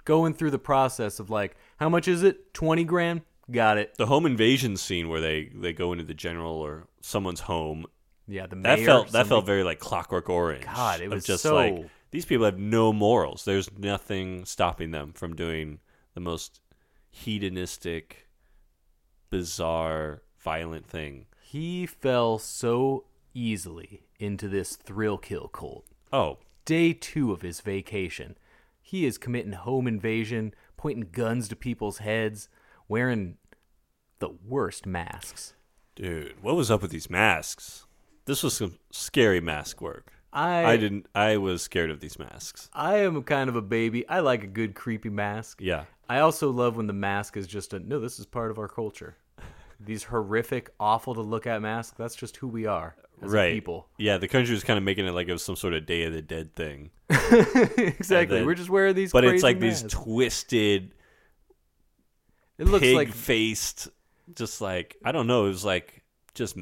going 0.05 0.33
through 0.33 0.53
the 0.53 0.59
process 0.61 1.19
of 1.19 1.29
like, 1.29 1.57
how 1.79 1.89
much 1.89 2.07
is 2.07 2.23
it? 2.23 2.55
20 2.55 2.85
grand? 2.85 3.23
Got 3.51 3.79
it. 3.79 3.95
The 3.97 4.07
home 4.07 4.27
invasion 4.27 4.77
scene 4.77 5.09
where 5.09 5.21
they 5.21 5.51
they 5.55 5.73
go 5.73 5.93
into 5.93 6.05
the 6.05 6.15
general 6.15 6.57
or 6.57 6.87
someone's 7.01 7.41
home. 7.41 7.87
Yeah, 8.27 8.47
the 8.47 8.57
That 8.57 8.79
mayor, 8.79 8.87
felt 8.87 9.07
that 9.07 9.13
somebody- 9.13 9.29
felt 9.31 9.47
very 9.47 9.63
like 9.65 9.79
Clockwork 9.79 10.29
Orange. 10.29 10.65
God, 10.65 11.01
it 11.01 11.07
of 11.07 11.13
was 11.13 11.25
just 11.25 11.43
so- 11.43 11.55
like 11.55 11.91
these 12.11 12.27
people 12.27 12.45
have 12.45 12.59
no 12.59 12.93
morals. 12.93 13.45
There's 13.45 13.71
nothing 13.79 14.45
stopping 14.45 14.91
them 14.91 15.13
from 15.13 15.35
doing 15.35 15.81
the 16.15 16.21
most 16.21 16.61
hedonistic, 17.11 18.29
bizarre, 19.31 20.23
violent 20.39 20.87
thing. 20.87 21.27
He 21.41 21.87
fell 21.87 22.39
so 22.39 23.05
easily 23.35 24.03
into 24.19 24.49
this 24.49 24.77
thrill 24.77 25.19
kill 25.19 25.49
cult. 25.49 25.87
Oh, 26.13 26.39
Day 26.65 26.93
two 26.93 27.33
of 27.33 27.41
his 27.41 27.63
vacation, 27.63 28.37
he 28.83 29.07
is 29.07 29.17
committing 29.17 29.53
home 29.53 29.87
invasion, 29.87 30.53
pointing 30.77 31.09
guns 31.13 31.49
to 31.49 31.57
people's 31.57 31.99
heads, 31.99 32.51
wearing 32.89 33.37
the 34.19 34.31
worst 34.47 34.87
masks. 34.87 35.55
dude, 35.95 36.35
what 36.43 36.57
was 36.57 36.71
up 36.71 36.83
with 36.83 36.91
these 36.91 37.11
masks? 37.11 37.87
This 38.25 38.43
was 38.43 38.55
some 38.57 38.79
scary 38.91 39.41
mask 39.41 39.81
work. 39.81 40.13
I 40.33 40.65
I 40.65 40.77
didn't. 40.77 41.07
I 41.15 41.39
was 41.39 41.63
scared 41.63 41.91
of 41.91 42.01
these 42.01 42.19
masks. 42.19 42.69
I 42.75 42.97
am 42.99 43.23
kind 43.23 43.49
of 43.49 43.57
a 43.57 43.63
baby. 43.63 44.07
I 44.09 44.21
like 44.21 44.43
a 44.45 44.47
good 44.47 44.75
creepy 44.75 45.09
mask. 45.09 45.61
Yeah. 45.63 45.85
I 46.09 46.19
also 46.21 46.51
love 46.51 46.77
when 46.77 46.87
the 46.87 46.93
mask 46.93 47.37
is 47.37 47.47
just 47.47 47.73
a 47.73 47.79
no. 47.79 47.99
This 47.99 48.19
is 48.19 48.27
part 48.27 48.51
of 48.51 48.59
our 48.59 48.69
culture. 48.69 49.17
These 49.81 50.03
horrific, 50.05 50.71
awful 50.81 51.15
to 51.15 51.21
look 51.23 51.47
at 51.47 51.63
masks. 51.63 51.95
That's 51.97 52.15
just 52.17 52.37
who 52.37 52.49
we 52.49 52.67
are 52.67 52.97
as 53.23 53.31
right. 53.31 53.55
people. 53.55 53.89
Yeah, 53.97 54.19
the 54.19 54.29
country 54.29 54.53
was 54.53 54.65
kind 54.65 54.77
of 54.77 54.83
making 54.85 55.07
it 55.07 55.13
like 55.13 55.29
it 55.29 55.33
was 55.33 55.43
some 55.45 55.57
sort 55.57 55.73
of 55.73 55.87
Day 55.87 56.03
of 56.03 56.13
the 56.13 56.21
Dead 56.21 56.55
thing. 56.57 56.91
exactly. 57.11 58.39
then- 58.39 58.47
We're 58.47 58.55
just 58.55 58.71
wearing 58.71 58.95
these. 58.97 59.13
but 59.13 59.25
it's 59.25 59.43
like 59.43 59.61
these 59.61 59.85
twisted, 59.85 60.95
it 62.59 62.67
looks 62.67 62.83
pig 62.83 62.97
like 62.97 63.13
faced, 63.13 63.89
just 64.35 64.61
like 64.61 64.97
I 65.05 65.13
don't 65.13 65.27
know. 65.27 65.47
It 65.47 65.51
was 65.51 65.65
like 65.65 66.03
just 66.35 66.57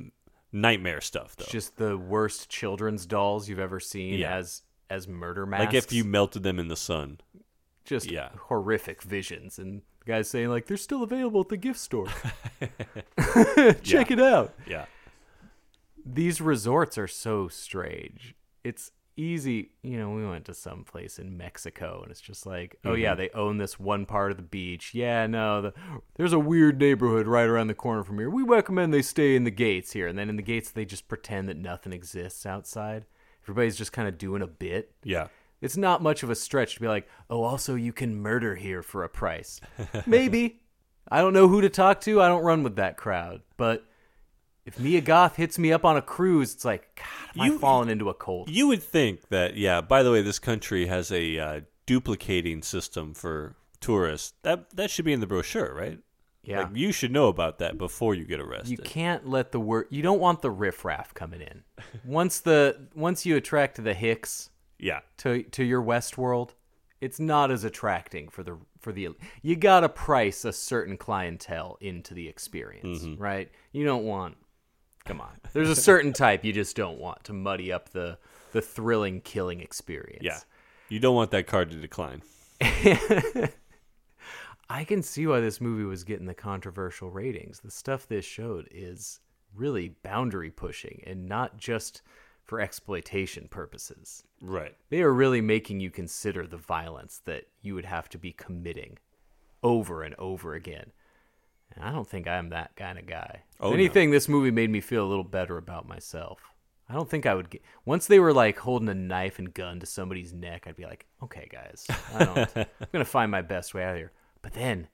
nightmare 0.53 1.01
stuff 1.01 1.37
though. 1.37 1.45
just 1.51 1.77
the 1.77 1.97
worst 1.99 2.49
children's 2.49 3.05
dolls 3.07 3.49
you've 3.49 3.59
ever 3.59 3.81
seen 3.81 4.19
Yeah. 4.19 4.37
as 4.37 4.63
as 4.89 5.09
murder 5.09 5.45
masks. 5.47 5.67
like 5.67 5.75
if 5.75 5.93
you 5.93 6.05
melted 6.05 6.43
them 6.45 6.59
in 6.59 6.69
the 6.69 6.77
sun. 6.77 7.19
just 7.85 8.11
yeah. 8.11 8.31
horrific 8.49 9.03
visions 9.03 9.59
and 9.59 9.83
the 10.01 10.07
guys 10.07 10.31
saying 10.31 10.49
like 10.49 10.67
they're 10.67 10.77
still 10.77 11.03
available 11.03 11.41
at 11.41 11.49
the 11.49 11.57
gift 11.57 11.79
store. 11.81 12.07
Check 13.83 14.11
it 14.11 14.21
out. 14.21 14.55
Yeah. 14.67 14.87
these 16.05 16.41
resorts 16.41 16.97
are 16.99 17.09
so 17.09 17.49
strange. 17.49 18.35
It's 18.65 18.91
easy, 19.17 19.71
you 19.83 19.99
know, 19.99 20.11
we 20.11 20.27
went 20.27 20.45
to 20.47 20.55
some 20.55 20.85
place 20.85 21.19
in 21.19 21.37
Mexico 21.37 22.01
and 22.03 22.11
it's 22.11 22.21
just 22.21 22.47
like, 22.47 22.77
oh 22.85 22.95
yeah, 22.95 23.11
mm-hmm. 23.11 23.19
they 23.19 23.31
own 23.31 23.59
this 23.59 23.79
one 23.79 24.07
part 24.07 24.31
of 24.31 24.37
the 24.37 24.43
beach. 24.43 24.95
Yeah, 24.95 25.27
no, 25.27 25.63
the, 25.63 25.75
there's 26.17 26.33
a 26.33 26.39
weird 26.39 26.79
neighborhood 26.79 27.27
right 27.27 27.49
around 27.49 27.69
the 27.69 27.75
corner 27.75 28.05
from 28.05 28.19
here. 28.19 28.31
We 28.31 28.43
recommend 28.43 28.93
they 28.93 29.03
stay 29.03 29.37
in 29.37 29.45
the 29.45 29.51
gates 29.51 29.93
here. 29.93 30.07
And 30.07 30.19
then 30.19 30.29
in 30.29 30.37
the 30.37 30.43
gates 30.43 30.71
they 30.71 30.85
just 30.85 31.09
pretend 31.09 31.49
that 31.49 31.57
nothing 31.57 31.93
exists 31.93 32.47
outside. 32.47 33.07
Everybody's 33.45 33.77
just 33.77 33.93
kind 33.93 34.09
of 34.09 34.19
doing 34.19 34.43
a 34.43 34.47
bit. 34.47 34.93
Yeah. 35.05 35.29
It's 35.61 35.77
not 35.77 36.03
much 36.03 36.23
of 36.23 36.31
a 36.31 36.35
stretch 36.35 36.75
to 36.75 36.81
be 36.81 36.89
like, 36.89 37.09
"Oh, 37.31 37.43
also 37.43 37.77
you 37.77 37.93
can 37.93 38.21
murder 38.21 38.57
here 38.57 38.83
for 38.83 39.05
a 39.05 39.09
price." 39.09 39.61
Maybe. 40.07 40.61
I 41.09 41.21
don't 41.21 41.33
know 41.33 41.49
who 41.49 41.61
to 41.61 41.71
talk 41.71 42.01
to. 42.03 42.21
I 42.21 42.29
don't 42.29 42.45
run 42.45 42.63
with 42.63 42.77
that 42.77 42.97
crowd. 42.97 43.43
But 43.57 43.87
if 44.67 44.79
Mia 44.79 45.01
Goth 45.01 45.37
hits 45.37 45.59
me 45.59 45.73
up 45.73 45.85
on 45.85 45.97
a 45.97 46.03
cruise, 46.03 46.53
it's 46.55 46.65
like, 46.65 46.95
God, 46.97 47.41
am 47.41 47.47
You- 47.51 47.55
I 47.57 47.59
falling 47.59 47.89
into 47.89 48.09
a 48.11 48.15
cult? 48.15 48.49
You 48.49 48.67
would 48.69 48.83
think 48.83 49.29
that, 49.31 49.57
yeah. 49.57 49.81
By 49.81 50.03
the 50.03 50.11
way, 50.13 50.21
this 50.23 50.39
country 50.39 50.87
has 50.87 51.11
a 51.11 51.39
uh, 51.39 51.61
duplicating 51.87 52.63
system 52.63 53.15
for 53.15 53.57
tourists. 53.81 54.35
That 54.43 54.71
that 54.77 54.91
should 54.91 55.05
be 55.05 55.13
in 55.13 55.21
the 55.21 55.27
brochure, 55.27 55.73
right? 55.75 55.99
Yeah. 56.43 56.61
Like, 56.65 56.77
you 56.77 56.93
should 56.93 57.11
know 57.11 57.27
about 57.29 57.59
that 57.59 57.77
before 57.79 58.15
you 58.15 58.25
get 58.25 58.39
arrested. 58.41 58.71
You 58.71 58.79
can't 58.79 59.29
let 59.29 59.51
the 59.53 59.59
word. 59.61 59.87
You 59.91 60.03
don't 60.03 60.21
want 60.21 60.43
the 60.43 60.51
riffraff 60.51 61.13
coming 61.15 61.41
in. 61.41 61.63
Once 62.05 62.41
the 62.41 62.89
once 62.95 63.27
you 63.27 63.37
attract 63.37 63.83
the 63.83 63.95
Hicks 63.95 64.51
Yeah. 64.79 65.01
to 65.19 65.43
to 65.43 65.65
your 65.65 65.83
Westworld, 65.83 66.51
it's 67.01 67.19
not 67.19 67.51
as 67.51 67.65
attracting 67.65 68.29
for 68.29 68.43
the 68.45 68.59
for 68.81 68.93
the. 68.93 69.09
You 69.43 69.57
gotta 69.57 69.89
price 69.89 70.45
a 70.45 70.53
certain 70.53 70.97
clientele 70.97 71.79
into 71.81 72.15
the 72.15 72.29
experience, 72.29 73.01
Mm-hmm. 73.03 73.21
right? 73.23 73.51
You 73.73 73.85
don't 73.85 74.05
want. 74.05 74.37
Come 75.07 75.21
on, 75.21 75.41
there's 75.53 75.71
a 75.71 75.77
certain 75.77 76.13
type 76.13 76.45
you 76.45 76.53
just 76.53 76.77
don't 76.77 76.99
want 76.99 77.25
to 77.25 77.33
muddy 77.33 77.73
up 77.73 77.91
the 77.91 78.19
the 78.53 78.61
thrilling 78.61 79.21
killing 79.21 79.61
experience. 79.61 80.23
Yeah. 80.23 80.39
You 80.89 81.01
don't 81.01 81.15
want 81.15 81.31
that 81.33 81.47
card 81.47 81.71
to 81.71 81.77
decline. 81.77 82.23
I 84.69 84.85
can 84.85 85.03
see 85.03 85.27
why 85.27 85.41
this 85.41 85.61
movie 85.61 85.85
was 85.85 86.05
getting 86.05 86.27
the 86.27 86.35
controversial 86.35 87.11
ratings. 87.11 87.61
The 87.61 87.71
stuff 87.71 88.07
this 88.07 88.25
showed 88.25 88.69
is 88.71 89.21
really 89.55 89.95
boundary 90.03 90.51
pushing 90.51 91.03
and 91.07 91.29
not 91.29 91.57
just 91.57 92.03
for 92.45 92.61
exploitation 92.61 93.49
purposes. 93.49 94.23
Right. 94.41 94.75
They 94.91 95.03
are 95.03 95.13
really 95.13 95.41
making 95.41 95.81
you 95.81 95.91
consider 95.91 96.47
the 96.47 96.57
violence 96.57 97.21
that 97.25 97.47
you 97.63 97.75
would 97.75 97.85
have 97.85 98.09
to 98.11 98.19
be 98.19 98.33
committing 98.33 98.99
over 99.63 100.03
and 100.03 100.15
over 100.17 100.55
again. 100.55 100.93
And 101.75 101.85
I 101.85 101.93
don't 101.93 102.09
think 102.09 102.27
I'm 102.27 102.51
that 102.51 102.75
kind 102.77 102.99
of 102.99 103.07
guy. 103.07 103.43
Oh, 103.61 103.69
if 103.69 103.73
no. 103.73 103.75
anything, 103.75 104.11
this 104.11 104.29
movie 104.29 104.51
made 104.51 104.71
me 104.71 104.81
feel 104.81 105.05
a 105.05 105.09
little 105.09 105.25
better 105.25 105.59
about 105.59 105.87
myself. 105.87 106.41
I 106.89 106.95
don't 106.95 107.11
think 107.11 107.27
I 107.27 107.35
would 107.35 107.51
get. 107.51 107.63
Once 107.85 108.07
they 108.07 108.21
were 108.21 108.33
like 108.33 108.59
holding 108.59 108.89
a 108.89 108.95
knife 108.95 109.39
and 109.39 109.53
gun 109.53 109.81
to 109.81 109.87
somebody's 109.87 110.33
neck, 110.33 110.67
I'd 110.67 110.77
be 110.77 110.85
like, 110.85 111.07
okay, 111.23 111.49
guys, 111.51 111.87
I 112.15 112.25
don't. 112.25 112.51
I'm 112.57 112.89
gonna 112.93 113.05
find 113.05 113.31
my 113.31 113.43
best 113.43 113.75
way 113.75 113.83
out 113.83 113.93
of 113.93 113.97
here. 113.97 114.13
But 114.41 114.53
then, 114.53 114.89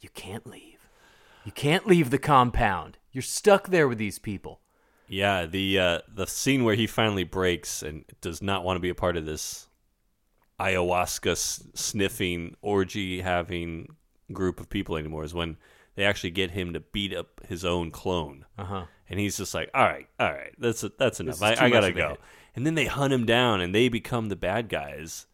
you 0.00 0.08
can't 0.14 0.46
leave. 0.46 0.88
You 1.44 1.52
can't 1.52 1.86
leave 1.86 2.10
the 2.10 2.18
compound. 2.18 2.96
You're 3.12 3.22
stuck 3.22 3.68
there 3.68 3.86
with 3.86 3.98
these 3.98 4.18
people. 4.18 4.60
Yeah, 5.06 5.44
the 5.44 5.78
uh, 5.78 5.98
the 6.12 6.26
scene 6.26 6.64
where 6.64 6.74
he 6.74 6.86
finally 6.86 7.24
breaks 7.24 7.82
and 7.82 8.04
does 8.22 8.40
not 8.40 8.64
want 8.64 8.76
to 8.76 8.80
be 8.80 8.88
a 8.88 8.94
part 8.94 9.16
of 9.18 9.26
this 9.26 9.68
ayahuasca 10.58 11.36
sniffing 11.76 12.56
orgy 12.62 13.20
having 13.20 13.96
group 14.32 14.60
of 14.60 14.70
people 14.70 14.96
anymore 14.96 15.24
is 15.24 15.34
when 15.34 15.56
they 15.94 16.04
actually 16.04 16.30
get 16.30 16.50
him 16.50 16.72
to 16.72 16.80
beat 16.80 17.14
up 17.14 17.40
his 17.46 17.64
own 17.64 17.90
clone. 17.90 18.44
Uh 18.58 18.64
huh. 18.64 18.84
And 19.08 19.20
he's 19.20 19.36
just 19.36 19.54
like, 19.54 19.70
"All 19.74 19.84
right, 19.84 20.08
all 20.18 20.32
right, 20.32 20.52
that's 20.58 20.84
that's 20.98 21.20
enough. 21.20 21.42
I, 21.42 21.56
I 21.58 21.70
gotta 21.70 21.92
go." 21.92 22.10
hit. 22.10 22.20
And 22.56 22.64
then 22.66 22.74
they 22.74 22.86
hunt 22.86 23.12
him 23.12 23.26
down, 23.26 23.60
and 23.60 23.74
they 23.74 23.88
become 23.88 24.28
the 24.28 24.36
bad 24.36 24.68
guys. 24.68 25.26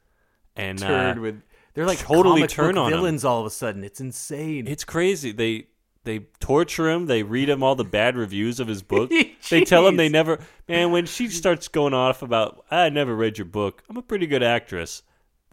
And 0.57 0.79
Turned 0.79 1.19
uh, 1.19 1.23
with. 1.23 1.43
They're 1.75 1.87
like 1.87 1.99
totally 1.99 2.47
turn 2.47 2.77
on 2.77 2.93
him. 2.93 2.99
villains 2.99 3.25
all 3.25 3.41
of 3.41 3.47
a 3.47 3.51
sudden. 3.51 3.85
It's 3.85 4.01
insane. 4.01 4.67
It's 4.67 4.85
crazy. 4.85 5.31
They 5.33 5.67
they 6.05 6.21
torture 6.41 6.91
him. 6.91 7.07
They 7.07 7.23
read 7.23 7.49
him 7.49 7.63
all 7.63 7.77
the 7.77 7.85
bad 7.85 8.17
reviews 8.17 8.59
of 8.59 8.69
his 8.69 8.83
book. 8.95 9.11
they 9.51 9.65
tell 9.65 9.87
him 9.87 9.97
they 9.97 10.09
never. 10.09 10.41
Man, 10.69 10.91
when 10.91 11.07
she 11.07 11.29
starts 11.29 11.69
going 11.69 11.95
off 11.95 12.23
about, 12.23 12.65
I 12.71 12.89
never 12.89 13.15
read 13.15 13.39
your 13.39 13.45
book. 13.45 13.83
I'm 13.89 13.97
a 13.97 14.03
pretty 14.03 14.27
good 14.27 14.43
actress. 14.43 15.03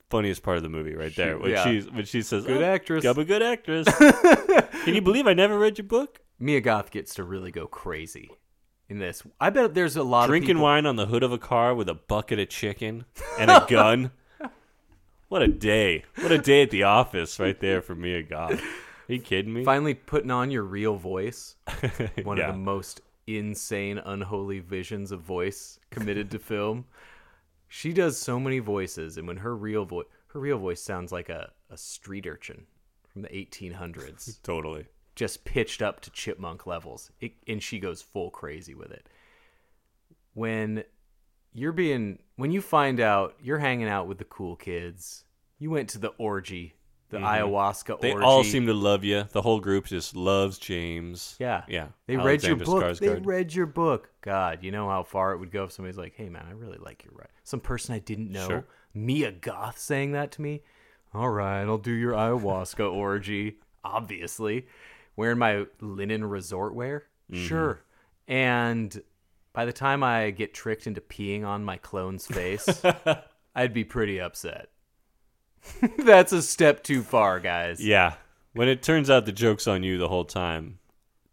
Funniest 0.10 0.42
part 0.42 0.58
of 0.58 0.64
the 0.64 0.70
movie, 0.70 0.96
right 0.96 1.14
there. 1.16 1.38
When 1.38 1.52
yeah. 1.52 1.64
she 1.64 1.82
when 1.82 2.06
she 2.06 2.22
says, 2.22 2.46
Good 2.46 2.62
"Oh, 2.62 2.66
actress." 2.66 3.04
I'm 3.04 3.18
a 3.20 3.26
good 3.26 3.44
actress." 3.44 3.88
Can 4.86 4.96
you 4.96 5.02
believe 5.02 5.28
I 5.28 5.34
never 5.34 5.60
read 5.60 5.78
your 5.78 5.88
book? 5.88 6.22
Mia 6.40 6.62
Goth 6.62 6.92
gets 6.92 7.14
to 7.16 7.24
really 7.24 7.52
go 7.52 7.68
crazy 7.68 8.32
in 8.88 9.00
this. 9.00 9.24
I 9.42 9.50
bet 9.50 9.74
there's 9.74 9.98
a 9.98 10.04
lot 10.04 10.24
of 10.26 10.28
Drinking 10.30 10.60
wine 10.60 10.86
on 10.86 10.96
the 10.96 11.08
hood 11.08 11.24
of 11.24 11.32
a 11.34 11.38
car 11.38 11.76
with 11.76 11.90
a 11.90 11.94
bucket 11.94 12.40
of 12.40 12.48
chicken 12.48 13.04
and 13.38 13.52
a 13.52 13.66
gun. 13.68 14.12
what 15.28 15.42
a 15.42 15.48
day! 15.48 16.06
What 16.16 16.32
a 16.32 16.38
day 16.38 16.62
at 16.62 16.70
the 16.70 16.84
office, 16.84 17.38
right 17.40 17.60
there 17.60 17.82
for 17.82 17.96
Mia 17.96 18.24
Goth. 18.24 18.62
Are 19.10 19.14
you 19.14 19.20
kidding 19.20 19.54
me? 19.54 19.64
Finally 19.66 19.96
putting 19.96 20.32
on 20.32 20.52
your 20.52 20.64
real 20.64 20.96
voice. 20.96 21.56
One 22.24 22.38
Yeah. 22.38 22.48
of 22.50 22.54
the 22.56 22.60
most 22.60 23.02
insane, 23.26 23.98
unholy 23.98 24.60
visions 24.60 25.12
of 25.12 25.22
voice 25.22 25.80
committed 25.90 26.32
to 26.32 26.40
film. 26.40 26.86
She 27.68 27.94
does 27.94 28.18
so 28.18 28.40
many 28.40 28.60
voices, 28.60 29.18
and 29.18 29.28
when 29.28 29.38
her 29.38 29.56
real 29.56 29.86
voice, 29.86 30.06
her 30.28 30.40
real 30.40 30.58
voice 30.58 30.82
sounds 30.82 31.12
like 31.12 31.30
a, 31.30 31.52
a 31.70 31.78
street 31.78 32.26
urchin 32.26 32.66
from 33.08 33.22
the 33.24 33.30
1800s, 33.30 34.42
Totally. 34.44 34.86
just 35.16 35.44
pitched 35.46 35.82
up 35.82 36.00
to 36.02 36.10
chipmunk 36.12 36.66
levels, 36.66 37.12
it, 37.20 37.34
and 37.48 37.62
she 37.62 37.80
goes 37.80 38.02
full 38.02 38.30
crazy 38.30 38.74
with 38.74 38.92
it. 38.92 39.10
When 40.34 40.84
you're 41.54 41.72
being, 41.72 42.20
when 42.36 42.52
you 42.52 42.62
find 42.62 43.00
out 43.00 43.36
you're 43.42 43.58
hanging 43.58 43.90
out 43.90 44.08
with 44.08 44.20
the 44.20 44.26
cool 44.26 44.56
kids, 44.56 45.26
you 45.60 45.70
went 45.70 45.90
to 45.90 45.98
the 46.00 46.14
orgy, 46.18 46.76
the 47.10 47.18
ayahuasca 47.20 47.86
Mm-hmm. 47.86 48.02
They 48.02 48.12
orgy. 48.14 48.26
all 48.26 48.44
seem 48.44 48.66
to 48.68 48.74
love 48.74 49.04
you. 49.04 49.26
The 49.32 49.42
whole 49.42 49.60
group 49.60 49.86
just 49.86 50.16
loves 50.16 50.58
James. 50.58 51.36
Yeah. 51.40 51.64
Yeah. 51.68 51.88
They 52.06 52.18
read 52.18 52.44
your 52.44 52.56
Alexander 52.56 52.66
book. 52.66 52.98
They 53.00 53.16
read 53.16 53.54
your 53.54 53.66
book. 53.66 54.10
God, 54.22 54.60
you 54.64 54.72
know 54.72 54.90
how 54.90 55.04
far 55.04 55.34
it 55.34 55.38
would 55.40 55.52
go 55.52 55.64
if 55.66 55.72
somebody's 55.72 55.98
like, 55.98 56.16
hey, 56.16 56.30
man, 56.30 56.46
I 56.48 56.52
really 56.52 56.78
like 56.78 57.04
your 57.06 57.14
writing. 57.16 57.32
Some 57.44 57.60
person 57.62 57.96
I 57.96 58.00
didn't 58.00 58.32
know, 58.32 58.48
Sure. 58.48 58.66
Mia 58.94 59.32
Goth, 59.32 59.78
saying 59.80 60.12
that 60.14 60.32
to 60.34 60.42
me. 60.42 60.64
All 61.14 61.30
right, 61.30 61.62
I'll 61.64 61.78
do 61.78 61.92
your 61.92 62.14
ayahuasca 62.14 62.92
orgy, 62.94 63.58
obviously. 63.84 64.68
Wearing 65.16 65.38
my 65.40 65.66
linen 65.80 66.26
resort 66.26 66.76
wear? 66.76 67.06
Mm-hmm. 67.32 67.46
Sure. 67.46 67.82
And 68.28 69.02
by 69.54 69.66
the 69.66 69.74
time 69.74 70.04
I 70.04 70.32
get 70.32 70.54
tricked 70.54 70.86
into 70.86 71.02
peeing 71.02 71.46
on 71.46 71.64
my 71.64 71.78
clone's 71.78 72.28
face, 72.28 72.84
I'd 73.56 73.74
be 73.74 73.84
pretty 73.84 74.20
upset. 74.20 74.70
That's 76.00 76.32
a 76.34 76.42
step 76.42 76.84
too 76.84 77.04
far, 77.04 77.40
guys. 77.40 77.84
Yeah. 77.84 78.14
When 78.54 78.68
it 78.68 78.82
turns 78.82 79.10
out 79.10 79.26
the 79.26 79.32
joke's 79.32 79.68
on 79.68 79.84
you 79.84 79.98
the 79.98 80.08
whole 80.08 80.26
time, 80.26 80.80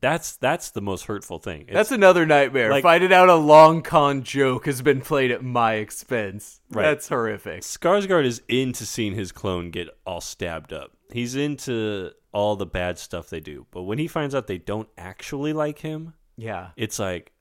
that's 0.00 0.36
that's 0.36 0.70
the 0.70 0.82
most 0.82 1.06
hurtful 1.06 1.38
thing. 1.38 1.62
It's- 1.62 1.74
That's 1.74 1.90
another 1.90 2.26
nightmare. 2.26 2.70
like- 2.70 2.82
Finding 2.82 3.12
out 3.12 3.30
a 3.30 3.34
long 3.36 3.80
con 3.80 4.22
joke 4.22 4.66
has 4.66 4.82
been 4.82 5.00
played 5.00 5.30
at 5.30 5.42
my 5.42 5.74
expense. 5.76 6.60
Right. 6.70 6.82
That's 6.82 7.08
horrific. 7.08 7.62
Skarsgård 7.62 8.26
is 8.26 8.42
into 8.48 8.84
seeing 8.84 9.14
his 9.14 9.32
clone 9.32 9.70
get 9.70 9.88
all 10.04 10.20
stabbed 10.20 10.74
up. 10.74 10.90
He's 11.10 11.34
into 11.36 12.10
all 12.32 12.56
the 12.56 12.66
bad 12.66 12.98
stuff 12.98 13.30
they 13.30 13.40
do. 13.40 13.66
But 13.70 13.84
when 13.84 13.96
he 13.98 14.06
finds 14.06 14.34
out 14.34 14.46
they 14.46 14.58
don't 14.58 14.88
actually 14.98 15.54
like 15.54 15.78
him, 15.78 16.12
Yeah. 16.36 16.68
it's 16.76 16.98
like 16.98 17.32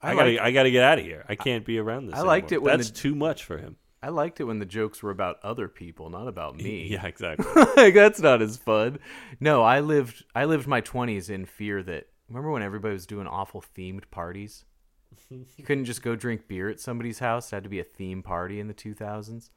I, 0.00 0.12
I 0.12 0.14
gotta 0.14 0.44
I 0.44 0.50
gotta 0.52 0.70
get 0.70 0.84
out 0.84 0.98
of 1.00 1.04
here. 1.04 1.24
I 1.28 1.34
can't 1.34 1.64
be 1.64 1.78
around 1.78 2.06
this. 2.06 2.14
I 2.14 2.20
liked 2.20 2.52
anymore. 2.52 2.68
it 2.68 2.70
when 2.70 2.78
that's 2.78 2.90
the- 2.90 2.96
too 2.98 3.14
much 3.16 3.42
for 3.42 3.58
him. 3.58 3.74
I 4.06 4.10
liked 4.10 4.38
it 4.38 4.44
when 4.44 4.60
the 4.60 4.66
jokes 4.66 5.02
were 5.02 5.10
about 5.10 5.38
other 5.42 5.66
people, 5.66 6.10
not 6.10 6.28
about 6.28 6.56
me. 6.62 6.86
Yeah, 6.88 7.04
exactly. 7.06 7.46
like 7.76 7.94
that's 7.94 8.20
not 8.20 8.40
as 8.40 8.56
fun. 8.56 9.00
No, 9.40 9.62
I 9.64 9.80
lived 9.80 10.24
I 10.34 10.44
lived 10.44 10.68
my 10.68 10.80
20s 10.80 11.28
in 11.28 11.44
fear 11.44 11.82
that 11.82 12.06
remember 12.28 12.52
when 12.52 12.62
everybody 12.62 12.92
was 12.92 13.06
doing 13.06 13.26
awful 13.26 13.64
themed 13.76 14.04
parties? 14.12 14.64
you 15.30 15.64
couldn't 15.64 15.86
just 15.86 16.02
go 16.02 16.14
drink 16.14 16.46
beer 16.46 16.68
at 16.68 16.78
somebody's 16.78 17.18
house. 17.20 17.50
It 17.52 17.56
had 17.56 17.64
to 17.64 17.70
be 17.70 17.80
a 17.80 17.84
theme 17.84 18.22
party 18.22 18.60
in 18.60 18.68
the 18.68 18.74
2000s. 18.74 19.50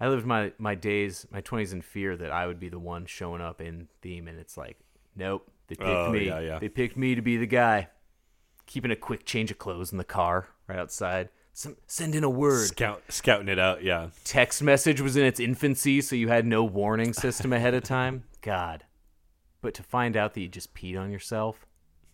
I 0.00 0.08
lived 0.08 0.24
my 0.26 0.52
my 0.58 0.74
days, 0.74 1.26
my 1.30 1.40
20s 1.42 1.72
in 1.72 1.82
fear 1.82 2.16
that 2.16 2.30
I 2.30 2.46
would 2.46 2.60
be 2.60 2.68
the 2.70 2.78
one 2.78 3.04
showing 3.06 3.40
up 3.42 3.60
in 3.60 3.88
theme 4.02 4.28
and 4.28 4.38
it's 4.38 4.56
like, 4.56 4.78
nope, 5.14 5.46
they 5.68 5.74
picked 5.74 5.88
Oh, 5.88 6.10
me. 6.12 6.26
yeah, 6.26 6.40
yeah. 6.40 6.58
They 6.58 6.68
picked 6.70 6.96
me 6.96 7.14
to 7.14 7.22
be 7.22 7.36
the 7.36 7.46
guy. 7.46 7.88
Keeping 8.66 8.90
a 8.90 8.96
quick 8.96 9.24
change 9.24 9.50
of 9.50 9.58
clothes 9.58 9.92
in 9.92 9.98
the 9.98 10.04
car 10.04 10.48
right 10.68 10.78
outside. 10.78 11.28
Some, 11.56 11.78
send 11.86 12.14
in 12.14 12.22
a 12.22 12.28
word 12.28 12.66
Scout 12.66 13.02
scouting 13.08 13.48
it 13.48 13.58
out. 13.58 13.82
Yeah. 13.82 14.08
text 14.24 14.62
message 14.62 15.00
was 15.00 15.16
in 15.16 15.24
its 15.24 15.40
infancy, 15.40 16.02
so 16.02 16.14
you 16.14 16.28
had 16.28 16.44
no 16.44 16.62
warning 16.62 17.14
system 17.14 17.50
ahead 17.50 17.72
of 17.72 17.82
time. 17.82 18.24
God. 18.42 18.84
But 19.62 19.72
to 19.72 19.82
find 19.82 20.18
out 20.18 20.34
that 20.34 20.42
you 20.42 20.48
just 20.48 20.74
peed 20.74 21.00
on 21.00 21.10
yourself, 21.10 21.64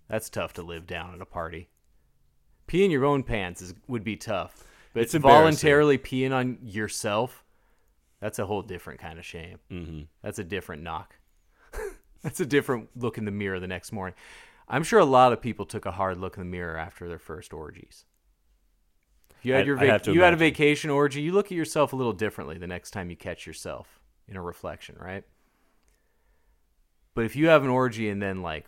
that's 0.08 0.30
tough 0.30 0.52
to 0.52 0.62
live 0.62 0.86
down 0.86 1.12
at 1.12 1.20
a 1.20 1.26
party. 1.26 1.70
Peeing 2.68 2.92
your 2.92 3.04
own 3.04 3.24
pants 3.24 3.60
is, 3.60 3.74
would 3.88 4.04
be 4.04 4.14
tough. 4.14 4.62
But 4.94 5.02
It's 5.02 5.14
voluntarily 5.14 5.98
peeing 5.98 6.32
on 6.32 6.58
yourself, 6.62 7.44
that's 8.20 8.38
a 8.38 8.46
whole 8.46 8.62
different 8.62 9.00
kind 9.00 9.18
of 9.18 9.26
shame. 9.26 9.58
Mm-hmm. 9.72 10.02
That's 10.22 10.38
a 10.38 10.44
different 10.44 10.84
knock. 10.84 11.16
that's 12.22 12.38
a 12.38 12.46
different 12.46 12.90
look 12.94 13.18
in 13.18 13.24
the 13.24 13.32
mirror 13.32 13.58
the 13.58 13.66
next 13.66 13.90
morning. 13.90 14.14
I'm 14.68 14.84
sure 14.84 15.00
a 15.00 15.04
lot 15.04 15.32
of 15.32 15.40
people 15.40 15.66
took 15.66 15.84
a 15.84 15.90
hard 15.90 16.18
look 16.18 16.36
in 16.36 16.44
the 16.44 16.48
mirror 16.48 16.76
after 16.76 17.08
their 17.08 17.18
first 17.18 17.52
orgies. 17.52 18.04
You 19.42 19.52
had 19.54 19.62
I- 19.62 19.64
your 19.66 19.76
vac- 19.76 20.02
to 20.04 20.12
you 20.12 20.22
had 20.22 20.32
a 20.34 20.36
vacation 20.36 20.90
orgy, 20.90 21.20
you 21.22 21.32
look 21.32 21.46
at 21.46 21.52
yourself 21.52 21.92
a 21.92 21.96
little 21.96 22.12
differently 22.12 22.58
the 22.58 22.66
next 22.66 22.90
time 22.92 23.10
you 23.10 23.16
catch 23.16 23.46
yourself 23.46 24.00
in 24.28 24.36
a 24.36 24.42
reflection, 24.42 24.96
right? 24.98 25.24
But 27.14 27.24
if 27.24 27.36
you 27.36 27.48
have 27.48 27.62
an 27.64 27.68
orgy 27.70 28.08
and 28.08 28.22
then 28.22 28.42
like 28.42 28.66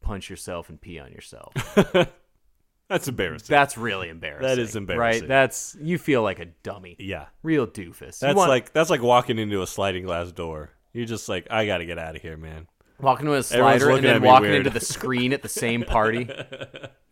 punch 0.00 0.30
yourself 0.30 0.68
and 0.68 0.80
pee 0.80 0.98
on 0.98 1.10
yourself, 1.12 1.52
That's 2.88 3.08
embarrassing. 3.08 3.46
that's 3.52 3.78
really 3.78 4.10
embarrassing. 4.10 4.46
That 4.46 4.58
is 4.58 4.76
embarrassing. 4.76 5.22
right? 5.22 5.28
That's 5.28 5.74
you 5.80 5.96
feel 5.98 6.22
like 6.22 6.38
a 6.38 6.44
dummy, 6.62 6.96
yeah. 6.98 7.26
real 7.42 7.66
doofus. 7.66 8.18
That's 8.18 8.36
want- 8.36 8.50
like 8.50 8.72
that's 8.72 8.90
like 8.90 9.02
walking 9.02 9.38
into 9.38 9.62
a 9.62 9.66
sliding 9.66 10.04
glass 10.04 10.30
door. 10.32 10.70
You're 10.92 11.06
just 11.06 11.28
like, 11.28 11.46
I 11.50 11.66
gotta 11.66 11.86
get 11.86 11.98
out 11.98 12.14
of 12.14 12.22
here, 12.22 12.36
man. 12.36 12.68
Walking 13.00 13.26
into 13.26 13.38
a 13.38 13.42
slider 13.42 13.90
and 13.90 14.04
then 14.04 14.22
walking 14.22 14.50
weird. 14.50 14.66
into 14.66 14.70
the 14.70 14.84
screen 14.84 15.32
at 15.32 15.42
the 15.42 15.48
same 15.48 15.82
party. 15.82 16.28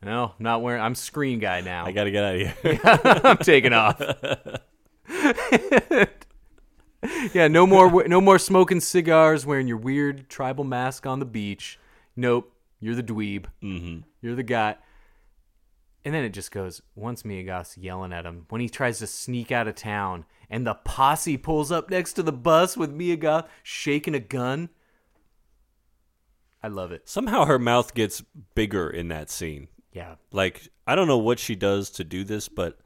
No, 0.04 0.32
I'm 0.36 0.42
not 0.42 0.62
wearing. 0.62 0.82
I'm 0.82 0.96
screen 0.96 1.38
guy 1.38 1.60
now. 1.60 1.86
I 1.86 1.92
gotta 1.92 2.10
get 2.10 2.24
out 2.24 2.34
of 2.34 2.40
here. 2.40 2.80
I'm 3.24 3.36
taking 3.36 3.72
off. 3.72 4.02
yeah, 7.32 7.46
no 7.46 7.68
more 7.68 8.08
no 8.08 8.20
more 8.20 8.40
smoking 8.40 8.80
cigars, 8.80 9.46
wearing 9.46 9.68
your 9.68 9.76
weird 9.76 10.28
tribal 10.28 10.64
mask 10.64 11.06
on 11.06 11.20
the 11.20 11.24
beach. 11.24 11.78
Nope, 12.16 12.52
you're 12.80 12.96
the 12.96 13.02
dweeb. 13.02 13.44
Mm-hmm. 13.62 14.00
You're 14.20 14.34
the 14.34 14.42
guy. 14.42 14.74
And 16.04 16.12
then 16.12 16.24
it 16.24 16.30
just 16.30 16.50
goes 16.50 16.82
once 16.96 17.24
Mia 17.24 17.44
Goth's 17.44 17.78
yelling 17.78 18.12
at 18.12 18.26
him 18.26 18.46
when 18.48 18.60
he 18.60 18.68
tries 18.68 18.98
to 18.98 19.06
sneak 19.06 19.52
out 19.52 19.68
of 19.68 19.76
town, 19.76 20.24
and 20.50 20.66
the 20.66 20.74
posse 20.74 21.36
pulls 21.36 21.70
up 21.70 21.90
next 21.90 22.14
to 22.14 22.24
the 22.24 22.32
bus 22.32 22.76
with 22.76 22.90
Mia 22.90 23.16
Goth's 23.16 23.50
shaking 23.62 24.16
a 24.16 24.20
gun. 24.20 24.68
I 26.62 26.68
love 26.68 26.92
it. 26.92 27.08
Somehow 27.08 27.44
her 27.46 27.58
mouth 27.58 27.94
gets 27.94 28.22
bigger 28.54 28.88
in 28.88 29.08
that 29.08 29.30
scene. 29.30 29.68
Yeah, 29.92 30.14
Like 30.30 30.68
I 30.86 30.94
don't 30.94 31.08
know 31.08 31.18
what 31.18 31.38
she 31.38 31.54
does 31.54 31.90
to 31.90 32.04
do 32.04 32.24
this, 32.24 32.48
but 32.48 32.78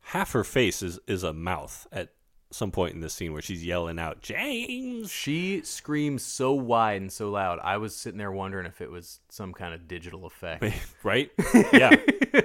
half 0.00 0.32
her 0.32 0.44
face 0.44 0.82
is 0.82 0.98
is 1.06 1.22
a 1.22 1.32
mouth 1.32 1.86
at 1.90 2.10
some 2.52 2.70
point 2.72 2.94
in 2.94 3.00
this 3.00 3.14
scene 3.14 3.32
where 3.32 3.42
she's 3.42 3.64
yelling 3.64 3.98
out 3.98 4.22
James. 4.22 5.10
She 5.10 5.62
screams 5.62 6.22
so 6.24 6.52
wide 6.52 7.00
and 7.00 7.12
so 7.12 7.30
loud. 7.30 7.60
I 7.62 7.76
was 7.76 7.94
sitting 7.94 8.18
there 8.18 8.32
wondering 8.32 8.66
if 8.66 8.80
it 8.80 8.90
was 8.90 9.20
some 9.28 9.52
kind 9.52 9.72
of 9.72 9.86
digital 9.86 10.26
effect. 10.26 10.64
right? 11.04 11.30
Yeah, 11.72 11.94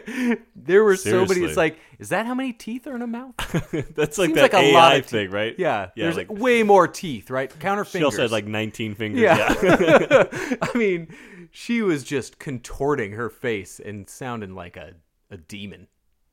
there 0.55 0.83
were 0.83 0.95
so 0.95 1.25
many. 1.25 1.41
It's 1.41 1.57
like, 1.57 1.77
is 1.99 2.09
that 2.09 2.25
how 2.25 2.35
many 2.35 2.53
teeth 2.53 2.85
are 2.87 2.95
in 2.95 3.01
a 3.01 3.07
mouth? 3.07 3.35
that's 3.95 4.17
like 4.17 4.27
Seems 4.27 4.35
that 4.35 4.53
like 4.53 4.53
a 4.53 4.57
AI 4.57 4.73
lot 4.73 4.95
of 4.95 5.01
teeth. 5.03 5.09
thing, 5.11 5.31
right? 5.31 5.55
Yeah, 5.57 5.89
yeah. 5.95 6.03
there's 6.05 6.17
Like, 6.17 6.31
way 6.31 6.63
more 6.63 6.87
teeth, 6.87 7.29
right? 7.29 7.51
Count 7.59 7.79
her 7.79 7.85
she 7.85 8.03
also 8.03 8.21
had 8.21 8.31
like 8.31 8.45
19 8.45 8.95
fingers. 8.95 9.21
yeah. 9.21 9.53
yeah. 9.63 10.55
I 10.61 10.77
mean, 10.77 11.07
she 11.51 11.81
was 11.81 12.03
just 12.03 12.37
contorting 12.37 13.13
her 13.13 13.29
face 13.29 13.79
and 13.79 14.09
sounding 14.09 14.53
like 14.55 14.77
a 14.77 14.93
a 15.31 15.37
demon. 15.37 15.87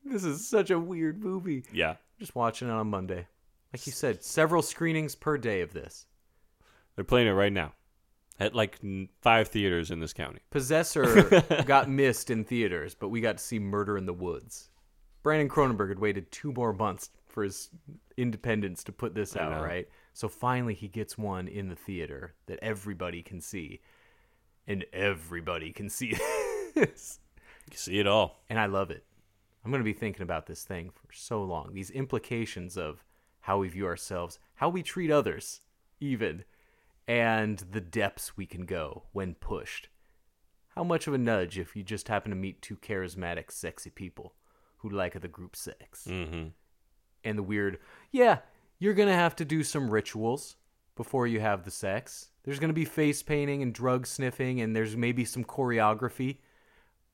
This 0.04 0.24
is 0.24 0.46
such 0.46 0.70
a 0.70 0.78
weird 0.78 1.22
movie. 1.22 1.64
Yeah. 1.72 1.94
Just 2.18 2.34
watching 2.34 2.68
it 2.68 2.72
on 2.72 2.88
Monday. 2.88 3.26
Like 3.72 3.86
you 3.86 3.92
said, 3.92 4.22
several 4.22 4.62
screenings 4.62 5.14
per 5.14 5.38
day 5.38 5.62
of 5.62 5.72
this. 5.72 6.06
They're 6.94 7.04
playing 7.04 7.28
it 7.28 7.32
right 7.32 7.52
now 7.52 7.72
at 8.38 8.54
like 8.54 8.78
five 9.20 9.48
theaters 9.48 9.90
in 9.90 10.00
this 10.00 10.12
county. 10.12 10.40
Possessor 10.50 11.40
got 11.66 11.88
missed 11.88 12.30
in 12.30 12.44
theaters, 12.44 12.94
but 12.94 13.08
we 13.08 13.20
got 13.20 13.38
to 13.38 13.44
see 13.44 13.58
Murder 13.58 13.96
in 13.96 14.06
the 14.06 14.12
Woods. 14.12 14.70
Brandon 15.22 15.48
Cronenberg 15.48 15.88
had 15.88 15.98
waited 15.98 16.30
two 16.32 16.52
more 16.52 16.72
months 16.72 17.10
for 17.28 17.44
his 17.44 17.70
independence 18.16 18.84
to 18.84 18.92
put 18.92 19.14
this 19.14 19.36
out, 19.36 19.62
right? 19.62 19.88
So 20.12 20.28
finally 20.28 20.74
he 20.74 20.88
gets 20.88 21.16
one 21.16 21.48
in 21.48 21.68
the 21.68 21.76
theater 21.76 22.34
that 22.46 22.58
everybody 22.60 23.22
can 23.22 23.40
see. 23.40 23.80
And 24.66 24.84
everybody 24.92 25.72
can 25.72 25.88
see 25.88 26.14
this. 26.74 27.20
You 27.70 27.76
see 27.76 27.98
it 27.98 28.06
all. 28.06 28.42
And 28.48 28.58
I 28.58 28.66
love 28.66 28.90
it. 28.90 29.04
I'm 29.64 29.70
going 29.70 29.80
to 29.80 29.84
be 29.84 29.92
thinking 29.92 30.22
about 30.22 30.46
this 30.46 30.64
thing 30.64 30.90
for 30.90 31.12
so 31.12 31.42
long. 31.42 31.72
These 31.72 31.90
implications 31.90 32.76
of 32.76 33.04
how 33.42 33.58
we 33.58 33.68
view 33.68 33.86
ourselves, 33.86 34.38
how 34.56 34.68
we 34.68 34.82
treat 34.82 35.10
others, 35.10 35.60
even, 36.00 36.44
and 37.06 37.58
the 37.70 37.80
depths 37.80 38.36
we 38.36 38.46
can 38.46 38.64
go 38.64 39.04
when 39.12 39.34
pushed. 39.34 39.88
How 40.74 40.84
much 40.84 41.06
of 41.06 41.14
a 41.14 41.18
nudge 41.18 41.58
if 41.58 41.76
you 41.76 41.82
just 41.82 42.08
happen 42.08 42.30
to 42.30 42.36
meet 42.36 42.62
two 42.62 42.76
charismatic, 42.76 43.50
sexy 43.50 43.90
people 43.90 44.34
who 44.78 44.88
like 44.88 45.20
the 45.20 45.28
group 45.28 45.54
sex? 45.54 46.06
Mm-hmm. 46.08 46.48
And 47.24 47.38
the 47.38 47.42
weird, 47.42 47.78
yeah, 48.10 48.38
you're 48.78 48.94
going 48.94 49.08
to 49.08 49.14
have 49.14 49.36
to 49.36 49.44
do 49.44 49.62
some 49.62 49.90
rituals 49.90 50.56
before 50.96 51.26
you 51.26 51.40
have 51.40 51.64
the 51.64 51.70
sex. 51.70 52.30
There's 52.44 52.58
going 52.58 52.70
to 52.70 52.74
be 52.74 52.84
face 52.84 53.22
painting 53.22 53.62
and 53.62 53.74
drug 53.74 54.06
sniffing, 54.06 54.60
and 54.60 54.74
there's 54.74 54.96
maybe 54.96 55.24
some 55.24 55.44
choreography. 55.44 56.38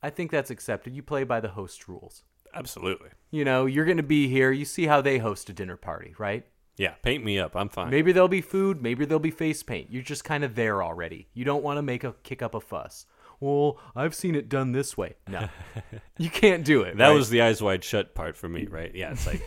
I 0.02 0.10
think 0.10 0.30
that's 0.30 0.50
accepted. 0.50 0.94
You 0.94 1.02
play 1.02 1.24
by 1.24 1.40
the 1.40 1.48
host 1.48 1.88
rules. 1.88 2.22
Absolutely. 2.55 3.11
You 3.30 3.44
know, 3.44 3.66
you're 3.66 3.84
going 3.84 3.99
to 3.99 4.03
be 4.03 4.28
here. 4.28 4.51
You 4.51 4.64
see 4.64 4.86
how 4.86 5.01
they 5.01 5.18
host 5.18 5.51
a 5.51 5.53
dinner 5.53 5.76
party, 5.76 6.14
right? 6.18 6.44
Yeah, 6.76 6.94
paint 7.03 7.24
me 7.24 7.38
up. 7.38 7.57
I'm 7.57 7.68
fine. 7.68 7.90
Maybe 7.90 8.12
there'll 8.12 8.28
be 8.28 8.40
food, 8.40 8.80
maybe 8.80 9.05
there'll 9.05 9.18
be 9.18 9.32
face 9.32 9.62
paint. 9.62 9.90
You're 9.90 10.03
just 10.03 10.24
kind 10.24 10.44
of 10.44 10.55
there 10.55 10.82
already. 10.82 11.28
You 11.34 11.44
don't 11.44 11.64
want 11.64 11.78
to 11.78 11.82
make 11.82 12.05
a 12.05 12.14
kick 12.22 12.40
up 12.40 12.55
a 12.55 12.61
fuss. 12.61 13.05
Well, 13.40 13.78
I've 13.94 14.14
seen 14.14 14.34
it 14.34 14.49
done 14.49 14.72
this 14.72 14.96
way. 14.96 15.14
No. 15.28 15.49
you 16.18 16.30
can't 16.30 16.64
do 16.64 16.82
it. 16.82 16.96
That 16.96 17.09
right? 17.09 17.14
was 17.14 17.30
the 17.30 17.42
eyes 17.42 17.62
wide 17.62 17.84
shut 17.84 18.14
part 18.14 18.36
for 18.36 18.49
me, 18.49 18.66
right? 18.66 18.92
Yeah, 18.94 19.12
it's 19.12 19.26
like 19.26 19.42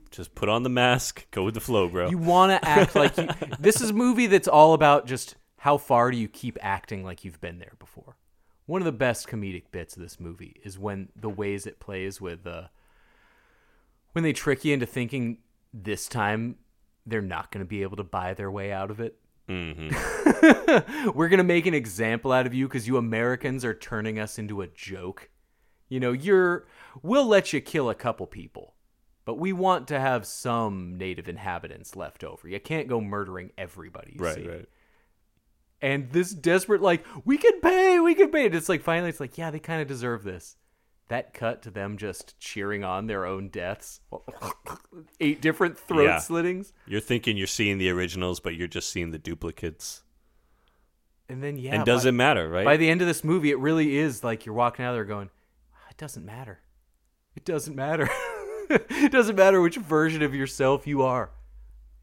just- 0.10 0.34
put 0.34 0.48
on 0.48 0.62
the 0.62 0.70
mask, 0.70 1.26
go 1.30 1.44
with 1.44 1.54
the 1.54 1.60
flow, 1.60 1.88
bro. 1.88 2.10
You 2.10 2.18
want 2.18 2.52
to 2.52 2.68
act 2.68 2.94
like 2.94 3.16
you, 3.16 3.28
this 3.58 3.80
is 3.80 3.90
a 3.90 3.94
movie 3.94 4.26
that's 4.26 4.48
all 4.48 4.74
about 4.74 5.06
just 5.06 5.36
how 5.58 5.76
far 5.76 6.10
do 6.10 6.16
you 6.16 6.28
keep 6.28 6.58
acting 6.60 7.02
like 7.04 7.24
you've 7.24 7.40
been 7.40 7.58
there 7.58 7.72
before. 7.78 8.16
One 8.68 8.82
of 8.82 8.84
the 8.84 8.92
best 8.92 9.26
comedic 9.28 9.70
bits 9.72 9.96
of 9.96 10.02
this 10.02 10.20
movie 10.20 10.60
is 10.62 10.78
when 10.78 11.08
the 11.16 11.30
ways 11.30 11.66
it 11.66 11.80
plays 11.80 12.20
with 12.20 12.46
uh, 12.46 12.64
when 14.12 14.24
they 14.24 14.34
trick 14.34 14.62
you 14.62 14.74
into 14.74 14.84
thinking 14.84 15.38
this 15.72 16.06
time 16.06 16.56
they're 17.06 17.22
not 17.22 17.50
going 17.50 17.64
to 17.64 17.68
be 17.68 17.80
able 17.80 17.96
to 17.96 18.04
buy 18.04 18.34
their 18.34 18.50
way 18.50 18.70
out 18.70 18.90
of 18.90 19.00
it. 19.00 19.18
mm-hmm. 19.48 21.08
We're 21.18 21.30
going 21.30 21.38
to 21.38 21.44
make 21.44 21.64
an 21.64 21.72
example 21.72 22.30
out 22.30 22.46
of 22.46 22.52
you 22.52 22.68
because 22.68 22.86
you 22.86 22.98
Americans 22.98 23.64
are 23.64 23.72
turning 23.72 24.18
us 24.18 24.38
into 24.38 24.60
a 24.60 24.66
joke. 24.66 25.30
You 25.88 25.98
know, 25.98 26.12
you're 26.12 26.66
we'll 27.02 27.26
let 27.26 27.54
you 27.54 27.62
kill 27.62 27.88
a 27.88 27.94
couple 27.94 28.26
people, 28.26 28.74
but 29.24 29.38
we 29.38 29.54
want 29.54 29.88
to 29.88 29.98
have 29.98 30.26
some 30.26 30.98
native 30.98 31.26
inhabitants 31.26 31.96
left 31.96 32.22
over. 32.22 32.46
You 32.46 32.60
can't 32.60 32.86
go 32.86 33.00
murdering 33.00 33.50
everybody. 33.56 34.12
you 34.14 34.22
Right, 34.22 34.34
see. 34.34 34.46
right. 34.46 34.68
And 35.80 36.10
this 36.10 36.32
desperate, 36.32 36.82
like, 36.82 37.04
we 37.24 37.38
can 37.38 37.60
pay, 37.60 38.00
we 38.00 38.14
can 38.14 38.30
pay. 38.30 38.46
And 38.46 38.54
it's 38.54 38.68
like 38.68 38.82
finally, 38.82 39.10
it's 39.10 39.20
like, 39.20 39.38
yeah, 39.38 39.50
they 39.50 39.60
kind 39.60 39.80
of 39.80 39.86
deserve 39.88 40.24
this. 40.24 40.56
That 41.08 41.32
cut 41.32 41.62
to 41.62 41.70
them 41.70 41.96
just 41.96 42.38
cheering 42.38 42.84
on 42.84 43.06
their 43.06 43.24
own 43.24 43.48
deaths. 43.48 44.00
Eight 45.20 45.40
different 45.40 45.78
throat 45.78 46.04
Yeah. 46.04 46.18
slittings. 46.18 46.72
You're 46.86 47.00
thinking 47.00 47.36
you're 47.36 47.46
seeing 47.46 47.78
the 47.78 47.88
originals, 47.90 48.40
but 48.40 48.56
you're 48.56 48.68
just 48.68 48.90
seeing 48.90 49.10
the 49.10 49.18
duplicates. 49.18 50.02
And 51.28 51.42
then, 51.42 51.56
yeah. 51.56 51.74
and 51.76 51.80
by- 51.80 51.84
does 51.92 52.04
it 52.04 52.12
matter, 52.12 52.48
right? 52.48 52.64
By 52.64 52.76
the 52.76 52.90
end 52.90 53.00
of 53.00 53.06
this 53.06 53.22
movie, 53.24 53.50
it 53.50 53.58
really 53.58 53.96
is 53.96 54.22
like 54.24 54.44
you're 54.46 54.54
walking 54.54 54.84
out 54.84 54.92
there 54.92 55.04
going, 55.04 55.30
it 55.90 55.96
doesn't 55.96 56.24
matter. 56.24 56.58
It 57.36 57.44
doesn't 57.44 57.76
matter. 57.76 58.08
it 58.70 59.12
doesn't 59.12 59.36
matter 59.36 59.60
which 59.60 59.76
version 59.76 60.22
of 60.22 60.34
yourself 60.34 60.86
you 60.86 61.02
are. 61.02 61.30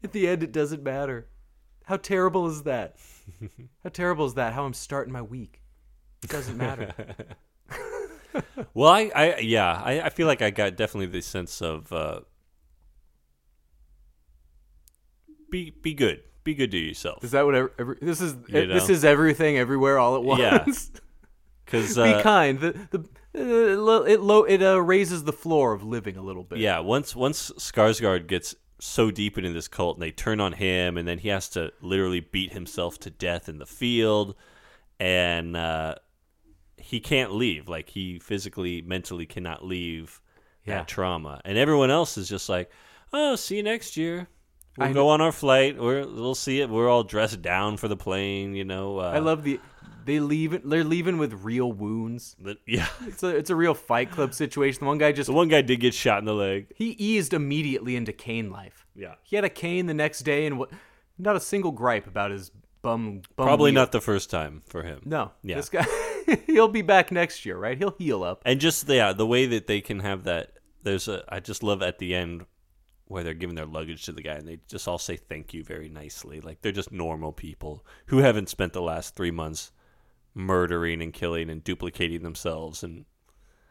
At 0.02 0.12
the 0.12 0.26
end, 0.26 0.42
it 0.42 0.52
doesn't 0.52 0.82
matter. 0.82 1.28
How 1.84 1.96
terrible 1.96 2.46
is 2.48 2.62
that? 2.64 2.96
How 3.82 3.90
terrible 3.90 4.26
is 4.26 4.34
that? 4.34 4.52
How 4.52 4.64
I'm 4.64 4.74
starting 4.74 5.12
my 5.12 5.22
week. 5.22 5.62
It 6.22 6.30
doesn't 6.30 6.56
matter. 6.56 6.92
well, 8.74 8.90
I, 8.90 9.10
I 9.14 9.38
yeah, 9.38 9.72
I, 9.72 10.00
I 10.02 10.08
feel 10.10 10.26
like 10.26 10.42
I 10.42 10.50
got 10.50 10.76
definitely 10.76 11.06
the 11.06 11.22
sense 11.22 11.60
of 11.62 11.92
uh, 11.92 12.20
be 15.50 15.70
be 15.70 15.94
good, 15.94 16.20
be 16.44 16.54
good 16.54 16.70
to 16.70 16.78
yourself. 16.78 17.22
Is 17.22 17.32
that 17.32 17.44
what 17.44 17.54
every, 17.54 17.70
every, 17.78 17.98
this 18.00 18.20
is? 18.20 18.36
You 18.48 18.66
This 18.66 18.88
is 18.88 19.04
everything, 19.04 19.58
everywhere, 19.58 19.98
all 19.98 20.16
at 20.16 20.22
once. 20.22 20.40
Yeah. 20.94 21.00
Because 21.64 21.96
Be 21.96 22.22
kind. 22.22 22.60
The 22.60 22.72
the 22.92 22.98
uh, 23.36 24.02
it 24.04 24.20
low 24.20 24.44
it 24.44 24.62
uh, 24.62 24.80
raises 24.80 25.24
the 25.24 25.32
floor 25.32 25.72
of 25.72 25.82
living 25.82 26.16
a 26.16 26.22
little 26.22 26.44
bit. 26.44 26.58
Yeah, 26.58 26.78
once 26.78 27.16
once 27.16 27.50
Skarsgård 27.58 28.28
gets 28.28 28.54
so 28.78 29.10
deep 29.10 29.38
into 29.38 29.52
this 29.52 29.68
cult 29.68 29.96
and 29.96 30.02
they 30.02 30.10
turn 30.10 30.40
on 30.40 30.52
him 30.52 30.96
and 30.98 31.06
then 31.08 31.18
he 31.18 31.28
has 31.28 31.48
to 31.50 31.72
literally 31.80 32.20
beat 32.20 32.52
himself 32.52 32.98
to 33.00 33.10
death 33.10 33.48
in 33.48 33.58
the 33.58 33.66
field. 33.66 34.34
And 35.00 35.56
uh, 35.56 35.96
he 36.76 37.00
can't 37.00 37.32
leave. 37.32 37.68
Like 37.68 37.88
he 37.88 38.18
physically 38.18 38.82
mentally 38.82 39.26
cannot 39.26 39.64
leave 39.64 40.20
Yeah. 40.64 40.76
that 40.78 40.88
trauma. 40.88 41.40
And 41.44 41.56
everyone 41.58 41.90
else 41.90 42.16
is 42.18 42.28
just 42.28 42.48
like 42.48 42.70
oh 43.12 43.36
see 43.36 43.56
you 43.56 43.62
next 43.62 43.96
year 43.96 44.28
we'll 44.78 44.88
I 44.88 44.92
go 44.92 45.08
on 45.08 45.20
our 45.20 45.32
flight 45.32 45.78
we're, 45.78 46.06
we'll 46.06 46.34
see 46.34 46.60
it 46.60 46.68
we're 46.70 46.88
all 46.88 47.02
dressed 47.04 47.42
down 47.42 47.76
for 47.76 47.88
the 47.88 47.96
plane 47.96 48.54
you 48.54 48.64
know 48.64 48.98
uh, 48.98 49.12
I 49.14 49.18
love 49.18 49.42
the 49.44 49.60
They 50.04 50.20
leave. 50.20 50.62
They're 50.68 50.84
leaving 50.84 51.18
with 51.18 51.32
real 51.42 51.72
wounds. 51.72 52.36
the, 52.40 52.56
yeah 52.66 52.86
It's 53.06 53.22
a 53.22 53.28
it's 53.36 53.50
a 53.50 53.56
real 53.56 53.74
Fight 53.74 54.10
Club 54.12 54.32
situation. 54.34 54.80
The 54.80 54.86
one 54.86 54.98
guy 54.98 55.10
just 55.12 55.26
the 55.26 55.32
one 55.32 55.48
guy 55.48 55.62
did 55.62 55.80
get 55.80 55.94
shot 55.94 56.18
in 56.20 56.24
the 56.26 56.34
leg 56.34 56.68
he 56.76 56.90
eased 56.90 57.32
immediately 57.32 57.96
into 57.96 58.12
cane 58.12 58.50
life. 58.50 58.86
yeah 58.94 59.14
He 59.24 59.34
had 59.36 59.44
a 59.44 59.48
cane 59.50 59.86
the 59.86 59.94
next 59.94 60.20
day, 60.20 60.46
and 60.46 60.58
what? 60.58 60.70
Not 61.18 61.34
a 61.34 61.40
single 61.40 61.72
gripe 61.72 62.06
about 62.06 62.30
his 62.30 62.50
bum. 62.82 63.22
bum 63.36 63.46
probably 63.46 63.72
wheel. 63.72 63.80
not 63.82 63.90
the 63.92 64.00
first 64.00 64.30
time 64.30 64.62
for 64.66 64.82
him 64.84 65.00
No, 65.04 65.32
Yeah. 65.42 65.56
This 65.56 65.70
guy, 65.70 65.86
he'll 66.46 66.68
be 66.68 66.82
back 66.82 67.10
next 67.10 67.44
year, 67.46 67.56
right? 67.56 67.76
He'll 67.78 67.96
heal 67.98 68.22
up. 68.22 68.42
and 68.44 68.60
just 68.60 68.88
yeah 68.88 69.12
the 69.12 69.26
way 69.26 69.46
that 69.46 69.66
they 69.66 69.80
can 69.80 70.00
have 70.00 70.22
that 70.24 70.52
there's 70.84 71.08
a 71.08 71.24
i 71.28 71.40
just 71.40 71.62
love 71.64 71.82
at 71.82 71.98
the 71.98 72.14
end 72.14 72.44
where 73.08 73.22
they're 73.24 73.34
giving 73.34 73.56
their 73.56 73.66
luggage 73.66 74.04
to 74.04 74.12
the 74.12 74.22
guy 74.22 74.34
and 74.34 74.46
they 74.48 74.58
just 74.68 74.88
all 74.88 74.98
say 74.98 75.16
thank 75.16 75.54
you 75.54 75.62
very 75.62 75.88
nicely 75.88 76.40
like 76.40 76.60
they're 76.60 76.72
just 76.72 76.90
normal 76.92 77.32
people 77.32 77.84
who 78.06 78.18
haven't 78.18 78.48
spent 78.48 78.72
the 78.72 78.82
last 78.82 79.14
three 79.14 79.30
months 79.30 79.70
murdering 80.34 81.00
and 81.02 81.12
killing 81.14 81.48
and 81.48 81.64
duplicating 81.64 82.22
themselves 82.22 82.82
and 82.82 83.04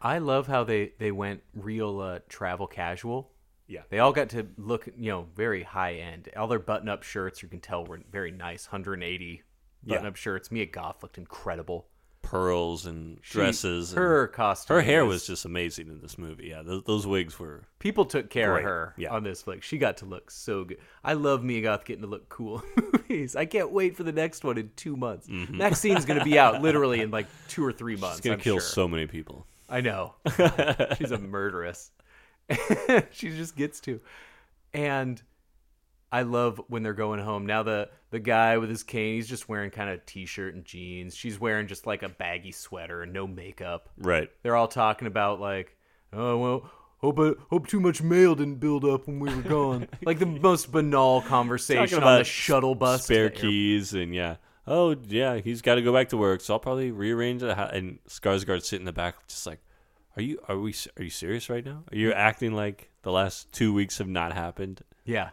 I 0.00 0.18
love 0.18 0.46
how 0.46 0.62
they 0.64 0.92
they 0.98 1.10
went 1.10 1.42
real 1.54 2.00
uh, 2.00 2.18
travel 2.28 2.66
casual. 2.66 3.32
Yeah. 3.66 3.80
They 3.88 3.98
all 3.98 4.12
got 4.12 4.28
to 4.30 4.46
look, 4.58 4.86
you 4.96 5.10
know, 5.10 5.26
very 5.34 5.62
high 5.62 5.94
end. 5.94 6.28
All 6.36 6.46
their 6.46 6.58
button 6.60 6.88
up 6.88 7.02
shirts, 7.02 7.42
you 7.42 7.48
can 7.48 7.60
tell, 7.60 7.84
were 7.84 8.00
very 8.12 8.30
nice. 8.30 8.66
180 8.66 9.42
button 9.84 10.04
Yeah. 10.04 10.08
up 10.08 10.16
shirts. 10.16 10.52
Mia 10.52 10.66
Goth 10.66 11.02
looked 11.02 11.16
incredible. 11.18 11.88
Pearls 12.26 12.86
and 12.86 13.18
She- 13.22 13.38
dresses 13.38 13.92
and- 13.92 13.98
her 13.98 14.26
costume 14.28 14.74
her 14.76 14.82
hair 14.82 15.04
was- 15.04 15.26
just 15.26 15.44
amazing 15.44 15.88
in 15.88 16.00
this 16.00 16.18
movie 16.18 16.48
yeah 16.48 16.62
those, 16.62 16.82
those 16.84 17.06
wigs 17.06 17.38
were 17.38 17.62
People 17.78 18.04
took 18.04 18.30
care 18.30 18.52
Great. 18.52 18.60
of 18.60 18.64
her 18.64 18.94
Yeah. 18.96 19.10
on 19.14 19.22
this 19.22 19.42
flick. 19.42 19.62
She 19.62 19.78
got 19.78 19.98
to 19.98 20.06
look 20.06 20.28
so 20.30 20.64
good. 20.64 20.78
I 21.04 21.12
love 21.12 21.44
Mia 21.44 21.60
Goth 21.62 21.84
getting 21.84 22.02
to 22.02 22.08
look 22.08 22.28
cool 22.28 22.64
in 22.76 22.84
movies. 22.92 23.36
I 23.36 23.44
can't 23.44 23.70
wait 23.70 23.96
for 23.96 24.02
the 24.02 24.10
next 24.12 24.42
one 24.42 24.58
in 24.58 24.70
two 24.74 24.96
months. 24.96 25.28
Mm-hmm. 25.28 25.60
MaXXXine's 25.60 26.04
going 26.04 26.18
to 26.18 26.24
be 26.24 26.36
out 26.36 26.60
literally 26.62 27.00
in 27.00 27.12
like 27.12 27.26
two 27.48 27.64
or 27.64 27.70
three 27.72 27.94
months. 28.02 28.18
it's 28.18 28.24
gonna 28.24 28.34
I'm 28.34 28.40
kill 28.40 28.54
sure. 28.56 28.60
so 28.62 28.88
many 28.88 29.06
people 29.06 29.46
I 29.68 29.80
know. 29.82 30.14
She's 30.98 31.12
a 31.12 31.18
murderess. 31.18 31.90
she 33.12 33.30
just 33.30 33.56
gets 33.56 33.78
to. 33.80 34.00
And 34.72 35.22
I 36.16 36.22
love 36.22 36.58
when 36.68 36.82
they're 36.82 36.94
going 36.94 37.20
home. 37.20 37.44
Now 37.44 37.62
the 37.62 37.90
the 38.10 38.18
guy 38.18 38.56
with 38.56 38.70
his 38.70 38.82
cane, 38.82 39.16
he's 39.16 39.28
just 39.28 39.50
wearing 39.50 39.70
kind 39.70 39.90
of 39.90 40.06
t-shirt 40.06 40.54
and 40.54 40.64
jeans. 40.64 41.14
She's 41.14 41.38
wearing 41.38 41.66
just 41.66 41.86
like 41.86 42.02
a 42.02 42.08
baggy 42.08 42.52
sweater 42.52 43.02
and 43.02 43.12
no 43.12 43.26
makeup. 43.26 43.90
right 43.98 44.30
They're 44.42 44.56
all 44.56 44.68
talking 44.68 45.06
about 45.08 45.40
like, 45.40 45.76
oh 46.14 46.38
well, 46.38 46.70
hope 46.98 47.18
I, 47.20 47.32
hope 47.50 47.66
too 47.66 47.80
much 47.80 48.00
mail 48.00 48.34
didn't 48.34 48.60
build 48.60 48.86
up 48.86 49.06
when 49.06 49.20
we 49.20 49.34
were 49.34 49.42
gone. 49.42 49.88
like 50.06 50.18
the 50.18 50.24
most 50.24 50.72
banal 50.72 51.20
conversation 51.20 52.02
on 52.02 52.18
the 52.18 52.24
shuttle 52.24 52.74
bus. 52.74 53.04
spare 53.04 53.28
keys 53.28 53.92
and 53.92 54.14
yeah 54.14 54.36
oh 54.66 54.96
yeah 55.08 55.36
he's 55.36 55.60
got 55.60 55.74
to 55.74 55.82
go 55.82 55.92
back 55.92 56.08
to 56.08 56.16
work 56.16 56.40
so 56.40 56.54
i'll 56.54 56.58
probably 56.58 56.90
rearrange 56.90 57.42
house 57.42 57.70
and 57.72 57.98
skarsgård 58.08 58.64
sit 58.64 58.80
in 58.80 58.84
the 58.84 58.92
back 58.92 59.14
just 59.28 59.46
like 59.46 59.60
are 60.16 60.22
you 60.22 60.40
are 60.48 60.58
we 60.58 60.74
are 60.98 61.04
you 61.04 61.10
serious 61.10 61.48
right 61.48 61.64
now 61.64 61.84
are 61.92 61.96
you 61.96 62.12
acting 62.12 62.52
like 62.52 62.90
the 63.02 63.12
last 63.12 63.52
two 63.52 63.72
weeks 63.72 63.98
have 63.98 64.08
not 64.08 64.32
happened 64.32 64.80
Yeah, 65.04 65.30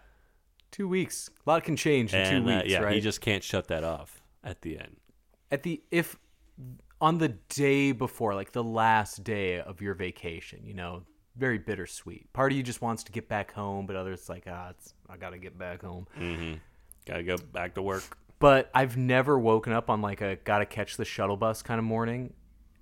two 0.73 0.89
weeks. 0.89 1.29
A 1.45 1.49
lot 1.49 1.63
can 1.63 1.77
change 1.77 2.13
in 2.13 2.19
and 2.19 2.45
two 2.45 2.51
uh, 2.51 2.57
weeks. 2.57 2.69
yeah 2.69 2.79
right? 2.79 2.93
he 2.93 2.99
just 2.99 3.21
can't 3.21 3.43
shut 3.43 3.69
that 3.69 3.85
off 3.85 4.21
at 4.43 4.61
the 4.61 4.77
end 4.77 4.97
at 5.53 5.61
the 5.61 5.81
if 5.91 6.17
on 6.99 7.19
the 7.19 7.29
day 7.29 7.91
before, 7.91 8.33
like 8.33 8.51
the 8.53 8.63
last 8.63 9.23
day 9.23 9.59
of 9.59 9.81
your 9.81 9.93
vacation, 9.93 10.61
you 10.63 10.73
know, 10.73 11.03
very 11.35 11.59
bittersweet. 11.59 12.31
Part 12.33 12.51
of 12.51 12.57
you 12.57 12.63
just 12.63 12.81
wants 12.81 13.03
to 13.03 13.11
get 13.11 13.29
back 13.29 13.53
home, 13.53 13.85
but 13.85 13.95
others 13.95 14.29
like, 14.29 14.45
ah, 14.49 14.69
it's, 14.71 14.93
I 15.07 15.17
gotta 15.17 15.37
get 15.37 15.57
back 15.57 15.81
home. 15.81 16.07
Gotta 17.05 17.23
go 17.23 17.37
back 17.37 17.75
to 17.75 17.81
work. 17.81 18.17
But 18.39 18.69
I've 18.73 18.97
never 18.97 19.37
woken 19.37 19.73
up 19.73 19.89
on 19.89 20.01
like 20.01 20.21
a 20.21 20.37
gotta 20.37 20.65
catch 20.65 20.97
the 20.97 21.05
shuttle 21.05 21.37
bus 21.37 21.61
kind 21.61 21.77
of 21.77 21.85
morning 21.85 22.33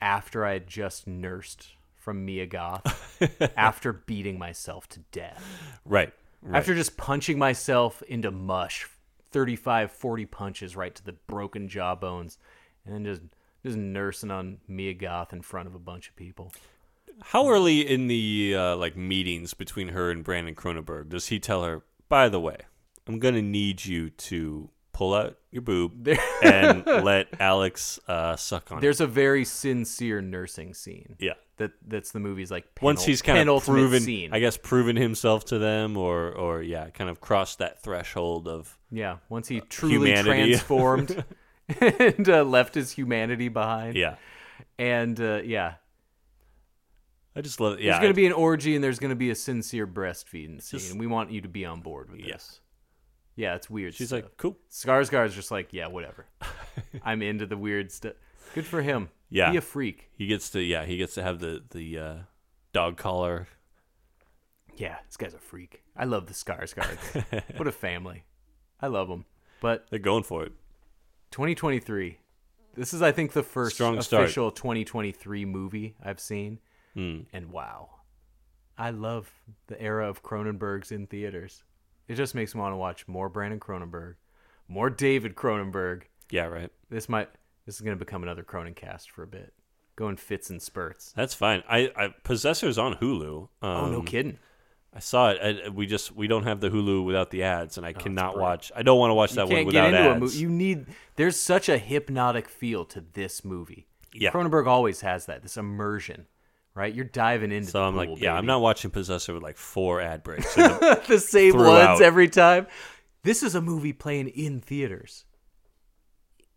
after 0.02 0.46
I 0.46 0.54
had 0.54 0.68
just 0.68 1.08
nursed 1.08 1.70
from 1.96 2.24
Mia 2.24 2.46
Goth 2.46 3.22
after 3.58 3.92
beating 3.92 4.40
myself 4.40 4.88
to 4.90 5.00
death. 5.12 5.44
Right. 5.84 6.14
Right. 6.42 6.58
After 6.58 6.76
just 6.76 6.98
punching 6.98 7.38
myself 7.38 8.02
into 8.04 8.32
mush, 8.32 8.88
35, 9.32 9.92
40 9.92 10.26
punches 10.26 10.76
right 10.76 10.94
to 10.94 11.04
the 11.04 11.14
broken 11.14 11.68
jawbones, 11.68 12.38
and 12.86 12.94
then 12.94 13.06
just 13.06 13.22
just 13.64 13.78
nursing 13.78 14.32
on 14.32 14.58
Mia 14.68 14.94
Goth 14.94 15.34
in 15.34 15.42
front 15.42 15.68
of 15.68 15.76
a 15.76 15.80
bunch 15.80 16.10
of 16.10 16.16
people. 16.16 16.52
How 17.22 17.48
early 17.50 17.82
in 17.82 18.08
the 18.08 18.56
uh, 18.58 18.76
like 18.76 18.98
meetings 18.98 19.54
between 19.54 19.90
her 19.90 20.10
and 20.10 20.24
Brandon 20.24 20.56
Cronenberg 20.56 21.10
does 21.10 21.28
he 21.28 21.40
tell 21.40 21.64
her, 21.64 21.84
by 22.10 22.28
the 22.30 22.40
way, 22.40 22.58
I'm 23.08 23.20
gonna 23.20 23.42
need 23.42 23.86
you 23.86 24.10
to 24.10 24.70
pull 24.94 25.14
out 25.14 25.38
your 25.52 25.62
boob 25.62 26.08
and 26.44 26.86
let 27.04 27.28
Alex 27.40 28.00
uh, 28.08 28.36
suck 28.36 28.72
on 28.72 28.80
it. 28.80 28.82
There's 28.82 29.02
a 29.02 29.08
very 29.08 29.46
sincere 29.46 30.22
nursing 30.22 30.74
scene. 30.74 31.16
Yeah. 31.20 31.34
That 31.62 31.72
that's 31.88 32.12
the 32.12 32.20
movie's 32.20 32.52
like 32.52 32.66
Once 32.82 33.04
he's 33.06 33.22
kind 33.22 33.48
of 33.50 33.64
proven, 33.64 34.02
scene. 34.02 34.34
I 34.34 34.40
guess, 34.40 34.58
proven 34.58 34.96
himself 34.96 35.46
to 35.46 35.58
them, 35.60 35.96
or 35.98 36.32
or 36.32 36.62
yeah, 36.62 36.90
kind 36.90 37.10
of 37.10 37.22
crossed 37.22 37.60
that 37.60 37.82
threshold 37.84 38.48
of 38.48 38.78
Yeah, 38.92 39.18
once 39.30 39.48
he 39.48 39.62
truly 39.62 40.10
humanity. 40.10 40.30
transformed 40.54 41.24
and 41.80 42.28
uh, 42.30 42.44
left 42.44 42.76
his 42.76 42.92
humanity 42.92 43.48
behind. 43.50 43.96
yeah. 43.96 44.16
And 44.78 45.20
uh, 45.22 45.42
yeah, 45.44 45.76
I 47.36 47.42
just 47.42 47.60
love. 47.60 47.80
Yeah, 47.80 47.92
there's 47.92 48.02
going 48.02 48.12
to 48.14 48.16
be 48.16 48.26
an 48.26 48.34
orgy 48.34 48.76
and 48.76 48.84
there's 48.84 49.00
going 49.00 49.12
to 49.12 49.16
be 49.16 49.30
a 49.30 49.36
sincere 49.36 49.88
breastfeeding 49.88 50.62
scene. 50.62 50.80
Just- 50.80 50.92
and 50.92 51.00
we 51.00 51.08
want 51.08 51.32
you 51.32 51.42
to 51.42 51.48
be 51.48 51.66
on 51.66 51.82
board 51.82 52.12
with 52.12 52.20
Yeah. 52.22 52.34
this. 52.34 52.60
Yeah, 53.38 53.56
it's 53.56 53.70
weird. 53.70 53.94
She's 53.94 54.08
stuff. 54.10 54.24
like, 54.24 54.38
cool. 54.38 54.58
Skarsgård's 54.70 55.34
just 55.34 55.52
like, 55.52 55.72
yeah, 55.72 55.88
whatever. 55.88 56.26
I'm 57.04 57.22
into 57.22 57.46
the 57.46 57.56
weird 57.58 57.90
stuff. 57.92 58.14
Good 58.54 58.66
for 58.66 58.82
him. 58.82 59.10
Yeah. 59.32 59.52
Be 59.52 59.58
a 59.58 59.62
freak. 59.62 60.10
He 60.14 60.28
gets 60.28 60.50
to 60.52 60.62
yeah, 60.62 60.86
he 60.86 60.98
gets 60.98 61.16
to 61.16 61.24
have 61.24 61.40
the 61.40 61.64
the 61.72 61.98
uh, 61.98 62.16
dog 62.74 62.98
collar. 62.98 63.48
Yeah, 64.76 64.98
this 65.08 65.18
guy's 65.18 65.34
a 65.34 65.40
freak. 65.40 65.84
I 65.96 66.06
love 66.06 66.28
the 66.28 66.34
Skarsgård. 66.34 67.44
what 67.58 67.68
a 67.68 67.72
family. 67.72 68.26
I 68.82 68.88
love 68.88 69.08
them. 69.08 69.26
But 69.62 69.86
They're 69.90 70.00
going 70.00 70.24
for 70.24 70.44
it. 70.44 70.54
2023. 71.32 72.18
This 72.74 72.94
is, 72.94 73.02
I 73.02 73.12
think, 73.12 73.34
the 73.34 73.44
first 73.44 73.76
Strong 73.76 74.02
start. 74.02 74.24
official 74.24 74.50
2023 74.52 75.46
movie 75.46 75.96
I've 76.02 76.20
seen. 76.20 76.60
Hmm. 76.94 77.22
And 77.34 77.52
wow, 77.52 77.90
I 78.78 78.92
love 78.92 79.32
the 79.68 79.80
era 79.82 80.10
of 80.10 80.24
Cronenberg's 80.24 80.92
in 80.92 81.08
theaters. 81.08 81.64
It 82.08 82.16
just 82.16 82.34
makes 82.34 82.56
me 82.56 82.62
want 82.62 82.74
to 82.74 82.78
watch 82.78 83.08
more 83.08 83.30
Brandon 83.30 83.60
Cronenberg, 83.60 84.16
more 84.68 84.90
David 84.90 85.36
Cronenberg. 85.36 86.04
Yeah, 86.30 86.46
right. 86.46 86.72
This 86.90 87.08
might 87.08 87.30
this 87.66 87.76
is 87.76 87.82
going 87.82 87.98
to 87.98 88.04
become 88.04 88.24
another 88.24 88.44
Cronencast 88.44 89.10
for 89.10 89.24
a 89.24 89.28
bit, 89.28 89.54
going 89.96 90.18
fits 90.18 90.50
and 90.50 90.62
spurts. 90.62 91.12
That's 91.16 91.34
fine. 91.34 91.64
I, 91.70 91.92
I 91.96 92.14
Possessor's 92.24 92.78
on 92.78 92.96
Hulu. 92.96 93.42
Um, 93.42 93.48
oh 93.62 93.92
no 93.92 94.02
kidding! 94.02 94.40
I 94.94 95.00
saw 95.00 95.30
it. 95.32 95.64
I, 95.66 95.70
we 95.70 95.86
just 95.86 96.16
we 96.16 96.28
don't 96.28 96.44
have 96.44 96.60
the 96.60 96.70
Hulu 96.70 97.06
without 97.06 97.30
the 97.32 97.44
ads, 97.44 97.78
and 97.78 97.86
I 97.86 97.94
cannot 97.94 98.38
watch. 98.38 98.72
I 98.76 98.82
don't 98.84 99.00
want 99.00 99.12
to 99.12 99.16
watch 99.16 99.34
that 99.34 99.48
one 99.48 99.56
get 99.58 99.66
without 99.68 99.94
ads. 99.94 100.20
movie. 100.20 100.38
You 100.38 100.50
need. 100.50 100.86
There's 101.16 101.40
such 101.40 101.70
a 101.70 101.78
hypnotic 101.78 102.48
feel 102.50 102.84
to 102.86 103.04
this 103.14 103.46
movie. 103.46 103.88
Yeah. 104.14 104.32
Cronenberg 104.32 104.68
always 104.68 105.02
has 105.02 105.28
that. 105.28 105.42
This 105.42 105.56
immersion, 105.56 106.26
right? 106.76 106.94
You're 106.94 107.06
diving 107.06 107.52
into. 107.54 107.72
so 107.72 107.82
I'm 107.84 107.96
like, 107.96 108.10
pool, 108.10 108.18
yeah, 108.20 108.34
I'm 108.34 108.46
not 108.46 108.60
watching 108.62 108.92
Possessor 108.92 109.34
with 109.34 109.44
like 109.44 109.56
four 109.56 110.02
ad 110.02 110.24
breaks. 110.24 110.54
the- 110.56 111.02
the 111.08 111.20
same 111.20 111.54
throughout. 111.54 111.90
ones 111.92 112.02
every 112.02 112.28
time. 112.28 112.68
This 113.24 113.44
is 113.44 113.56
a 113.56 113.62
movie 113.62 113.94
playing 113.94 114.28
in 114.30 114.60
theaters. 114.62 115.24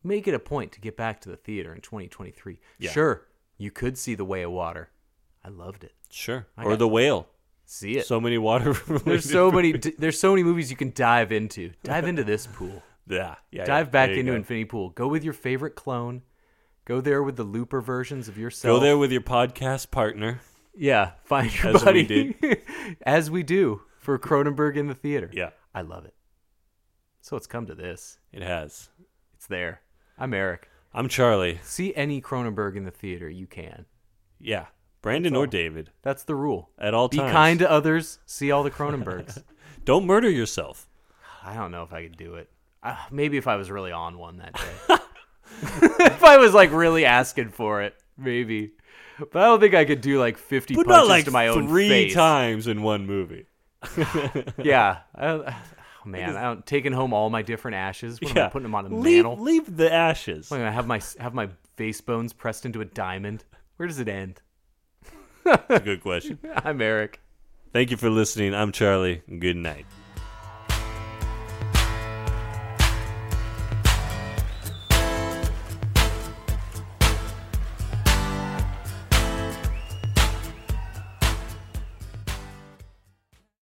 Make 0.05 0.29
it 0.29 0.35
a 0.35 0.39
point 0.39 0.71
to 0.73 0.81
get 0.81 0.97
back 0.97 1.21
to 1.23 1.31
the 1.31 1.37
theater 1.37 1.75
in 1.75 1.81
2023. 1.81 2.61
Yeah. 2.79 2.91
Sure, 2.93 3.27
you 3.59 3.71
could 3.71 3.97
see 3.99 4.15
The 4.15 4.25
Way 4.25 4.43
of 4.43 4.53
Water. 4.53 4.91
I 5.43 5.49
loved 5.49 5.83
it. 5.85 5.93
sure. 6.11 6.47
I 6.57 6.65
Or 6.65 6.77
the 6.77 6.87
whale. 6.89 7.27
See 7.67 7.97
it. 7.97 8.07
So 8.07 8.21
many 8.21 8.37
water. 8.39 8.75
there's 9.05 9.29
so 9.29 9.51
many. 9.51 9.73
There's 9.73 10.21
so 10.21 10.31
many 10.33 10.43
movies 10.43 10.71
you 10.71 10.77
can 10.77 10.93
dive 10.95 11.33
into. 11.33 11.73
Dive 11.83 12.07
into 12.07 12.23
this 12.25 12.47
pool. 12.47 12.83
Yeah, 13.07 13.35
yeah. 13.51 13.65
Dive 13.67 13.89
yeah. 13.89 13.91
back 13.91 14.11
into 14.11 14.33
go. 14.33 14.37
Infinity 14.37 14.65
Pool. 14.65 14.89
Go 14.89 15.09
with 15.09 15.25
your 15.25 15.35
favorite 15.35 15.75
clone. 15.75 16.23
Go 16.87 17.03
there 17.03 17.23
with 17.23 17.37
the 17.37 17.45
Looper 17.45 17.83
versions 17.83 18.29
of 18.29 18.39
yourself. 18.39 18.75
Go 18.77 18.81
there 18.81 18.97
with 18.97 19.13
your 19.13 19.21
podcast 19.21 19.91
partner. 19.91 20.41
Yeah, 20.75 21.11
find 21.23 21.55
your 21.55 21.77
As 21.77 21.83
we 21.83 21.85
buddy. 21.85 22.05
did. 22.05 22.63
As 23.03 23.31
we 23.31 23.43
do 23.43 23.83
for 23.99 24.19
Cronenberg 24.19 24.77
in 24.77 24.87
the 24.87 24.95
theater. 24.95 25.29
Yeah, 25.35 25.51
I 25.75 25.83
love 25.83 26.07
it. 26.07 26.15
So 27.21 27.37
it's 27.37 27.47
come 27.47 27.67
to 27.67 27.75
this. 27.75 28.19
it 28.33 28.41
has. 28.41 28.89
It's 29.35 29.47
there. 29.49 29.83
I'm 30.19 30.33
Eric. 30.35 30.69
I'm 30.93 31.09
Charlie. 31.09 31.59
See 31.63 31.95
any 31.95 32.21
Cronenberg 32.21 32.77
in 32.77 32.85
the 32.85 32.91
theater, 32.91 33.29
you 33.29 33.47
can. 33.47 33.85
Yeah, 34.39 34.67
Brandon 35.03 35.35
or 35.35 35.47
David 35.47 35.91
That's 36.03 36.23
the 36.25 36.35
rule. 36.35 36.71
at 36.79 36.95
all 36.95 37.09
times 37.09 37.11
Be 37.11 37.19
times. 37.19 37.33
kind 37.33 37.59
to 37.61 37.71
others. 37.71 38.19
See 38.27 38.51
all 38.51 38.63
the 38.63 38.71
Cronenbergs. 38.71 39.43
Don't 39.85 40.07
murder 40.07 40.31
yourself. 40.31 40.89
I 41.45 41.55
don't 41.55 41.71
know 41.73 41.83
if 41.83 41.93
I 41.93 42.05
could 42.05 42.17
do 42.17 42.37
it. 42.37 42.49
Uh, 42.83 42.97
maybe 43.11 43.37
if 43.37 43.47
I 43.47 43.57
was 43.57 43.71
really 43.71 43.93
on 43.93 44.17
one 44.17 44.39
that 44.39 44.55
day. 44.55 44.95
if 46.07 46.25
I 46.25 46.39
was 46.39 46.55
like 46.55 46.73
really 46.73 47.05
asking 47.05 47.51
for 47.51 47.83
it, 47.83 47.95
maybe. 48.17 48.73
But 49.19 49.37
I 49.43 49.45
don't 49.47 49.61
think 49.61 49.75
I 49.75 49.85
could 49.85 50.01
do 50.01 50.19
like 50.19 50.39
50 50.39 50.75
But 50.75 50.87
punches 50.87 50.99
not 51.01 51.07
like 51.09 51.25
to 51.27 51.31
my 51.33 51.49
own 51.49 51.69
three 51.69 51.89
face. 51.89 52.15
times 52.15 52.67
in 52.67 52.83
one 52.83 53.05
movie. 53.07 53.47
Yeah. 54.63 55.01
I, 55.15 55.55
Oh, 56.05 56.09
man, 56.09 56.37
I 56.37 56.43
don't 56.43 56.67
taking 56.67 56.93
home 56.93 57.13
all 57.13 57.31
my 57.31 57.43
different 57.43 57.77
ashes. 57.77 58.21
What 58.21 58.31
am 58.33 58.37
yeah, 58.37 58.47
I 58.47 58.49
putting 58.49 58.65
them 58.65 58.75
on 58.75 58.87
a 58.87 58.89
leave, 58.95 59.25
mantle? 59.25 59.43
leave 59.43 59.77
the 59.77 59.93
ashes. 59.93 60.53
I'm 60.53 60.59
gonna 60.59 60.73
have 60.73 60.87
my 60.87 61.01
have 61.19 61.35
my 61.35 61.49
face 61.77 62.01
bones 62.01 62.33
pressed 62.33 62.67
into 62.67 62.81
a 62.81 62.85
diamond? 62.85 63.45
Where 63.77 63.87
does 63.87 63.99
it 63.99 64.09
end? 64.09 64.43
That's 65.45 65.71
a 65.71 65.81
good 65.81 66.03
question. 66.03 66.39
I'm 66.57 66.81
Eric. 66.81 67.21
Thank 67.73 67.91
you 67.91 67.97
for 67.97 68.09
listening. 68.11 68.55
I'm 68.55 68.73
Charlie. 68.73 69.23
Good 69.39 69.57
night. 69.57 69.87